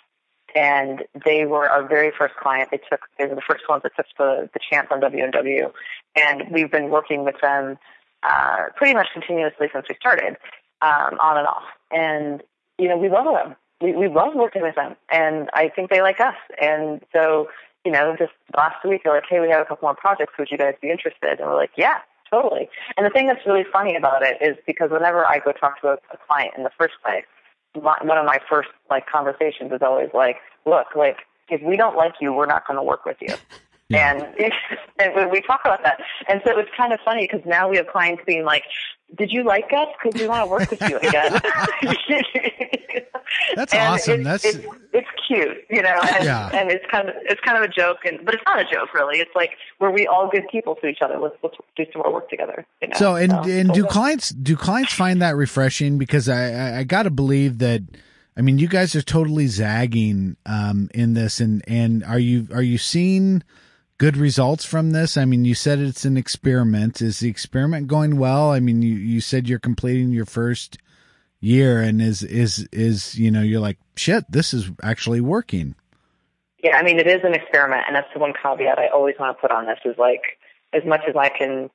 And 0.54 1.04
they 1.24 1.46
were 1.46 1.68
our 1.68 1.86
very 1.86 2.12
first 2.16 2.34
client. 2.36 2.70
They 2.70 2.80
took 2.90 3.00
they 3.18 3.26
were 3.26 3.34
the 3.34 3.42
first 3.48 3.68
ones 3.68 3.82
that 3.84 3.92
took 3.96 4.06
the 4.18 4.50
the 4.52 4.60
chance 4.70 4.88
on 4.90 5.00
WNW, 5.00 5.72
and 6.16 6.44
we've 6.50 6.70
been 6.70 6.90
working 6.90 7.24
with 7.24 7.36
them 7.40 7.78
uh, 8.22 8.66
pretty 8.76 8.94
much 8.94 9.08
continuously 9.12 9.68
since 9.72 9.86
we 9.88 9.94
started, 9.96 10.36
um, 10.80 11.18
on 11.20 11.38
and 11.38 11.46
off. 11.46 11.64
And 11.90 12.42
you 12.78 12.88
know, 12.88 12.96
we 12.96 13.08
love 13.08 13.26
them. 13.32 13.56
We 13.80 13.94
we 13.94 14.08
love 14.08 14.34
working 14.34 14.62
with 14.62 14.74
them, 14.74 14.96
and 15.10 15.50
I 15.54 15.68
think 15.68 15.90
they 15.90 16.02
like 16.02 16.20
us. 16.20 16.36
And 16.60 17.00
so, 17.12 17.48
you 17.84 17.92
know, 17.92 18.14
just 18.18 18.32
last 18.56 18.84
week 18.84 19.02
they're 19.04 19.14
like, 19.14 19.24
"Hey, 19.28 19.40
we 19.40 19.50
have 19.50 19.60
a 19.60 19.64
couple 19.64 19.86
more 19.86 19.94
projects. 19.94 20.34
Would 20.38 20.50
you 20.50 20.58
guys 20.58 20.74
be 20.80 20.90
interested?" 20.90 21.40
And 21.40 21.48
we're 21.48 21.56
like, 21.56 21.72
"Yeah, 21.76 21.98
totally." 22.30 22.68
And 22.96 23.04
the 23.04 23.10
thing 23.10 23.26
that's 23.26 23.44
really 23.46 23.64
funny 23.72 23.96
about 23.96 24.22
it 24.22 24.38
is 24.40 24.56
because 24.66 24.90
whenever 24.90 25.26
I 25.26 25.38
go 25.38 25.52
talk 25.52 25.80
to 25.82 25.88
a, 25.88 25.92
a 26.12 26.18
client 26.28 26.54
in 26.56 26.62
the 26.62 26.70
first 26.78 26.94
place, 27.04 27.24
my, 27.80 27.96
one 28.02 28.18
of 28.18 28.26
my 28.26 28.38
first 28.48 28.68
like 28.90 29.06
conversations 29.06 29.72
is 29.72 29.82
always 29.82 30.10
like, 30.14 30.36
"Look, 30.64 30.94
like 30.94 31.18
if 31.48 31.60
we 31.62 31.76
don't 31.76 31.96
like 31.96 32.14
you, 32.20 32.32
we're 32.32 32.46
not 32.46 32.66
going 32.66 32.78
to 32.78 32.84
work 32.84 33.04
with 33.04 33.16
you." 33.20 33.34
Yeah. 33.92 34.12
And, 34.38 34.52
and 34.98 35.14
we- 35.14 35.26
we 35.38 35.40
talk 35.42 35.60
about 35.64 35.82
that. 35.84 35.98
And 36.28 36.40
so 36.44 36.58
it's 36.58 36.70
kind 36.76 36.92
of 36.92 37.00
funny 37.04 37.28
because 37.30 37.44
now 37.46 37.68
we 37.68 37.76
have 37.76 37.86
clients 37.88 38.22
being 38.26 38.44
like, 38.44 38.64
did 39.18 39.30
you 39.30 39.44
like 39.44 39.70
us? 39.76 39.88
Because 40.02 40.20
we 40.20 40.26
want 40.26 40.44
to 40.44 40.50
work 40.50 40.70
with 40.70 40.80
you 40.88 40.96
again. 40.98 41.32
That's 43.54 43.72
And 43.72 43.82
awesome. 43.88 44.20
It's, 44.20 44.24
That's 44.24 44.44
it's, 44.44 44.66
it's 44.92 45.08
cute, 45.26 45.58
you 45.70 45.82
know, 45.82 45.98
and, 46.14 46.24
Yeah. 46.24 46.50
and 46.52 46.70
it's 46.70 46.84
kind 46.90 47.08
of 47.08 47.14
it's 47.22 47.40
kind 47.42 47.56
of 47.56 47.64
a 47.64 47.68
joke, 47.72 47.98
and 48.04 48.24
but 48.24 48.34
it's 48.34 48.42
not 48.46 48.60
a 48.60 48.64
joke 48.64 48.94
really. 48.94 49.18
It's 49.20 49.30
like 49.34 49.50
we're 49.80 49.90
we 49.90 50.06
all 50.06 50.28
good 50.30 50.44
people 50.50 50.76
to 50.76 50.86
each 50.86 50.98
other. 51.02 51.18
Let's 51.18 51.36
let's 51.42 51.56
do 51.76 51.84
some 51.92 52.02
more 52.02 52.12
work 52.12 52.28
together. 52.30 52.66
You 52.80 52.88
know? 52.88 52.94
so. 52.96 53.16
And 53.16 53.32
and 53.32 53.68
so 53.68 53.74
do 53.74 53.82
good. 53.82 53.90
clients 53.90 54.30
do 54.30 54.56
clients 54.56 54.92
find 54.92 55.20
that 55.22 55.36
refreshing? 55.36 55.98
Because 55.98 56.28
I 56.28 56.52
I, 56.52 56.78
I 56.78 56.84
got 56.84 57.02
to 57.04 57.10
believe 57.10 57.58
that. 57.58 57.82
I 58.34 58.40
mean, 58.40 58.58
you 58.58 58.66
guys 58.68 58.96
are 58.96 59.02
totally 59.02 59.46
zagging 59.46 60.36
um, 60.46 60.88
in 60.94 61.12
this, 61.12 61.38
and 61.40 61.62
and 61.68 62.02
are 62.04 62.18
you 62.18 62.48
are 62.54 62.62
you 62.62 62.78
seeing 62.78 63.42
good 64.02 64.16
results 64.16 64.64
from 64.64 64.90
this? 64.90 65.16
I 65.16 65.24
mean, 65.24 65.44
you 65.44 65.54
said 65.54 65.78
it's 65.78 66.04
an 66.04 66.16
experiment. 66.16 67.00
Is 67.00 67.20
the 67.20 67.30
experiment 67.30 67.86
going 67.86 68.16
well? 68.16 68.50
I 68.50 68.58
mean, 68.58 68.82
you 68.82 68.96
you 68.96 69.20
said 69.20 69.48
you're 69.48 69.60
completing 69.60 70.10
your 70.10 70.24
first 70.26 70.78
year, 71.38 71.80
and 71.80 72.02
is 72.02 72.24
is 72.24 72.68
is 72.72 73.16
you 73.16 73.30
know 73.30 73.42
you're 73.42 73.60
like 73.60 73.78
shit. 73.94 74.24
This 74.28 74.52
is 74.52 74.72
actually 74.82 75.20
working. 75.20 75.76
Yeah, 76.64 76.78
I 76.78 76.82
mean, 76.82 76.98
it 76.98 77.06
is 77.06 77.20
an 77.22 77.32
experiment, 77.32 77.84
and 77.86 77.94
that's 77.94 78.12
the 78.12 78.18
one 78.18 78.32
caveat 78.32 78.76
I 78.76 78.88
always 78.88 79.14
want 79.20 79.36
to 79.36 79.40
put 79.40 79.52
on 79.52 79.66
this 79.66 79.78
is 79.84 79.96
like, 79.98 80.22
as 80.72 80.82
much 80.84 81.02
as 81.08 81.14
I 81.14 81.28
can 81.28 81.70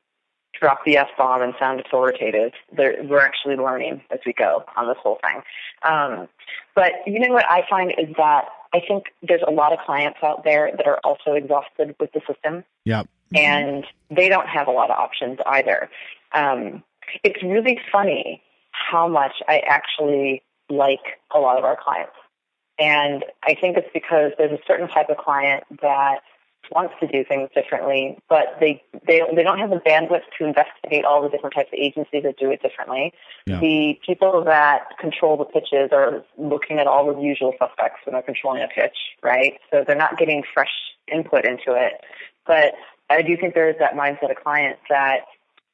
drop 0.59 0.79
the 0.85 0.97
F 0.97 1.07
bomb 1.17 1.41
and 1.41 1.53
sound 1.57 1.79
authoritative, 1.79 2.51
we're 2.75 3.21
actually 3.21 3.55
learning 3.55 4.01
as 4.11 4.19
we 4.25 4.33
go 4.33 4.65
on 4.75 4.89
this 4.89 4.97
whole 5.01 5.19
thing. 5.23 5.41
Um, 5.89 6.27
but 6.75 6.91
you 7.05 7.19
know 7.19 7.33
what 7.33 7.45
I 7.49 7.63
find 7.69 7.91
is 7.97 8.13
that 8.17 8.49
I 8.73 8.82
think 8.86 9.06
there's 9.21 9.41
a 9.47 9.51
lot 9.51 9.73
of 9.73 9.80
clients 9.86 10.19
out 10.23 10.43
there 10.43 10.71
that 10.75 10.88
are 10.88 10.99
also 11.03 11.34
exhausted 11.34 11.95
with 11.99 12.12
the 12.12 12.21
system, 12.27 12.63
Yep. 12.86 13.08
and 13.36 13.86
they 14.10 14.30
don't 14.30 14.47
have 14.47 14.67
a 14.67 14.71
lot 14.71 14.89
of 14.89 14.97
options 14.97 15.39
either. 15.45 15.89
Um, 16.34 16.84
it's 17.23 17.41
really 17.43 17.80
funny 17.91 18.41
how 18.71 19.08
much 19.08 19.34
I 19.47 19.60
actually 19.60 20.43
like 20.69 21.19
a 21.34 21.39
lot 21.39 21.58
of 21.58 21.63
our 21.63 21.77
clients. 21.82 22.13
And 22.80 23.25
I 23.43 23.56
think 23.60 23.77
it's 23.77 23.88
because 23.93 24.34
there's 24.38 24.51
a 24.51 24.62
certain 24.67 24.88
type 24.88 25.10
of 25.10 25.17
client 25.17 25.63
that 25.82 26.19
wants 26.71 26.93
to 26.99 27.08
do 27.08 27.23
things 27.23 27.49
differently, 27.53 28.17
but 28.30 28.58
they 28.60 28.84
they 29.08 29.21
they 29.36 29.43
don't 29.43 29.60
have 29.60 29.69
the 29.69 29.77
bandwidth 29.77 30.23
to 30.38 30.45
investigate 30.45 31.06
all 31.06 31.21
the 31.21 31.30
different 31.30 31.56
types 31.56 31.69
of 31.71 31.80
agencies 31.80 32.23
that 32.23 32.38
do 32.38 32.51
it 32.51 32.62
differently. 32.62 33.13
Yeah. 33.45 33.60
The 33.60 33.99
people 34.06 34.43
that 34.43 34.97
control 34.99 35.38
the 35.38 35.45
pitches 35.45 35.89
are 35.91 36.23
looking 36.38 36.80
at 36.80 36.88
all 36.88 37.13
the 37.13 37.21
usual 37.21 37.53
suspects 37.60 37.99
when 38.06 38.13
they're 38.13 38.21
controlling 38.21 38.63
a 38.63 38.67
pitch, 38.67 38.97
right? 39.23 39.60
So 39.71 39.84
they're 39.86 39.95
not 39.95 40.17
getting 40.17 40.43
fresh 40.53 40.71
input 41.12 41.45
into 41.45 41.73
it. 41.73 42.03
But 42.45 42.73
I 43.10 43.21
do 43.21 43.38
think 43.38 43.53
there 43.53 43.69
is 43.69 43.75
that 43.80 43.93
mindset 43.93 44.32
of 44.32 44.38
clients 44.43 44.82
that 44.89 45.21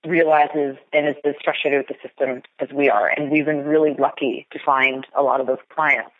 realizes 0.06 0.78
and 0.92 1.08
is 1.08 1.16
as 1.24 1.36
frustrated 1.44 1.86
with 1.86 1.88
the 1.88 2.08
system 2.08 2.42
as 2.60 2.70
we 2.74 2.90
are, 2.90 3.08
and 3.08 3.32
we've 3.32 3.46
been 3.46 3.66
really 3.66 3.96
lucky 3.98 4.48
to 4.52 4.60
find 4.66 5.08
a 5.16 5.24
lot 5.24 5.40
of 5.40 5.48
those 5.48 5.60
clients. 5.74 6.12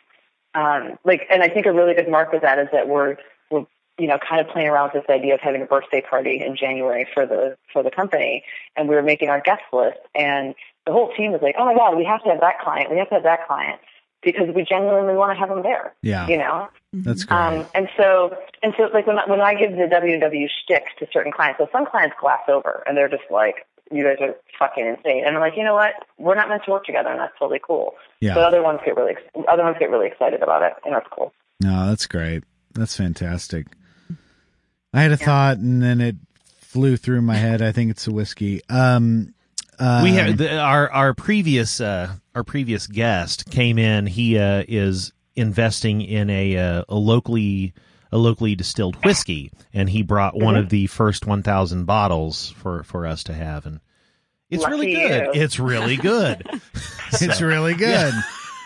Um, 0.54 0.98
like, 1.04 1.22
and 1.30 1.42
I 1.42 1.48
think 1.48 1.66
a 1.66 1.72
really 1.72 1.94
good 1.94 2.08
mark 2.08 2.32
of 2.32 2.42
that 2.42 2.58
is 2.58 2.68
that 2.72 2.88
we're 2.88 3.16
we're 3.16 3.16
you 3.98 4.06
know 4.06 4.18
kind 4.18 4.40
of 4.40 4.52
playing 4.52 4.68
around 4.68 4.90
with 4.92 5.04
this 5.04 5.14
idea 5.14 5.34
of 5.34 5.40
having 5.40 5.62
a 5.62 5.66
birthday 5.66 6.00
party 6.00 6.42
in 6.44 6.56
January 6.56 7.06
for 7.12 7.26
the 7.26 7.56
for 7.72 7.82
the 7.82 7.90
company, 7.90 8.44
and 8.76 8.88
we 8.88 8.94
were 8.94 9.02
making 9.02 9.28
our 9.28 9.40
guest 9.40 9.62
list, 9.72 9.98
and 10.14 10.54
the 10.86 10.92
whole 10.92 11.12
team 11.16 11.32
was 11.32 11.40
like, 11.42 11.54
oh 11.58 11.64
my 11.64 11.74
god, 11.74 11.96
we 11.96 12.04
have 12.04 12.22
to 12.24 12.30
have 12.30 12.40
that 12.40 12.60
client, 12.60 12.90
we 12.90 12.98
have 12.98 13.08
to 13.08 13.14
have 13.14 13.24
that 13.24 13.46
client 13.46 13.80
because 14.24 14.48
we 14.54 14.64
genuinely 14.64 15.14
want 15.14 15.32
to 15.32 15.38
have 15.38 15.48
them 15.48 15.62
there. 15.62 15.94
Yeah. 16.02 16.26
you 16.26 16.38
know. 16.38 16.68
That's 16.92 17.24
great. 17.24 17.36
Um, 17.36 17.66
and 17.74 17.88
so, 17.96 18.36
and 18.62 18.72
so, 18.76 18.84
like 18.94 19.06
when 19.06 19.18
I, 19.18 19.26
when 19.28 19.40
I 19.40 19.54
give 19.54 19.72
the 19.72 19.88
WW 19.90 20.48
shtick 20.62 20.84
to 20.98 21.06
certain 21.12 21.32
clients, 21.32 21.58
so 21.58 21.68
some 21.72 21.86
clients 21.86 22.16
glass 22.20 22.42
over 22.48 22.82
and 22.86 22.96
they're 22.96 23.08
just 23.08 23.24
like, 23.30 23.66
"You 23.90 24.04
guys 24.04 24.16
are 24.20 24.36
fucking 24.58 24.86
insane," 24.86 25.24
and 25.26 25.34
I'm 25.34 25.40
like, 25.40 25.56
you 25.56 25.64
know 25.64 25.74
what? 25.74 25.94
We're 26.18 26.36
not 26.36 26.48
meant 26.48 26.62
to 26.66 26.70
work 26.70 26.84
together, 26.84 27.10
and 27.10 27.18
that's 27.18 27.34
totally 27.38 27.60
cool. 27.64 27.94
Yeah. 28.20 28.34
But 28.34 28.44
other 28.44 28.62
ones 28.62 28.78
get 28.84 28.96
really, 28.96 29.14
other 29.48 29.64
ones 29.64 29.76
get 29.80 29.90
really 29.90 30.06
excited 30.06 30.40
about 30.40 30.62
it, 30.62 30.74
and 30.84 30.94
that's 30.94 31.08
cool. 31.10 31.32
No, 31.60 31.88
that's 31.88 32.06
great. 32.06 32.44
That's 32.74 32.96
fantastic. 32.96 33.66
I 34.94 35.02
had 35.02 35.12
a 35.12 35.16
thought 35.16 35.58
and 35.58 35.82
then 35.82 36.00
it 36.00 36.16
flew 36.60 36.96
through 36.96 37.22
my 37.22 37.34
head. 37.34 37.62
I 37.62 37.72
think 37.72 37.90
it's 37.90 38.06
a 38.06 38.12
whiskey. 38.12 38.60
Um, 38.68 39.34
uh, 39.78 40.00
we 40.04 40.12
have 40.12 40.36
the, 40.36 40.56
our 40.56 40.90
our 40.90 41.14
previous 41.14 41.80
uh, 41.80 42.14
our 42.34 42.44
previous 42.44 42.86
guest 42.86 43.50
came 43.50 43.78
in. 43.78 44.06
He 44.06 44.38
uh, 44.38 44.64
is 44.66 45.12
investing 45.34 46.00
in 46.00 46.30
a 46.30 46.56
uh, 46.56 46.84
a 46.88 46.94
locally 46.94 47.74
a 48.12 48.18
locally 48.18 48.54
distilled 48.54 48.96
whiskey, 49.04 49.50
and 49.72 49.88
he 49.88 50.02
brought 50.02 50.36
one 50.36 50.56
of 50.56 50.68
the 50.68 50.86
first 50.86 51.26
one 51.26 51.42
thousand 51.42 51.86
bottles 51.86 52.50
for 52.50 52.84
for 52.84 53.06
us 53.06 53.24
to 53.24 53.34
have, 53.34 53.66
and 53.66 53.80
it's 54.48 54.66
really 54.68 54.94
good. 54.94 55.34
you. 55.34 55.42
It's 55.42 55.58
really 55.58 55.96
good. 55.96 56.46
it's 57.12 57.40
really 57.40 57.74
good. 57.74 58.14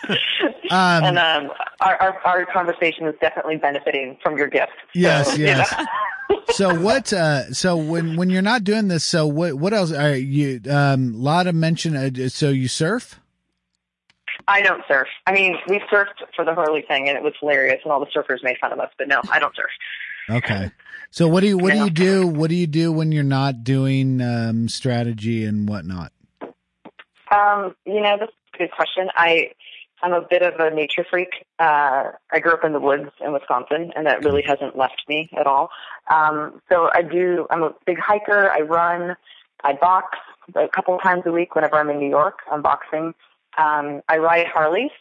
Um, 0.71 1.03
and 1.03 1.17
um, 1.19 1.51
our, 1.81 1.95
our 1.97 2.19
our 2.25 2.45
conversation 2.45 3.07
is 3.07 3.15
definitely 3.21 3.57
benefiting 3.57 4.17
from 4.21 4.37
your 4.37 4.47
gift. 4.47 4.71
Yes, 4.93 5.31
So, 5.31 5.35
you 5.37 5.45
yes. 5.45 5.73
know. 6.29 6.41
so 6.49 6.79
what? 6.79 7.11
Uh, 7.11 7.51
so 7.53 7.77
when 7.77 8.15
when 8.15 8.29
you're 8.29 8.41
not 8.41 8.63
doing 8.63 8.87
this, 8.87 9.03
so 9.03 9.25
what? 9.27 9.55
What 9.55 9.73
else? 9.73 9.91
Are 9.91 10.15
you? 10.15 10.61
Um, 10.69 11.13
Lotta 11.13 11.53
mentioned. 11.53 12.19
Uh, 12.19 12.29
so 12.29 12.49
you 12.49 12.67
surf? 12.67 13.19
I 14.47 14.61
don't 14.61 14.83
surf. 14.87 15.07
I 15.27 15.31
mean, 15.31 15.57
we 15.67 15.79
surfed 15.91 16.25
for 16.35 16.43
the 16.45 16.53
Hurley 16.53 16.83
thing, 16.87 17.07
and 17.07 17.17
it 17.17 17.23
was 17.23 17.33
hilarious, 17.39 17.79
and 17.83 17.91
all 17.91 17.99
the 17.99 18.07
surfers 18.07 18.43
made 18.43 18.57
fun 18.59 18.71
of 18.71 18.79
us. 18.79 18.89
But 18.97 19.07
no, 19.07 19.21
I 19.31 19.39
don't 19.39 19.55
surf. 19.55 19.69
Okay. 20.29 20.71
So 21.11 21.27
what 21.27 21.41
do 21.41 21.47
you 21.47 21.57
what 21.57 21.73
do 21.73 21.79
you 21.79 21.89
do? 21.89 22.27
What 22.27 22.49
do 22.49 22.55
you 22.55 22.67
do 22.67 22.91
when 22.91 23.11
you're 23.11 23.23
not 23.23 23.63
doing 23.63 24.21
um, 24.21 24.69
strategy 24.69 25.45
and 25.45 25.67
whatnot? 25.67 26.11
Um, 27.31 27.75
you 27.85 28.01
know, 28.01 28.17
that's 28.19 28.31
a 28.53 28.57
good 28.57 28.71
question. 28.71 29.09
I 29.15 29.51
I'm 30.01 30.13
a 30.13 30.21
bit 30.21 30.41
of 30.41 30.53
a 30.59 30.73
nature 30.73 31.05
freak. 31.09 31.45
Uh, 31.59 32.11
I 32.31 32.39
grew 32.39 32.53
up 32.53 32.63
in 32.63 32.73
the 32.73 32.79
woods 32.79 33.09
in 33.23 33.33
Wisconsin, 33.33 33.91
and 33.95 34.05
that 34.05 34.23
really 34.23 34.43
hasn't 34.45 34.77
left 34.77 35.03
me 35.07 35.29
at 35.37 35.45
all. 35.45 35.69
Um, 36.09 36.61
so 36.69 36.89
I 36.93 37.01
do. 37.01 37.47
I'm 37.49 37.63
a 37.63 37.73
big 37.85 37.99
hiker. 37.99 38.49
I 38.51 38.61
run. 38.61 39.15
I 39.63 39.73
box 39.73 40.17
a 40.55 40.67
couple 40.67 40.95
of 40.95 41.01
times 41.01 41.23
a 41.25 41.31
week 41.31 41.55
whenever 41.55 41.75
I'm 41.75 41.89
in 41.89 41.99
New 41.99 42.09
York. 42.09 42.39
I'm 42.51 42.61
boxing. 42.61 43.13
Um, 43.57 44.01
I 44.07 44.17
ride 44.17 44.47
Harleys. 44.47 44.91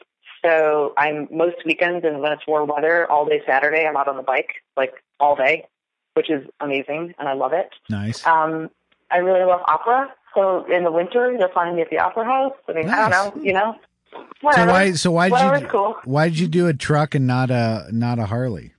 So 0.44 0.94
I'm 0.96 1.28
most 1.30 1.56
weekends 1.64 2.04
and 2.04 2.20
when 2.20 2.32
it's 2.32 2.46
warm 2.46 2.68
weather, 2.68 3.10
all 3.10 3.26
day 3.26 3.42
Saturday, 3.46 3.86
I'm 3.86 3.96
out 3.96 4.08
on 4.08 4.16
the 4.16 4.22
bike 4.22 4.50
like 4.76 4.92
all 5.18 5.34
day, 5.34 5.66
which 6.14 6.30
is 6.30 6.46
amazing, 6.60 7.14
and 7.18 7.28
I 7.28 7.32
love 7.32 7.52
it. 7.52 7.70
Nice. 7.88 8.24
Um, 8.26 8.70
I 9.10 9.18
really 9.18 9.44
love 9.44 9.60
opera. 9.66 10.12
So 10.34 10.64
in 10.72 10.84
the 10.84 10.92
winter, 10.92 11.32
you'll 11.32 11.48
find 11.48 11.74
me 11.74 11.82
at 11.82 11.90
the 11.90 11.98
opera 11.98 12.24
house. 12.24 12.52
I 12.68 12.72
mean, 12.72 12.88
I 12.88 13.08
don't 13.08 13.10
know, 13.10 13.42
you 13.42 13.52
know. 13.52 13.74
So 14.12 14.24
Whatever. 14.40 14.70
why? 14.70 14.92
So 14.92 15.10
why 15.10 15.28
did 15.30 15.62
you? 15.62 15.68
cool. 15.68 15.96
Why 16.04 16.28
did 16.28 16.38
you 16.38 16.48
do 16.48 16.66
a 16.68 16.74
truck 16.74 17.14
and 17.14 17.26
not 17.26 17.50
a 17.50 17.86
not 17.90 18.18
a 18.18 18.26
Harley? 18.26 18.72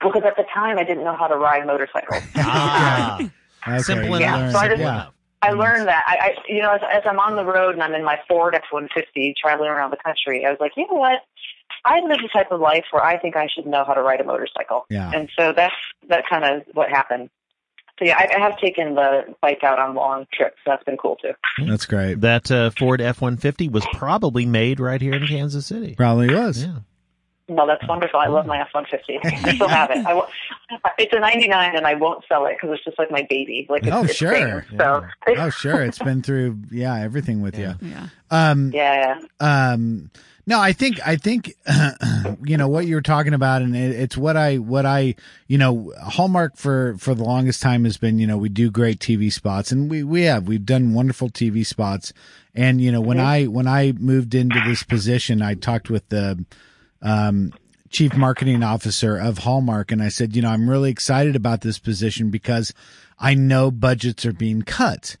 Because 0.00 0.22
at 0.26 0.36
the 0.36 0.44
time, 0.54 0.78
I 0.78 0.84
didn't 0.84 1.04
know 1.04 1.16
how 1.16 1.26
to 1.26 1.36
ride 1.36 1.66
motorcycles. 1.66 2.22
ah, 2.36 3.18
Okay, 3.66 3.78
simple 3.80 4.10
you 4.10 4.16
enough. 4.26 4.38
learned. 4.38 4.52
so 4.52 4.58
I 4.58 4.68
just- 4.68 4.80
yeah. 4.80 5.06
I 5.42 5.50
learned 5.50 5.86
that. 5.86 6.02
I, 6.06 6.16
I 6.28 6.34
you 6.48 6.62
know, 6.62 6.72
as, 6.72 6.80
as 6.92 7.02
I'm 7.04 7.18
on 7.20 7.36
the 7.36 7.44
road 7.44 7.74
and 7.74 7.82
I'm 7.82 7.94
in 7.94 8.02
my 8.04 8.18
Ford 8.26 8.54
F-150 8.54 9.34
traveling 9.36 9.68
around 9.68 9.90
the 9.90 9.96
country, 10.04 10.44
I 10.46 10.50
was 10.50 10.58
like, 10.60 10.72
you 10.76 10.86
know 10.88 10.94
what? 10.98 11.20
I 11.84 12.00
live 12.00 12.18
the 12.22 12.28
type 12.32 12.50
of 12.50 12.60
life 12.60 12.84
where 12.90 13.04
I 13.04 13.18
think 13.18 13.36
I 13.36 13.46
should 13.54 13.66
know 13.66 13.84
how 13.86 13.94
to 13.94 14.02
ride 14.02 14.20
a 14.20 14.24
motorcycle. 14.24 14.86
Yeah. 14.90 15.10
And 15.14 15.28
so 15.38 15.52
that's 15.54 15.74
that 16.08 16.24
kind 16.28 16.44
of 16.44 16.62
what 16.74 16.88
happened. 16.88 17.28
So 17.98 18.04
yeah, 18.04 18.16
I, 18.18 18.28
I 18.36 18.40
have 18.40 18.58
taken 18.58 18.94
the 18.94 19.34
bike 19.40 19.64
out 19.64 19.78
on 19.78 19.94
long 19.94 20.26
trips. 20.32 20.56
That's 20.66 20.84
been 20.84 20.96
cool 20.98 21.16
too. 21.16 21.32
That's 21.66 21.86
great. 21.86 22.20
that 22.20 22.50
uh, 22.50 22.70
Ford 22.70 23.00
F 23.00 23.20
one 23.22 23.36
fifty 23.38 23.68
was 23.68 23.86
probably 23.94 24.44
made 24.46 24.80
right 24.80 25.00
here 25.00 25.14
in 25.14 25.26
Kansas 25.26 25.66
City. 25.66 25.94
Probably 25.94 26.32
was. 26.34 26.62
Yeah. 26.62 26.78
No, 27.48 27.64
that's 27.64 27.86
wonderful. 27.86 28.18
I 28.18 28.26
love 28.26 28.44
my 28.46 28.58
F-150. 28.62 29.20
I 29.24 29.54
still 29.54 29.68
have 29.68 29.88
it. 29.92 29.98
I 30.04 30.14
w- 30.14 30.26
it's 30.98 31.12
a 31.14 31.20
99 31.20 31.76
and 31.76 31.86
I 31.86 31.94
won't 31.94 32.24
sell 32.28 32.44
it 32.46 32.56
because 32.60 32.74
it's 32.74 32.84
just 32.84 32.98
like 32.98 33.08
my 33.12 33.24
baby. 33.30 33.68
Like 33.70 33.84
it's, 33.86 33.92
Oh, 33.94 34.02
it's 34.02 34.14
sure. 34.16 34.62
things. 34.68 34.80
So, 34.80 35.06
Oh, 35.28 35.50
sure. 35.50 35.80
It's 35.82 36.00
been 36.00 36.22
through 36.22 36.58
yeah 36.72 36.98
everything 37.00 37.42
with 37.42 37.56
Yeah. 37.56 37.74
you. 37.80 37.90
Yeah. 37.90 38.08
Um, 38.32 38.72
yeah, 38.74 39.20
yeah. 39.40 39.72
um 39.72 40.10
no 40.46 40.60
i 40.60 40.72
think 40.72 40.98
i 41.06 41.16
think 41.16 41.54
you 42.44 42.56
know 42.56 42.68
what 42.68 42.86
you're 42.86 43.00
talking 43.00 43.34
about 43.34 43.62
and 43.62 43.76
it, 43.76 43.90
it's 43.90 44.16
what 44.16 44.36
i 44.36 44.56
what 44.56 44.86
i 44.86 45.14
you 45.46 45.58
know 45.58 45.92
hallmark 46.02 46.56
for 46.56 46.96
for 46.98 47.14
the 47.14 47.24
longest 47.24 47.60
time 47.60 47.84
has 47.84 47.96
been 47.96 48.18
you 48.18 48.26
know 48.26 48.36
we 48.36 48.48
do 48.48 48.70
great 48.70 48.98
tv 48.98 49.32
spots 49.32 49.72
and 49.72 49.90
we 49.90 50.02
we 50.02 50.22
have. 50.22 50.48
We've 50.48 50.64
done 50.64 50.94
wonderful 50.94 51.28
tv 51.28 51.66
spots. 51.66 52.12
And 52.54 52.80
you 52.80 52.90
know 52.90 53.00
when 53.00 53.20
i 53.20 53.44
when 53.44 53.66
i 53.66 53.92
moved 53.92 54.34
into 54.34 54.60
this 54.66 54.82
position 54.82 55.42
i 55.42 55.54
talked 55.54 55.90
with 55.90 56.08
the 56.08 56.44
um 57.02 57.52
chief 57.90 58.16
marketing 58.16 58.62
officer 58.62 59.16
of 59.16 59.38
hallmark 59.38 59.92
and 59.92 60.02
i 60.02 60.08
said 60.08 60.34
you 60.34 60.42
know 60.42 60.48
i'm 60.48 60.68
really 60.68 60.90
excited 60.90 61.36
about 61.36 61.60
this 61.60 61.78
position 61.78 62.30
because 62.30 62.72
i 63.18 63.34
know 63.34 63.70
budgets 63.70 64.24
are 64.24 64.32
being 64.32 64.62
cut 64.62 65.16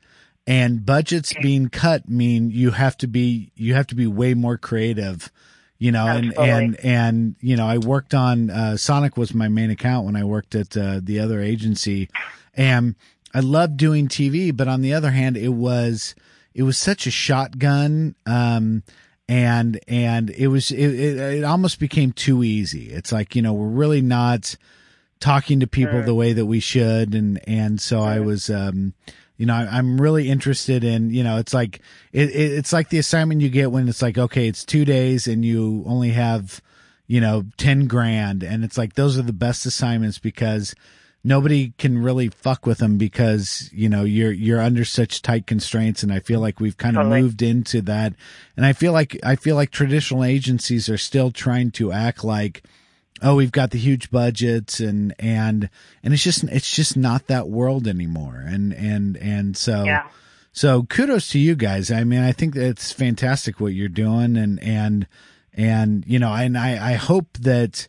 and 0.46 0.86
budgets 0.86 1.34
being 1.42 1.68
cut 1.68 2.08
mean 2.08 2.50
you 2.50 2.70
have 2.70 2.96
to 2.96 3.06
be 3.06 3.50
you 3.54 3.74
have 3.74 3.86
to 3.86 3.94
be 3.94 4.06
way 4.06 4.34
more 4.34 4.56
creative 4.56 5.30
you 5.78 5.90
know 5.90 6.06
and 6.06 6.28
Absolutely. 6.28 6.50
and 6.50 6.84
and 6.84 7.36
you 7.40 7.56
know 7.56 7.66
i 7.66 7.78
worked 7.78 8.14
on 8.14 8.50
uh 8.50 8.76
sonic 8.76 9.16
was 9.16 9.34
my 9.34 9.48
main 9.48 9.70
account 9.70 10.06
when 10.06 10.16
i 10.16 10.24
worked 10.24 10.54
at 10.54 10.76
uh, 10.76 11.00
the 11.02 11.18
other 11.20 11.40
agency. 11.40 12.08
And 12.54 12.94
i 13.34 13.40
loved 13.40 13.76
doing 13.76 14.08
tv 14.08 14.56
but 14.56 14.68
on 14.68 14.80
the 14.80 14.94
other 14.94 15.10
hand 15.10 15.36
it 15.36 15.50
was 15.50 16.14
it 16.54 16.62
was 16.62 16.78
such 16.78 17.06
a 17.06 17.10
shotgun 17.10 18.14
um 18.24 18.82
and 19.28 19.80
and 19.88 20.30
it 20.30 20.48
was 20.48 20.70
it, 20.70 20.78
it, 20.78 21.16
it 21.18 21.44
almost 21.44 21.80
became 21.80 22.12
too 22.12 22.44
easy. 22.44 22.90
It's 22.90 23.12
like 23.12 23.34
you 23.34 23.42
know 23.42 23.52
we're 23.52 23.66
really 23.66 24.00
not 24.00 24.56
talking 25.18 25.60
to 25.60 25.66
people 25.66 26.02
the 26.02 26.14
way 26.14 26.32
that 26.32 26.46
we 26.46 26.60
should. 26.60 27.14
And 27.14 27.40
and 27.48 27.80
so 27.80 28.00
i 28.00 28.20
was 28.20 28.50
um 28.50 28.94
you 29.36 29.46
know 29.46 29.54
i'm 29.54 30.00
really 30.00 30.28
interested 30.30 30.82
in 30.84 31.10
you 31.10 31.22
know 31.22 31.38
it's 31.38 31.52
like 31.54 31.80
it, 32.12 32.30
it 32.30 32.52
it's 32.52 32.72
like 32.72 32.88
the 32.88 32.98
assignment 32.98 33.40
you 33.40 33.48
get 33.48 33.70
when 33.70 33.88
it's 33.88 34.02
like 34.02 34.16
okay 34.16 34.48
it's 34.48 34.64
two 34.64 34.84
days 34.84 35.26
and 35.26 35.44
you 35.44 35.82
only 35.86 36.10
have 36.10 36.60
you 37.06 37.20
know 37.20 37.44
10 37.56 37.86
grand. 37.86 38.42
And 38.42 38.64
it's 38.64 38.78
like 38.78 38.94
those 38.94 39.18
are 39.18 39.22
the 39.22 39.32
best 39.32 39.66
assignments 39.66 40.18
because 40.18 40.74
nobody 41.24 41.72
can 41.78 41.98
really 41.98 42.28
fuck 42.28 42.66
with 42.66 42.78
them 42.78 42.98
because 42.98 43.70
you 43.72 43.88
know 43.88 44.04
you're 44.04 44.32
you're 44.32 44.60
under 44.60 44.84
such 44.84 45.22
tight 45.22 45.46
constraints. 45.46 46.02
And 46.02 46.12
i 46.12 46.20
feel 46.20 46.40
like 46.40 46.60
we've 46.60 46.76
kind 46.76 46.96
of 46.96 47.04
Totally. 47.04 47.22
moved 47.22 47.42
into 47.42 47.80
that. 47.82 48.14
And 48.56 48.66
i 48.66 48.72
feel 48.72 48.92
like 48.92 49.18
i 49.22 49.36
feel 49.36 49.56
like 49.56 49.70
traditional 49.70 50.24
agencies 50.24 50.88
are 50.88 50.98
still 50.98 51.30
trying 51.30 51.70
to 51.72 51.92
act 51.92 52.24
like 52.24 52.62
oh 53.22 53.34
we've 53.34 53.52
got 53.52 53.70
the 53.70 53.78
huge 53.78 54.10
budgets 54.10 54.80
and 54.80 55.14
and 55.18 55.68
and 56.02 56.12
it's 56.14 56.22
just 56.22 56.44
it's 56.44 56.70
just 56.70 56.96
not 56.96 57.26
that 57.28 57.48
world 57.48 57.86
anymore. 57.88 58.42
And 58.46 58.72
and 58.74 59.16
and 59.16 59.56
so 59.56 59.84
Yeah. 59.84 60.06
so 60.52 60.82
kudos 60.84 61.28
to 61.30 61.38
you 61.38 61.54
guys. 61.54 61.90
I 61.90 62.04
mean 62.04 62.20
i 62.22 62.32
think 62.32 62.54
that 62.54 62.66
it's 62.68 62.92
fantastic 62.92 63.60
what 63.60 63.72
you're 63.74 63.88
doing 63.88 64.36
and 64.36 64.62
and 64.62 65.06
and 65.54 66.04
you 66.06 66.18
know 66.18 66.32
and 66.34 66.58
i 66.58 66.92
i 66.92 66.94
hope 66.94 67.38
that 67.40 67.86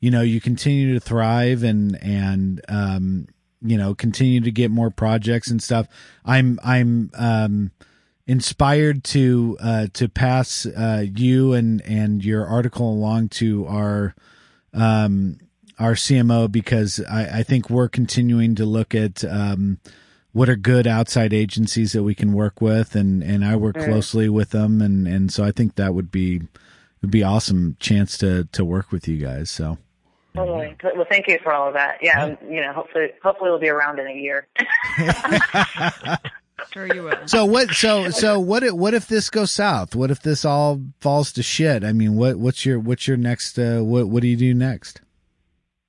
you 0.00 0.10
know 0.10 0.20
you 0.22 0.40
continue 0.40 0.94
to 0.94 1.00
thrive 1.00 1.64
and 1.64 1.98
and 2.02 2.60
um 2.68 3.26
you 3.60 3.76
know 3.76 3.92
continue 3.94 4.40
to 4.40 4.52
get 4.52 4.70
more 4.70 4.90
projects 4.90 5.50
and 5.50 5.60
stuff. 5.60 5.88
I'm 6.24 6.60
i'm 6.62 7.10
um 7.14 7.72
inspired 8.28 9.02
to 9.04 9.56
uh 9.60 9.86
to 9.94 10.08
pass 10.08 10.64
uh 10.66 11.04
you 11.12 11.54
and 11.54 11.80
and 11.82 12.24
your 12.24 12.46
article 12.46 12.88
along 12.92 13.30
to 13.30 13.66
our 13.66 14.14
um 14.74 15.38
our 15.78 15.94
CMO 15.94 16.50
because 16.50 17.00
I, 17.08 17.38
I 17.38 17.42
think 17.42 17.70
we're 17.70 17.88
continuing 17.88 18.54
to 18.56 18.64
look 18.64 18.94
at 18.94 19.24
um, 19.24 19.78
what 20.32 20.48
are 20.48 20.56
good 20.56 20.86
outside 20.86 21.32
agencies 21.32 21.92
that 21.92 22.02
we 22.02 22.14
can 22.14 22.32
work 22.32 22.60
with, 22.60 22.94
and 22.94 23.22
and 23.22 23.44
I 23.44 23.56
work 23.56 23.76
closely 23.76 24.28
with 24.28 24.50
them, 24.50 24.80
and 24.80 25.06
and 25.06 25.32
so 25.32 25.44
I 25.44 25.52
think 25.52 25.76
that 25.76 25.94
would 25.94 26.10
be 26.10 26.42
would 27.00 27.10
be 27.10 27.22
awesome 27.22 27.76
chance 27.80 28.18
to 28.18 28.44
to 28.52 28.64
work 28.64 28.92
with 28.92 29.08
you 29.08 29.18
guys. 29.18 29.50
So. 29.50 29.78
Totally. 30.34 30.76
Well, 30.84 31.06
thank 31.08 31.26
you 31.26 31.38
for 31.42 31.52
all 31.52 31.66
of 31.66 31.74
that. 31.74 31.98
Yeah, 32.00 32.26
and, 32.26 32.38
you 32.48 32.60
know, 32.60 32.72
hopefully, 32.72 33.08
hopefully 33.24 33.50
we'll 33.50 33.58
be 33.58 33.70
around 33.70 33.98
in 33.98 34.06
a 34.06 34.12
year. 34.12 34.46
Sure 36.72 36.86
you 36.92 37.04
will. 37.04 37.26
So 37.26 37.44
what? 37.44 37.70
So 37.70 38.10
so 38.10 38.38
what? 38.40 38.62
If, 38.62 38.72
what 38.72 38.94
if 38.94 39.06
this 39.06 39.30
goes 39.30 39.50
south? 39.50 39.94
What 39.94 40.10
if 40.10 40.22
this 40.22 40.44
all 40.44 40.80
falls 41.00 41.32
to 41.32 41.42
shit? 41.42 41.84
I 41.84 41.92
mean, 41.92 42.16
what 42.16 42.36
what's 42.36 42.66
your 42.66 42.78
what's 42.78 43.06
your 43.06 43.16
next? 43.16 43.58
Uh, 43.58 43.80
what 43.80 44.08
what 44.08 44.22
do 44.22 44.28
you 44.28 44.36
do 44.36 44.54
next? 44.54 45.00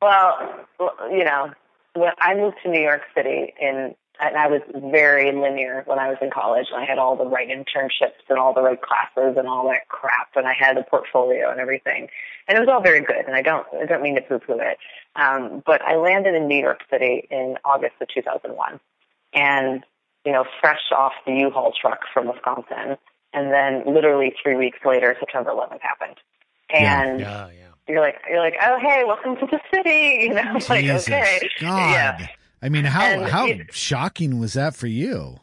Well, 0.02 0.66
well, 0.80 0.96
you 1.12 1.26
know, 1.26 1.52
when 1.94 2.12
I 2.20 2.36
moved 2.36 2.58
to 2.64 2.70
New 2.70 2.82
York 2.82 3.02
City 3.16 3.54
in, 3.60 3.96
and 4.20 4.38
I 4.38 4.48
was 4.48 4.62
very 4.92 5.32
linear 5.32 5.84
when 5.86 6.00
I 6.00 6.10
was 6.10 6.18
in 6.22 6.30
college. 6.30 6.68
I 6.76 6.86
had 6.86 6.98
all 6.98 7.16
the 7.16 7.26
right 7.26 7.48
internships 7.48 8.30
and 8.30 8.38
all 8.38 8.54
the 8.54 8.62
right 8.62 8.80
classes 8.82 9.38
and 9.38 9.48
all 9.48 9.68
that 9.70 9.88
crap, 9.88 10.30
and 10.36 10.48
I 10.48 10.54
had 10.58 10.78
a 10.78 10.84
portfolio 10.84 11.50
and 11.50 11.60
everything, 11.60 12.10
and 12.48 12.58
it 12.58 12.60
was 12.60 12.70
all 12.70 12.82
very 12.82 13.02
good. 13.02 13.26
And 13.26 13.36
I 13.36 13.42
don't, 13.42 13.66
I 13.82 13.86
don't 13.86 14.02
mean 14.02 14.16
to 14.16 14.22
poo-poo 14.22 14.60
it, 14.60 14.78
um, 15.16 15.64
but 15.66 15.82
I 15.82 15.96
landed 15.96 16.36
in 16.36 16.48
New 16.48 16.60
York 16.60 16.82
City 16.90 17.28
in 17.32 17.58
August 17.64 17.94
of 18.02 18.10
2001, 18.14 18.80
and 19.34 19.84
you 20.26 20.32
know, 20.32 20.46
fresh 20.62 20.82
off 20.96 21.14
the 21.26 21.34
U-Haul 21.34 21.74
truck 21.80 22.00
from 22.14 22.28
Wisconsin, 22.28 22.98
and 23.34 23.52
then 23.54 23.84
literally 23.86 24.34
three 24.42 24.56
weeks 24.56 24.80
later, 24.86 25.16
September 25.20 25.52
11th 25.52 25.82
happened, 25.82 26.18
and 26.74 27.20
Yeah, 27.20 27.48
yeah. 27.50 27.68
you're 27.88 28.02
like, 28.02 28.16
you're 28.30 28.40
like, 28.40 28.56
oh 28.62 28.78
hey, 28.82 29.04
welcome 29.06 29.36
to 29.38 29.46
the 29.46 29.60
city, 29.74 30.26
you 30.28 30.34
know, 30.34 30.54
like 30.70 30.86
okay, 30.86 31.50
God. 31.60 31.92
yeah. 31.92 32.28
I 32.62 32.68
mean, 32.70 32.84
how 32.86 33.04
And 33.06 33.24
how 33.26 33.48
it- 33.48 33.74
shocking 33.74 34.40
was 34.40 34.54
that 34.54 34.76
for 34.76 34.88
you? 34.88 35.38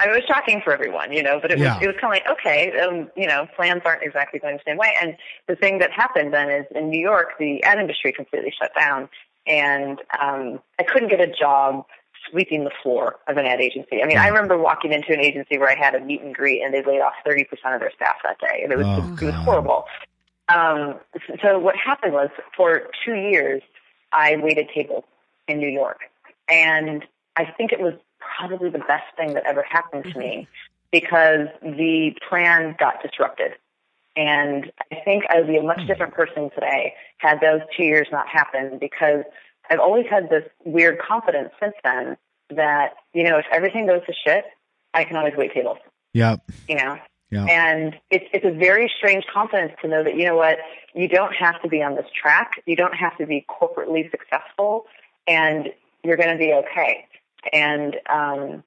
I 0.00 0.06
mean, 0.06 0.14
it 0.16 0.20
was 0.20 0.24
shocking 0.26 0.62
for 0.64 0.72
everyone, 0.72 1.12
you 1.12 1.22
know, 1.22 1.38
but 1.42 1.50
it 1.52 1.58
was 1.58 1.68
it 1.82 1.86
was 1.86 1.94
kind 2.00 2.04
of 2.16 2.22
like 2.24 2.38
okay, 2.38 2.72
um, 2.80 3.10
you 3.16 3.26
know, 3.26 3.46
plans 3.54 3.82
aren't 3.84 4.02
exactly 4.02 4.40
going 4.40 4.56
the 4.56 4.62
same 4.66 4.78
way. 4.78 4.94
And 5.00 5.14
the 5.46 5.54
thing 5.56 5.78
that 5.80 5.92
happened 5.92 6.32
then 6.32 6.48
is 6.50 6.64
in 6.74 6.88
New 6.88 6.98
York, 7.00 7.32
the 7.38 7.62
ad 7.64 7.78
industry 7.78 8.10
completely 8.10 8.50
shut 8.58 8.72
down, 8.74 9.10
and 9.46 10.00
um, 10.18 10.60
I 10.78 10.84
couldn't 10.84 11.10
get 11.10 11.20
a 11.20 11.26
job 11.30 11.84
sweeping 12.28 12.64
the 12.64 12.70
floor 12.82 13.16
of 13.28 13.36
an 13.36 13.46
ad 13.46 13.60
agency. 13.60 14.02
I 14.02 14.06
mean, 14.06 14.18
I 14.18 14.28
hmm. 14.28 14.34
remember 14.34 14.58
walking 14.58 14.92
into 14.92 15.12
an 15.12 15.20
agency 15.20 15.58
where 15.58 15.70
I 15.70 15.76
had 15.76 15.94
a 15.94 16.00
meet 16.00 16.22
and 16.22 16.34
greet, 16.34 16.62
and 16.62 16.74
they 16.74 16.82
laid 16.82 17.00
off 17.00 17.14
thirty 17.24 17.44
percent 17.44 17.74
of 17.74 17.80
their 17.80 17.92
staff 17.94 18.16
that 18.24 18.38
day, 18.38 18.60
and 18.62 18.72
it 18.72 18.78
was 18.78 18.86
Oh, 18.86 19.16
it 19.20 19.26
was 19.26 19.34
horrible. 19.34 19.84
Um, 20.48 20.98
so 21.42 21.58
what 21.58 21.76
happened 21.76 22.12
was 22.12 22.28
for 22.56 22.88
two 23.04 23.14
years, 23.14 23.62
I 24.12 24.36
waited 24.36 24.68
tables 24.74 25.04
in 25.46 25.58
New 25.58 25.68
York, 25.68 26.00
and 26.48 27.04
I 27.36 27.44
think 27.44 27.72
it 27.72 27.80
was 27.80 27.94
probably 28.18 28.70
the 28.70 28.78
best 28.78 29.04
thing 29.16 29.34
that 29.34 29.44
ever 29.46 29.62
happened 29.62 30.04
to 30.12 30.18
me 30.18 30.26
mm-hmm. 30.26 30.50
because 30.90 31.48
the 31.62 32.12
plan 32.28 32.74
got 32.78 33.02
disrupted. 33.02 33.52
And 34.16 34.72
I 34.92 34.96
think 35.04 35.24
I 35.30 35.38
would 35.38 35.46
be 35.46 35.56
a 35.56 35.62
much 35.62 35.80
hmm. 35.80 35.86
different 35.86 36.14
person 36.14 36.50
today 36.50 36.94
had 37.18 37.40
those 37.40 37.60
two 37.76 37.84
years 37.84 38.08
not 38.10 38.26
happened 38.28 38.80
because 38.80 39.24
I've 39.70 39.78
always 39.80 40.06
had 40.10 40.28
this 40.28 40.44
weird 40.64 40.98
confidence 40.98 41.50
since 41.60 41.74
then 41.84 42.16
that, 42.50 42.94
you 43.14 43.24
know, 43.24 43.38
if 43.38 43.46
everything 43.52 43.86
goes 43.86 44.04
to 44.06 44.12
shit, 44.24 44.44
I 44.92 45.04
can 45.04 45.16
always 45.16 45.34
wait 45.36 45.54
tables, 45.54 45.78
Yep. 46.12 46.40
you 46.68 46.76
know? 46.76 46.98
Yeah. 47.30 47.44
And 47.44 47.94
it's 48.10 48.24
it's 48.32 48.44
a 48.44 48.50
very 48.50 48.90
strange 48.98 49.24
confidence 49.32 49.72
to 49.82 49.88
know 49.88 50.02
that 50.02 50.16
you 50.16 50.24
know 50.24 50.34
what 50.34 50.58
you 50.94 51.06
don't 51.06 51.32
have 51.36 51.62
to 51.62 51.68
be 51.68 51.80
on 51.80 51.94
this 51.94 52.06
track. 52.20 52.60
You 52.66 52.74
don't 52.74 52.94
have 52.94 53.16
to 53.18 53.26
be 53.26 53.46
corporately 53.48 54.10
successful, 54.10 54.86
and 55.28 55.68
you're 56.02 56.16
going 56.16 56.36
to 56.36 56.38
be 56.38 56.52
okay. 56.52 57.06
And 57.52 57.94
um, 58.12 58.64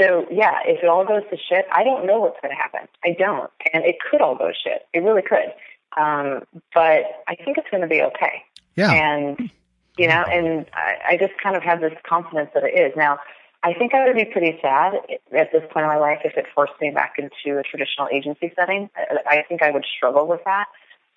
so 0.00 0.26
yeah, 0.28 0.58
if 0.66 0.82
it 0.82 0.88
all 0.88 1.04
goes 1.06 1.22
to 1.30 1.36
shit, 1.36 1.66
I 1.72 1.84
don't 1.84 2.04
know 2.04 2.18
what's 2.18 2.40
going 2.42 2.50
to 2.52 2.60
happen. 2.60 2.88
I 3.04 3.14
don't, 3.16 3.48
and 3.72 3.84
it 3.84 3.96
could 4.10 4.20
all 4.20 4.34
go 4.34 4.50
shit. 4.64 4.82
It 4.92 5.04
really 5.04 5.22
could. 5.22 5.54
Um, 5.96 6.42
but 6.74 7.04
I 7.28 7.36
think 7.36 7.58
it's 7.58 7.70
going 7.70 7.82
to 7.82 7.88
be 7.88 8.02
okay. 8.02 8.42
Yeah. 8.74 8.92
And 8.92 9.52
you 9.98 10.08
know, 10.08 10.24
mm-hmm. 10.26 10.46
and 10.46 10.66
I, 10.72 10.94
I 11.10 11.16
just 11.16 11.32
kind 11.42 11.56
of 11.56 11.62
have 11.62 11.80
this 11.80 11.92
confidence 12.08 12.50
that 12.54 12.64
it 12.64 12.78
is 12.78 12.92
now. 12.96 13.18
I 13.62 13.74
think 13.74 13.92
I 13.92 14.06
would 14.06 14.16
be 14.16 14.24
pretty 14.24 14.58
sad 14.62 14.94
at 15.36 15.52
this 15.52 15.62
point 15.70 15.84
in 15.84 15.88
my 15.88 15.98
life 15.98 16.20
if 16.24 16.34
it 16.36 16.46
forced 16.54 16.72
me 16.80 16.90
back 16.90 17.16
into 17.18 17.58
a 17.58 17.62
traditional 17.62 18.08
agency 18.10 18.52
setting. 18.56 18.88
I 18.96 19.38
I 19.38 19.44
think 19.48 19.62
I 19.62 19.70
would 19.70 19.84
struggle 19.96 20.26
with 20.26 20.40
that. 20.46 20.66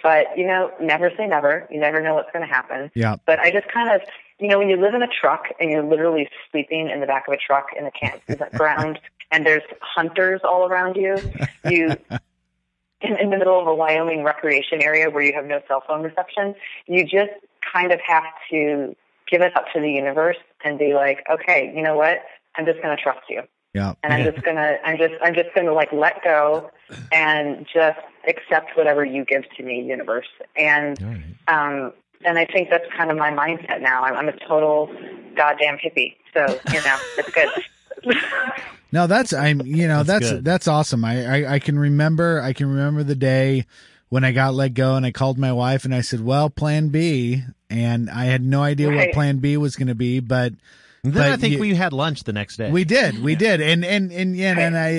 But, 0.04 0.38
you 0.38 0.46
know, 0.46 0.70
never 0.82 1.10
say 1.18 1.26
never. 1.26 1.66
You 1.72 1.80
never 1.80 2.02
know 2.02 2.14
what's 2.14 2.30
going 2.34 2.46
to 2.46 2.54
happen. 2.54 2.92
Yeah. 2.94 3.16
But 3.26 3.40
I 3.40 3.52
just 3.52 3.70
kind 3.70 3.90
of, 3.90 4.02
you 4.38 4.50
know, 4.50 4.60
when 4.60 4.70
you 4.70 4.76
live 4.76 4.94
in 4.94 5.02
a 5.02 5.08
truck 5.08 5.46
and 5.62 5.72
you're 5.72 5.84
literally 5.84 6.28
sleeping 6.52 6.90
in 6.90 7.00
the 7.00 7.08
back 7.08 7.26
of 7.30 7.34
a 7.34 7.38
truck 7.38 7.68
in 7.76 7.86
the 7.86 7.92
campground 7.92 9.00
and 9.32 9.46
there's 9.46 9.64
hunters 9.80 10.42
all 10.44 10.68
around 10.68 10.98
you, 10.98 11.16
you, 11.64 11.86
in, 13.02 13.18
in 13.18 13.30
the 13.30 13.38
middle 13.38 13.60
of 13.60 13.66
a 13.66 13.74
Wyoming 13.74 14.24
recreation 14.24 14.82
area 14.82 15.10
where 15.10 15.24
you 15.24 15.34
have 15.34 15.46
no 15.46 15.62
cell 15.70 15.82
phone 15.88 16.04
reception, 16.04 16.54
you 16.86 17.06
just 17.06 17.32
kind 17.72 17.92
of 17.92 18.00
have 18.06 18.24
to 18.52 18.96
give 19.30 19.42
it 19.42 19.56
up 19.56 19.66
to 19.74 19.80
the 19.80 19.90
universe 19.90 20.38
and 20.64 20.78
be 20.78 20.94
like, 20.94 21.24
okay, 21.32 21.72
you 21.76 21.82
know 21.82 21.96
what? 21.96 22.20
I'm 22.56 22.66
just 22.66 22.82
going 22.82 22.96
to 22.96 23.02
trust 23.02 23.22
you. 23.30 23.42
Yeah. 23.74 23.94
And 24.04 24.14
I'm 24.14 24.32
just 24.32 24.46
gonna, 24.46 24.78
I'm 24.86 25.00
just, 25.00 25.16
I'm 25.24 25.34
just 25.34 25.50
gonna 25.56 25.74
like 25.74 25.92
let 25.92 26.24
go 26.24 26.70
and 27.12 27.66
just 27.66 27.98
accept 28.28 28.78
whatever 28.78 29.04
you 29.04 29.26
give 29.26 29.46
to 29.58 29.64
me, 29.64 29.82
universe. 29.82 30.28
And, 30.56 31.02
All 31.02 31.10
right. 31.10 31.24
um, 31.48 31.94
and 32.24 32.38
I 32.38 32.46
think 32.46 32.70
that's 32.70 32.86
kind 32.96 33.10
of 33.10 33.18
my 33.18 33.32
mindset 33.32 33.82
now. 33.82 34.04
I'm, 34.04 34.16
I'm 34.16 34.30
a 34.30 34.38
total 34.48 34.94
goddamn 35.36 35.78
hippie. 35.78 36.18
So, 36.36 36.60
you 36.72 36.82
know, 36.84 36.98
it's 37.18 37.32
good. 37.32 37.50
No, 38.92 39.08
that's 39.08 39.34
I'm 39.34 39.62
you 39.66 39.88
know 39.88 40.04
That's 40.04 40.30
that's 40.30 40.44
that's, 40.44 40.68
awesome. 40.68 41.04
I, 41.04 41.26
I 41.26 41.54
I 41.56 41.60
can 41.60 41.80
remember 41.80 42.40
I 42.42 42.54
can 42.54 42.70
remember 42.70 43.04
the 43.04 43.16
day 43.16 43.66
when 44.14 44.24
I 44.24 44.32
got 44.32 44.54
let 44.54 44.74
go 44.76 44.96
and 44.96 45.06
I 45.06 45.12
called 45.12 45.38
my 45.40 45.52
wife 45.52 45.86
and 45.86 45.94
I 45.96 46.02
said, 46.02 46.22
"Well, 46.22 46.50
plan 46.50 46.90
B." 46.90 47.44
And 47.70 48.10
I 48.12 48.26
had 48.26 48.44
no 48.44 48.62
idea 48.62 48.92
what 48.92 49.12
plan 49.14 49.38
B 49.38 49.58
was 49.58 49.76
going 49.76 49.88
to 49.88 49.96
be, 49.96 50.20
but 50.20 50.54
And 51.04 51.14
then 51.14 51.32
I 51.34 51.38
think 51.38 51.54
you- 51.56 51.60
we 51.60 51.74
had 51.74 51.92
lunch 51.92 52.24
the 52.24 52.32
next 52.32 52.58
day. 52.58 52.70
we 52.70 52.84
did, 52.84 53.24
we 53.24 53.34
did, 53.36 53.60
and 53.62 53.84
and 53.84 54.12
and 54.12 54.38
yeah, 54.38 54.58
and 54.60 54.78
I 54.78 54.90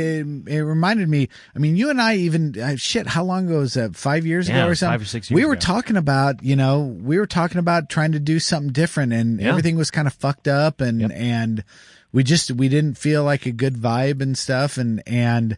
it 0.52 0.60
reminded 0.60 1.08
me. 1.08 1.28
I 1.54 1.60
mean, 1.60 1.76
you 1.76 1.90
and 1.90 2.00
I 2.02 2.16
even 2.16 2.58
uh, 2.60 2.74
shit. 2.76 3.06
How 3.06 3.22
long 3.22 3.46
ago 3.46 3.60
was 3.60 3.74
that? 3.74 3.94
Five 3.94 4.26
years 4.26 4.48
Yeah, 4.48 4.56
ago 4.64 4.70
or 4.70 4.74
something? 4.74 4.92
five 4.98 5.02
or 5.02 5.04
six 5.08 5.30
We 5.30 5.44
were 5.44 5.52
ago. 5.52 5.60
talking 5.60 5.96
about, 5.96 6.42
you 6.42 6.56
know, 6.56 6.80
we 6.80 7.16
were 7.16 7.26
talking 7.28 7.58
about 7.58 7.88
trying 7.88 8.10
to 8.12 8.20
do 8.20 8.40
something 8.40 8.72
different, 8.72 9.12
and 9.12 9.40
Yeah. 9.40 9.50
everything 9.50 9.76
was 9.76 9.90
kind 9.92 10.08
of 10.08 10.14
fucked 10.14 10.48
up, 10.48 10.80
and 10.80 11.00
Yep. 11.02 11.10
and 11.14 11.64
we 12.12 12.24
just 12.24 12.50
we 12.50 12.68
didn't 12.68 12.98
feel 12.98 13.22
like 13.22 13.46
a 13.46 13.52
good 13.52 13.76
vibe 13.76 14.20
and 14.20 14.36
stuff, 14.36 14.76
and 14.76 15.00
and. 15.06 15.56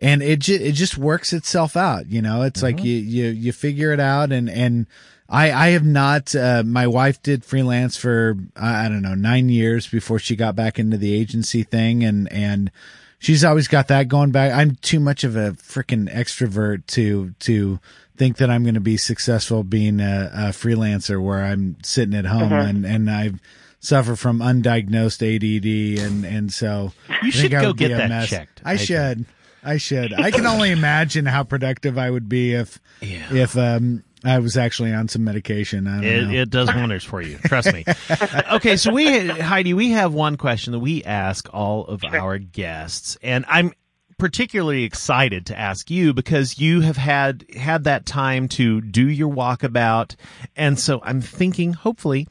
And 0.00 0.22
it 0.22 0.38
ju- 0.38 0.54
it 0.60 0.72
just 0.72 0.96
works 0.96 1.32
itself 1.32 1.76
out, 1.76 2.06
you 2.10 2.22
know. 2.22 2.42
It's 2.42 2.62
Mm-hmm. 2.62 2.76
like 2.78 2.84
you 2.84 2.96
you 2.96 3.26
you 3.30 3.52
figure 3.52 3.92
it 3.92 3.98
out, 4.00 4.30
and 4.30 4.48
and 4.48 4.86
I 5.28 5.50
I 5.50 5.68
have 5.70 5.84
not. 5.84 6.34
Uh, 6.34 6.62
my 6.64 6.86
wife 6.86 7.20
did 7.22 7.44
freelance 7.44 7.96
for 7.96 8.36
I 8.56 8.88
don't 8.88 9.02
know 9.02 9.14
nine 9.16 9.48
years 9.48 9.88
before 9.88 10.18
she 10.20 10.36
got 10.36 10.54
back 10.54 10.78
into 10.78 10.96
the 10.98 11.12
agency 11.14 11.64
thing, 11.64 12.04
and 12.04 12.30
and 12.32 12.70
she's 13.18 13.42
always 13.42 13.66
got 13.66 13.88
that 13.88 14.06
going 14.06 14.30
back. 14.30 14.52
I'm 14.52 14.76
too 14.76 15.00
much 15.00 15.24
of 15.24 15.34
a 15.34 15.50
freaking 15.52 16.08
extrovert 16.14 16.86
to 16.88 17.34
to 17.40 17.80
think 18.16 18.36
that 18.36 18.50
I'm 18.50 18.62
going 18.62 18.74
to 18.74 18.80
be 18.80 18.96
successful 18.96 19.64
being 19.64 19.98
a, 20.00 20.30
a 20.32 20.42
freelancer 20.50 21.20
where 21.22 21.42
I'm 21.44 21.76
sitting 21.82 22.14
at 22.14 22.24
home 22.26 22.52
and 22.52 22.84
and 22.86 23.10
I've 23.10 23.40
suffer 23.80 24.14
from 24.16 24.38
undiagnosed 24.40 25.22
ADD, 25.22 26.04
and 26.04 26.24
and 26.24 26.52
so 26.52 26.92
You 27.22 27.32
should 27.32 27.50
go 27.50 27.72
get 27.72 27.88
that 27.88 28.08
mess. 28.08 28.28
checked, 28.28 28.60
I 28.64 28.72
I 28.72 28.76
think. 28.76 28.88
I 29.64 29.76
should. 29.76 30.12
I 30.12 30.30
can 30.30 30.46
only 30.46 30.70
imagine 30.70 31.26
how 31.26 31.42
productive 31.44 31.98
I 31.98 32.10
would 32.10 32.28
be 32.28 32.54
if 32.54 32.78
Yeah. 33.00 33.32
if 33.32 33.56
um 33.56 34.04
I 34.24 34.38
was 34.40 34.56
actually 34.56 34.92
on 34.92 35.06
some 35.08 35.22
medication. 35.24 35.86
I 35.86 35.96
don't 35.96 36.04
It, 36.04 36.24
know. 36.26 36.32
it 36.34 36.50
does 36.50 36.68
wonders 36.74 37.04
for 37.04 37.22
you. 37.22 37.38
Trust 37.44 37.72
me. 37.72 37.84
okay, 38.52 38.76
so 38.76 38.92
we 38.92 39.26
Heidi, 39.28 39.74
we 39.74 39.90
have 39.92 40.12
one 40.12 40.36
question 40.36 40.72
that 40.72 40.80
we 40.80 41.04
ask 41.04 41.48
all 41.52 41.84
of 41.86 42.02
our 42.04 42.38
guests, 42.38 43.16
and 43.22 43.44
I'm 43.48 43.72
particularly 44.18 44.82
excited 44.82 45.46
to 45.46 45.56
ask 45.58 45.88
you 45.92 46.12
because 46.12 46.58
you 46.58 46.80
have 46.80 46.96
had 46.96 47.44
had 47.56 47.84
that 47.84 48.04
time 48.06 48.48
to 48.48 48.80
do 48.80 49.08
your 49.08 49.32
walkabout, 49.32 50.16
and 50.56 50.78
so 50.78 51.00
I'm 51.04 51.20
thinking, 51.20 51.72
hopefully. 51.74 52.26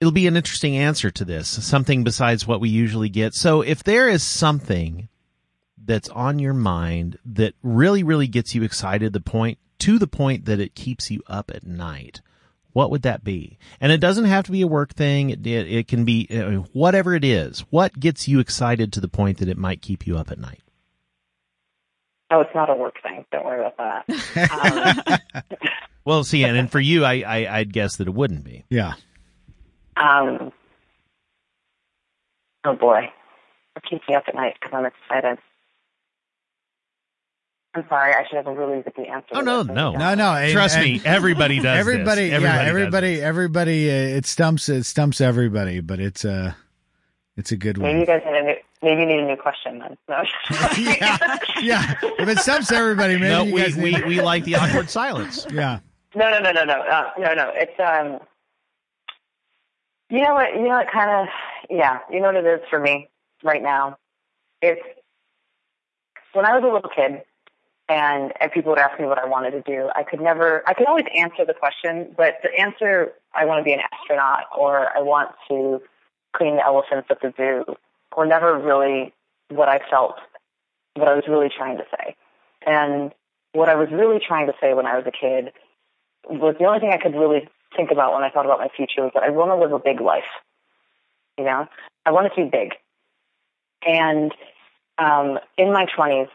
It'll 0.00 0.12
be 0.12 0.26
an 0.26 0.34
interesting 0.34 0.78
answer 0.78 1.10
to 1.10 1.26
this, 1.26 1.46
something 1.46 2.04
besides 2.04 2.46
what 2.46 2.58
we 2.58 2.70
usually 2.70 3.10
get. 3.10 3.34
So, 3.34 3.60
if 3.60 3.84
there 3.84 4.08
is 4.08 4.22
something 4.22 5.09
that's 5.84 6.08
on 6.10 6.38
your 6.38 6.54
mind 6.54 7.18
that 7.24 7.54
really, 7.62 8.02
really 8.02 8.26
gets 8.26 8.54
you 8.54 8.62
excited, 8.62 9.12
the 9.12 9.20
point 9.20 9.58
to 9.80 9.98
the 9.98 10.06
point 10.06 10.44
that 10.44 10.60
it 10.60 10.74
keeps 10.74 11.10
you 11.10 11.22
up 11.26 11.50
at 11.54 11.66
night, 11.66 12.20
what 12.72 12.90
would 12.90 13.02
that 13.02 13.24
be? 13.24 13.58
And 13.80 13.90
it 13.90 14.00
doesn't 14.00 14.26
have 14.26 14.44
to 14.44 14.52
be 14.52 14.62
a 14.62 14.66
work 14.66 14.92
thing. 14.92 15.30
It, 15.30 15.46
it, 15.46 15.72
it 15.72 15.88
can 15.88 16.04
be 16.04 16.28
uh, 16.30 16.62
whatever 16.72 17.14
it 17.14 17.24
is. 17.24 17.60
What 17.70 17.98
gets 17.98 18.28
you 18.28 18.40
excited 18.40 18.92
to 18.92 19.00
the 19.00 19.08
point 19.08 19.38
that 19.38 19.48
it 19.48 19.58
might 19.58 19.82
keep 19.82 20.06
you 20.06 20.16
up 20.16 20.30
at 20.30 20.38
night? 20.38 20.60
oh, 22.30 22.40
it's 22.40 22.54
not 22.54 22.70
a 22.70 22.74
work 22.74 22.94
thing. 23.02 23.24
Don't 23.32 23.44
worry 23.44 23.64
about 23.66 24.06
that. 24.06 25.20
Um, 25.40 25.40
Well, 26.04 26.24
see, 26.24 26.44
and, 26.44 26.56
and 26.56 26.70
for 26.70 26.80
you, 26.80 27.04
I, 27.04 27.20
I 27.26 27.58
I'd 27.58 27.72
guess 27.72 27.96
that 27.96 28.08
it 28.08 28.14
wouldn't 28.14 28.42
be. 28.42 28.64
Yeah. 28.70 28.94
Um, 29.96 30.50
oh 32.64 32.74
boy, 32.74 33.12
it 33.76 33.82
keeps 33.88 34.08
me 34.08 34.14
up 34.14 34.24
at 34.26 34.34
night 34.34 34.56
because 34.60 34.74
I'm 34.74 34.86
excited. 34.86 35.38
I'm 37.74 37.84
sorry, 37.88 38.12
I 38.14 38.24
should 38.28 38.36
have 38.36 38.46
a 38.48 38.52
really 38.54 38.82
good 38.82 39.06
answer. 39.06 39.28
Oh, 39.32 39.38
to 39.40 39.44
no, 39.44 39.62
this. 39.62 39.74
no. 39.74 39.92
No, 39.92 40.14
no. 40.14 40.34
and- 40.34 40.52
Trust 40.52 40.76
and 40.76 40.84
me, 40.84 41.00
everybody 41.04 41.56
does. 41.56 41.64
this. 41.64 41.78
Everybody, 41.80 42.26
yeah, 42.28 42.40
does 42.40 42.68
everybody, 42.68 43.14
this. 43.16 43.24
everybody. 43.24 43.88
Uh, 43.90 44.16
it 44.18 44.26
stumps. 44.26 44.68
It 44.68 44.84
stumps 44.84 45.20
everybody, 45.20 45.78
but 45.80 46.00
it's 46.00 46.24
a, 46.24 46.56
it's 47.36 47.52
a 47.52 47.56
good 47.56 47.78
Maybe 47.78 47.90
one. 47.92 48.00
you 48.00 48.06
guys 48.06 48.22
need 48.26 48.36
a 48.36 48.42
new, 48.42 48.54
maybe 48.82 49.00
you 49.02 49.06
need 49.06 49.20
a 49.20 49.26
new 49.26 49.36
question 49.36 49.78
then. 49.78 49.96
No. 50.08 50.22
yeah, 50.78 51.38
yeah. 51.62 51.94
If 52.18 52.28
it 52.28 52.38
stumps 52.38 52.72
everybody, 52.72 53.14
maybe 53.14 53.28
No, 53.28 53.44
you 53.44 53.54
we, 53.54 53.62
guys 53.62 53.76
we 53.76 53.92
need- 53.92 54.06
we 54.06 54.20
like 54.20 54.44
the 54.44 54.56
awkward 54.56 54.90
silence. 54.90 55.46
yeah. 55.52 55.78
No, 56.16 56.28
no, 56.28 56.40
no, 56.40 56.50
no, 56.50 56.64
no, 56.64 56.80
uh, 56.80 57.10
no, 57.18 57.34
no. 57.34 57.52
It's 57.54 57.78
um, 57.78 58.18
you 60.08 60.22
know 60.22 60.34
what? 60.34 60.54
You 60.54 60.62
know 60.62 60.70
what? 60.70 60.90
Kind 60.92 61.08
of, 61.08 61.28
yeah. 61.70 62.00
You 62.10 62.18
know 62.20 62.32
what 62.32 62.36
it 62.36 62.46
is 62.46 62.60
for 62.68 62.80
me 62.80 63.08
right 63.44 63.62
now. 63.62 63.96
It's 64.60 64.80
when 66.32 66.44
I 66.44 66.52
was 66.58 66.64
a 66.64 66.72
little 66.72 66.90
kid, 66.94 67.22
and 67.90 68.32
and 68.40 68.52
people 68.52 68.70
would 68.70 68.78
ask 68.78 68.98
me 69.00 69.06
what 69.06 69.18
I 69.18 69.26
wanted 69.26 69.50
to 69.50 69.62
do. 69.62 69.90
I 69.96 70.04
could 70.04 70.20
never. 70.20 70.62
I 70.66 70.74
could 70.74 70.86
always 70.86 71.06
answer 71.18 71.44
the 71.44 71.52
question, 71.52 72.14
but 72.16 72.36
the 72.42 72.58
answer 72.58 73.12
I 73.34 73.44
want 73.44 73.58
to 73.58 73.64
be 73.64 73.72
an 73.72 73.80
astronaut 73.92 74.44
or 74.56 74.96
I 74.96 75.02
want 75.02 75.32
to 75.48 75.82
clean 76.34 76.56
the 76.56 76.64
elephants 76.64 77.08
at 77.10 77.20
the 77.20 77.34
zoo 77.36 77.74
were 78.16 78.26
never 78.26 78.56
really 78.56 79.12
what 79.48 79.68
I 79.68 79.80
felt. 79.90 80.14
What 80.94 81.08
I 81.08 81.14
was 81.14 81.24
really 81.28 81.48
trying 81.48 81.78
to 81.78 81.84
say, 81.90 82.14
and 82.64 83.12
what 83.52 83.68
I 83.68 83.74
was 83.74 83.88
really 83.90 84.20
trying 84.24 84.46
to 84.46 84.54
say 84.60 84.72
when 84.72 84.86
I 84.86 84.96
was 84.96 85.06
a 85.06 85.12
kid 85.12 85.52
was 86.28 86.54
the 86.58 86.66
only 86.66 86.78
thing 86.78 86.92
I 86.92 86.98
could 86.98 87.14
really 87.14 87.48
think 87.76 87.90
about 87.90 88.12
when 88.12 88.22
I 88.22 88.30
thought 88.30 88.44
about 88.44 88.58
my 88.58 88.68
future 88.76 89.02
was 89.02 89.12
that 89.14 89.24
I 89.24 89.30
want 89.30 89.50
to 89.50 89.56
live 89.56 89.72
a 89.72 89.78
big 89.78 90.00
life. 90.00 90.30
You 91.38 91.44
know, 91.44 91.66
I 92.06 92.12
want 92.12 92.32
to 92.32 92.44
be 92.44 92.48
big. 92.48 92.74
And 93.84 94.32
um, 94.98 95.38
in 95.56 95.72
my 95.72 95.86
20s, 95.86 96.28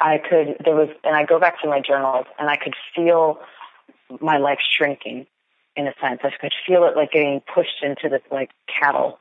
I 0.00 0.18
could, 0.18 0.56
there 0.64 0.74
was, 0.74 0.88
and 1.04 1.14
I 1.14 1.24
go 1.24 1.38
back 1.38 1.60
to 1.62 1.68
my 1.68 1.80
journals 1.80 2.26
and 2.38 2.48
I 2.48 2.56
could 2.56 2.74
feel 2.94 3.38
my 4.20 4.38
life 4.38 4.58
shrinking 4.76 5.26
in 5.76 5.86
a 5.86 5.94
sense. 6.00 6.20
I 6.24 6.30
could 6.40 6.54
feel 6.66 6.84
it 6.84 6.96
like 6.96 7.12
getting 7.12 7.42
pushed 7.54 7.82
into 7.82 8.08
this 8.08 8.22
like 8.30 8.50
cattle 8.66 9.18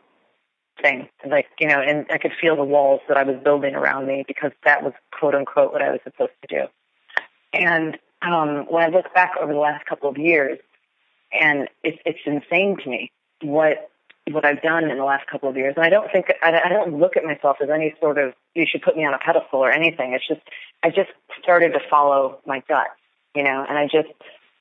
thing. 0.82 1.10
Like, 1.30 1.48
you 1.60 1.68
know, 1.68 1.82
and 1.82 2.06
I 2.12 2.18
could 2.18 2.32
feel 2.40 2.56
the 2.56 2.64
walls 2.64 3.02
that 3.08 3.18
I 3.18 3.24
was 3.24 3.36
building 3.44 3.76
around 3.76 4.08
me 4.08 4.24
because 4.28 4.52
that 4.66 4.84
was 4.84 4.94
quote 5.12 5.36
unquote 5.36 5.74
what 5.74 5.82
I 5.82 5.92
was 5.92 6.00
supposed 6.04 6.32
to 6.48 6.56
do. 6.56 6.68
And 7.54 7.98
um, 8.22 8.66
when 8.70 8.84
I 8.84 8.88
look 8.88 9.14
back 9.14 9.32
over 9.42 9.54
the 9.54 9.60
last 9.60 9.86
couple 9.86 10.10
of 10.10 10.18
years, 10.18 10.60
and 11.32 11.68
it's 11.84 12.00
it's 12.06 12.20
insane 12.26 12.78
to 12.84 12.90
me 12.90 13.12
what 13.42 13.90
what 14.32 14.46
I've 14.46 14.62
done 14.62 14.90
in 14.90 14.98
the 14.98 15.04
last 15.04 15.28
couple 15.28 15.50
of 15.50 15.58
years. 15.58 15.74
And 15.76 15.86
I 15.86 15.90
don't 15.90 16.12
think 16.12 16.28
I, 16.44 16.62
I 16.66 16.70
don't 16.70 17.00
look 17.00 17.18
at 17.18 17.24
myself 17.24 17.58
as 17.62 17.70
any 17.70 17.96
sort 18.00 18.18
of 18.18 18.34
you 18.56 18.66
should 18.70 18.82
put 18.82 18.96
me 18.96 19.06
on 19.06 19.14
a 19.14 19.18
pedestal 19.18 19.60
or 19.60 19.72
anything. 19.72 20.14
It's 20.14 20.28
just 20.28 20.42
I 20.84 20.90
just 20.90 21.10
started 21.42 21.74
to 21.74 21.80
follow 21.90 22.40
my 22.46 22.64
gut, 22.68 22.88
you 23.36 23.44
know, 23.44 23.66
and 23.68 23.78
I 23.78 23.86
just 23.86 24.10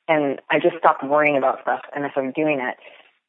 and 0.09 0.41
I 0.51 0.59
just 0.59 0.77
stopped 0.79 1.05
worrying 1.05 1.37
about 1.37 1.63
stuff 1.63 1.83
and 1.95 2.05
if 2.05 2.13
I'm 2.17 2.33
doing 2.33 2.61
it. 2.61 2.77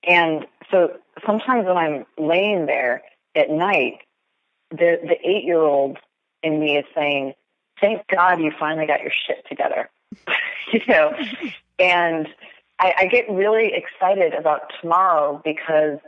And 0.07 0.45
so 0.71 0.97
sometimes 1.25 1.65
when 1.65 1.77
I'm 1.77 2.05
laying 2.17 2.65
there 2.65 3.01
at 3.35 3.49
night, 3.49 3.99
the 4.71 4.99
the 5.03 5.17
eight 5.23 5.43
year 5.43 5.61
old 5.61 5.97
in 6.41 6.59
me 6.59 6.77
is 6.77 6.85
saying, 6.95 7.33
"Thank 7.81 8.07
God 8.07 8.39
you 8.39 8.51
finally 8.57 8.87
got 8.87 9.01
your 9.01 9.11
shit 9.27 9.45
together," 9.49 9.89
you 10.73 10.81
know, 10.87 11.11
and 11.79 12.27
I, 12.79 12.93
I 12.99 13.05
get 13.07 13.29
really 13.29 13.73
excited 13.73 14.33
about 14.33 14.71
tomorrow 14.81 15.41
because 15.43 15.99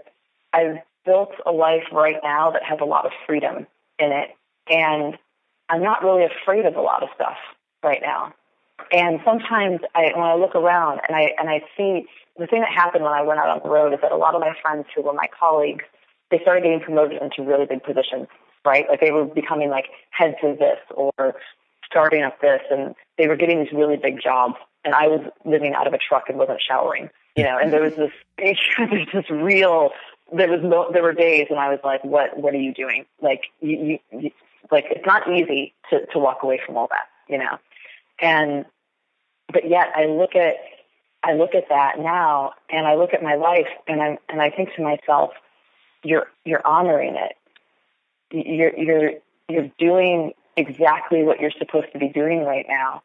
I've 0.53 0.77
built 1.05 1.31
a 1.45 1.51
life 1.51 1.83
right 1.91 2.17
now 2.23 2.51
that 2.51 2.63
has 2.63 2.79
a 2.81 2.85
lot 2.85 3.05
of 3.05 3.11
freedom 3.25 3.67
in 3.99 4.11
it, 4.11 4.29
and 4.69 5.17
I'm 5.69 5.83
not 5.83 6.03
really 6.03 6.25
afraid 6.25 6.65
of 6.65 6.75
a 6.75 6.81
lot 6.81 7.03
of 7.03 7.09
stuff 7.15 7.37
right 7.83 8.01
now. 8.01 8.33
And 8.91 9.19
sometimes 9.23 9.79
I, 9.95 10.11
when 10.15 10.25
I 10.25 10.35
look 10.35 10.55
around 10.55 11.01
and 11.07 11.15
I 11.15 11.31
and 11.37 11.49
I 11.49 11.61
see 11.77 12.05
the 12.37 12.47
thing 12.47 12.61
that 12.61 12.69
happened 12.73 13.03
when 13.03 13.13
I 13.13 13.21
went 13.21 13.39
out 13.39 13.49
on 13.49 13.61
the 13.63 13.69
road 13.69 13.93
is 13.93 13.99
that 14.01 14.11
a 14.11 14.17
lot 14.17 14.35
of 14.35 14.41
my 14.41 14.53
friends 14.61 14.85
who 14.95 15.03
were 15.03 15.13
my 15.13 15.27
colleagues, 15.37 15.85
they 16.29 16.39
started 16.41 16.63
getting 16.63 16.79
promoted 16.79 17.21
into 17.21 17.43
really 17.43 17.65
big 17.65 17.83
positions, 17.83 18.27
right? 18.65 18.85
Like 18.89 18.99
they 18.99 19.11
were 19.11 19.25
becoming 19.25 19.69
like 19.69 19.85
heads 20.11 20.37
of 20.43 20.57
this 20.57 20.79
or 20.91 21.35
starting 21.85 22.23
up 22.23 22.39
this, 22.41 22.61
and 22.71 22.95
they 23.17 23.27
were 23.27 23.35
getting 23.35 23.59
these 23.59 23.73
really 23.73 23.97
big 23.97 24.21
jobs. 24.21 24.55
And 24.83 24.95
I 24.95 25.07
was 25.07 25.21
living 25.45 25.73
out 25.73 25.87
of 25.87 25.93
a 25.93 25.97
truck 25.97 26.23
and 26.27 26.37
wasn't 26.37 26.61
showering, 26.67 27.09
you 27.37 27.43
know. 27.43 27.57
And 27.61 27.71
there 27.71 27.83
was 27.83 27.95
this, 27.95 28.11
there's 28.37 29.07
this 29.13 29.29
real. 29.29 29.91
There 30.32 30.49
was 30.49 30.91
there 30.93 31.03
were 31.03 31.13
days 31.13 31.47
when 31.49 31.59
I 31.59 31.69
was 31.69 31.79
like, 31.84 32.03
"What? 32.03 32.38
What 32.38 32.53
are 32.53 32.59
you 32.59 32.73
doing? 32.73 33.05
Like, 33.21 33.43
you, 33.59 33.99
you, 34.11 34.19
you 34.19 34.32
like 34.71 34.86
it's 34.89 35.05
not 35.05 35.29
easy 35.29 35.73
to 35.89 36.05
to 36.07 36.19
walk 36.19 36.43
away 36.43 36.59
from 36.65 36.77
all 36.77 36.88
that, 36.89 37.07
you 37.27 37.38
know." 37.38 37.57
And 38.19 38.65
but 39.51 39.69
yet 39.69 39.91
I 39.95 40.05
look 40.05 40.36
at 40.36 40.55
I 41.23 41.34
look 41.34 41.53
at 41.53 41.69
that 41.69 41.99
now 41.99 42.53
and 42.69 42.88
I 42.88 42.95
look 42.95 43.13
at 43.13 43.21
my 43.21 43.36
life 43.36 43.67
and 43.88 44.01
I 44.01 44.17
and 44.29 44.41
I 44.41 44.49
think 44.49 44.69
to 44.75 44.82
myself, 44.82 45.32
you're 46.03 46.27
you're 46.45 46.65
honoring 46.65 47.15
it. 47.15 47.36
You're 48.32 48.77
you're 48.77 49.11
you're 49.49 49.69
doing 49.77 50.34
exactly 50.57 51.23
what 51.23 51.39
you're 51.39 51.51
supposed 51.57 51.88
to 51.93 51.99
be 51.99 52.09
doing 52.09 52.43
right 52.43 52.65
now. 52.67 53.03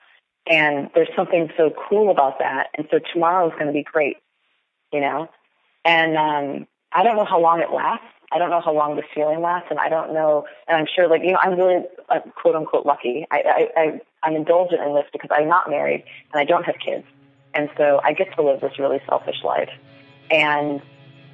And 0.49 0.91
there's 0.95 1.09
something 1.17 1.51
so 1.57 1.73
cool 1.89 2.11
about 2.11 2.39
that. 2.39 2.69
And 2.77 2.87
so 2.91 3.01
tomorrow 3.13 3.49
is 3.49 3.53
going 3.55 3.67
to 3.67 3.73
be 3.73 3.83
great, 3.83 4.17
you 4.93 5.01
know? 5.01 5.29
And 5.85 6.17
um 6.17 6.67
I 6.93 7.03
don't 7.03 7.17
know 7.17 7.25
how 7.25 7.41
long 7.41 7.61
it 7.61 7.73
lasts. 7.73 8.07
I 8.33 8.39
don't 8.39 8.51
know 8.51 8.61
how 8.61 8.73
long 8.73 8.97
this 8.97 9.05
feeling 9.15 9.41
lasts, 9.41 9.69
and 9.71 9.79
I 9.79 9.89
don't 9.89 10.13
know. 10.13 10.47
And 10.67 10.77
I'm 10.77 10.87
sure, 10.93 11.09
like 11.09 11.23
you 11.23 11.33
know, 11.33 11.39
I'm 11.41 11.57
really 11.57 11.85
uh, 12.09 12.21
quote 12.35 12.57
unquote 12.57 12.85
lucky. 12.85 13.27
I, 13.31 13.43
I, 13.77 13.81
I 13.81 14.01
I'm 14.23 14.35
indulgent 14.35 14.83
in 14.83 14.95
this 14.95 15.05
because 15.13 15.31
I'm 15.33 15.49
not 15.49 15.71
married 15.71 16.05
and 16.33 16.41
I 16.41 16.45
don't 16.45 16.65
have 16.65 16.75
kids, 16.85 17.05
and 17.55 17.69
so 17.77 18.01
I 18.03 18.13
get 18.13 18.35
to 18.35 18.43
live 18.43 18.61
this 18.61 18.79
really 18.79 19.01
selfish 19.09 19.45
life, 19.45 19.71
and 20.31 20.83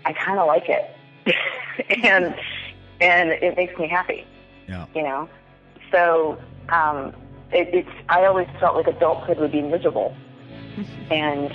I 0.05 0.12
kind 0.12 0.38
of 0.38 0.46
like 0.46 0.68
it, 0.68 1.34
and 2.05 2.34
and 3.00 3.30
it 3.30 3.57
makes 3.57 3.78
me 3.78 3.88
happy. 3.88 4.26
Yeah. 4.68 4.86
You 4.94 5.03
know, 5.03 5.28
so 5.90 6.38
um, 6.68 7.14
it, 7.53 7.68
it's. 7.72 7.90
I 8.11 8.26
always 8.26 8.48
felt 8.61 8.76
like 8.76 8.86
adulthood 8.86 9.38
would 9.38 9.53
be 9.53 9.62
miserable, 9.62 10.14
and 11.11 11.53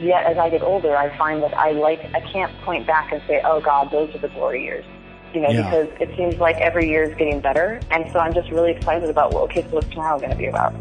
yet 0.00 0.24
as 0.26 0.38
I 0.38 0.50
get 0.50 0.62
older, 0.62 0.96
I 0.96 1.16
find 1.16 1.42
that 1.42 1.56
I 1.56 1.72
like 1.72 2.00
I 2.14 2.20
can't 2.32 2.52
point 2.62 2.86
back 2.86 3.12
and 3.12 3.20
say, 3.26 3.40
"Oh 3.44 3.60
God, 3.60 3.90
those 3.90 4.14
are 4.14 4.18
the 4.18 4.28
glory 4.28 4.64
years," 4.64 4.84
you 5.34 5.40
know, 5.40 5.50
Yeah. 5.50 5.62
because 5.70 5.88
it 6.10 6.16
seems 6.16 6.36
like 6.36 6.56
every 6.56 6.88
year 6.88 7.04
is 7.04 7.14
getting 7.16 7.40
better, 7.40 7.80
and 7.90 8.10
so 8.12 8.18
I'm 8.18 8.34
just 8.34 8.50
really 8.50 8.72
excited 8.72 9.08
about 9.10 9.32
well, 9.34 9.44
okay, 9.44 9.62
so 9.62 9.68
what's 9.68 9.88
tomorrow 9.88 10.18
going 10.18 10.30
to 10.30 10.36
be 10.36 10.46
about? 10.46 10.74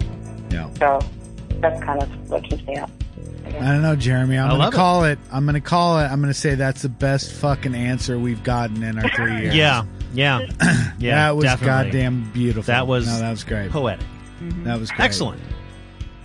Yeah. 0.50 0.70
So 0.80 1.00
that's 1.60 1.84
kind 1.84 2.02
of 2.02 2.30
what 2.30 2.44
keeps 2.44 2.66
me 2.66 2.78
up. 2.78 2.90
I 3.48 3.52
don't 3.52 3.82
know, 3.82 3.96
Jeremy. 3.96 4.38
I'm 4.38 4.46
I 4.46 4.50
gonna 4.50 4.60
love 4.66 4.74
it. 4.74 4.76
call 4.76 5.04
it. 5.06 5.20
I'm 5.32 5.46
gonna 5.46 5.60
call 5.62 6.00
it. 6.00 6.04
I'm 6.04 6.22
gonna 6.22 6.34
say 6.36 6.56
that's 6.56 6.84
the 6.84 6.90
best 6.90 7.32
fucking 7.34 7.74
answer 7.74 8.18
we've 8.20 8.44
gotten 8.44 8.84
in 8.84 9.00
our 9.00 9.10
three 9.10 9.42
years. 9.42 9.56
Yeah, 9.56 9.84
yeah, 10.14 10.40
yeah. 11.00 11.16
that 11.16 11.36
was 11.36 11.46
definitely. 11.46 11.92
goddamn 11.92 12.32
beautiful. 12.32 12.64
That 12.64 12.86
was 12.86 13.08
no, 13.08 13.20
that 13.20 13.32
was 13.32 13.44
great. 13.44 13.72
poetic. 13.72 14.06
That 14.64 14.80
was 14.80 14.90
great. 14.92 15.04
Excellent. 15.06 15.42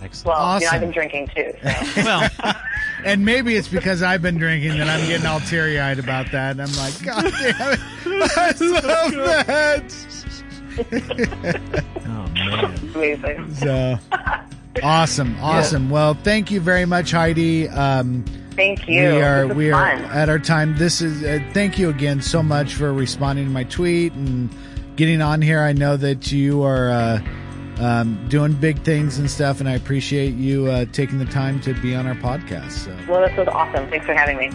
Excellent. 0.03 0.37
Well, 0.37 0.59
you 0.59 0.65
know, 0.67 0.71
I've 0.71 0.81
been 0.81 0.91
drinking 0.91 1.29
too. 1.35 1.51
So. 1.63 2.03
Well, 2.03 2.29
And 3.05 3.23
maybe 3.23 3.55
it's 3.55 3.67
because 3.67 4.01
I've 4.01 4.23
been 4.23 4.37
drinking 4.39 4.79
that 4.79 4.89
I'm 4.89 5.07
getting 5.07 5.27
all 5.27 5.39
teary 5.39 5.79
eyed 5.79 5.99
about 5.99 6.31
that. 6.31 6.51
And 6.57 6.61
I'm 6.63 6.75
like, 6.75 7.03
God 7.03 7.23
damn 7.39 7.73
it. 7.73 7.79
I 8.35 8.51
love 8.59 9.11
that. 9.45 9.93
oh 12.07 12.27
man. 12.33 12.75
Amazing. 12.95 13.55
So 13.55 13.99
awesome. 14.81 15.37
Awesome. 15.39 15.89
Well, 15.91 16.15
thank 16.15 16.49
you 16.49 16.59
very 16.59 16.85
much, 16.85 17.11
Heidi. 17.11 17.69
Um, 17.69 18.25
Thank 18.55 18.87
you. 18.87 19.01
we 19.01 19.21
are 19.21 19.41
This 19.41 19.47
was 19.49 19.57
we 19.57 19.71
are 19.71 19.85
at 19.85 20.29
our 20.29 20.39
time. 20.39 20.77
This 20.77 21.01
is 21.01 21.23
uh, 21.23 21.39
thank 21.53 21.77
you 21.77 21.89
again 21.89 22.21
so 22.21 22.41
much 22.41 22.73
for 22.73 22.91
responding 22.93 23.45
to 23.45 23.51
my 23.51 23.65
tweet 23.65 24.13
and 24.13 24.49
getting 24.95 25.21
on 25.21 25.41
here. 25.41 25.61
I 25.61 25.73
know 25.73 25.97
that 25.97 26.31
you 26.31 26.63
are 26.63 26.89
uh, 26.89 27.19
um, 27.79 28.27
doing 28.29 28.53
big 28.53 28.81
things 28.83 29.17
and 29.17 29.29
stuff. 29.29 29.59
And 29.59 29.69
I 29.69 29.73
appreciate 29.73 30.33
you 30.33 30.67
uh, 30.67 30.85
taking 30.91 31.19
the 31.19 31.25
time 31.25 31.59
to 31.61 31.73
be 31.81 31.95
on 31.95 32.07
our 32.07 32.15
podcast. 32.15 32.71
So. 32.71 32.97
Well, 33.07 33.27
this 33.27 33.37
was 33.37 33.47
awesome. 33.47 33.89
Thanks 33.89 34.05
for 34.05 34.13
having 34.13 34.37
me. 34.37 34.49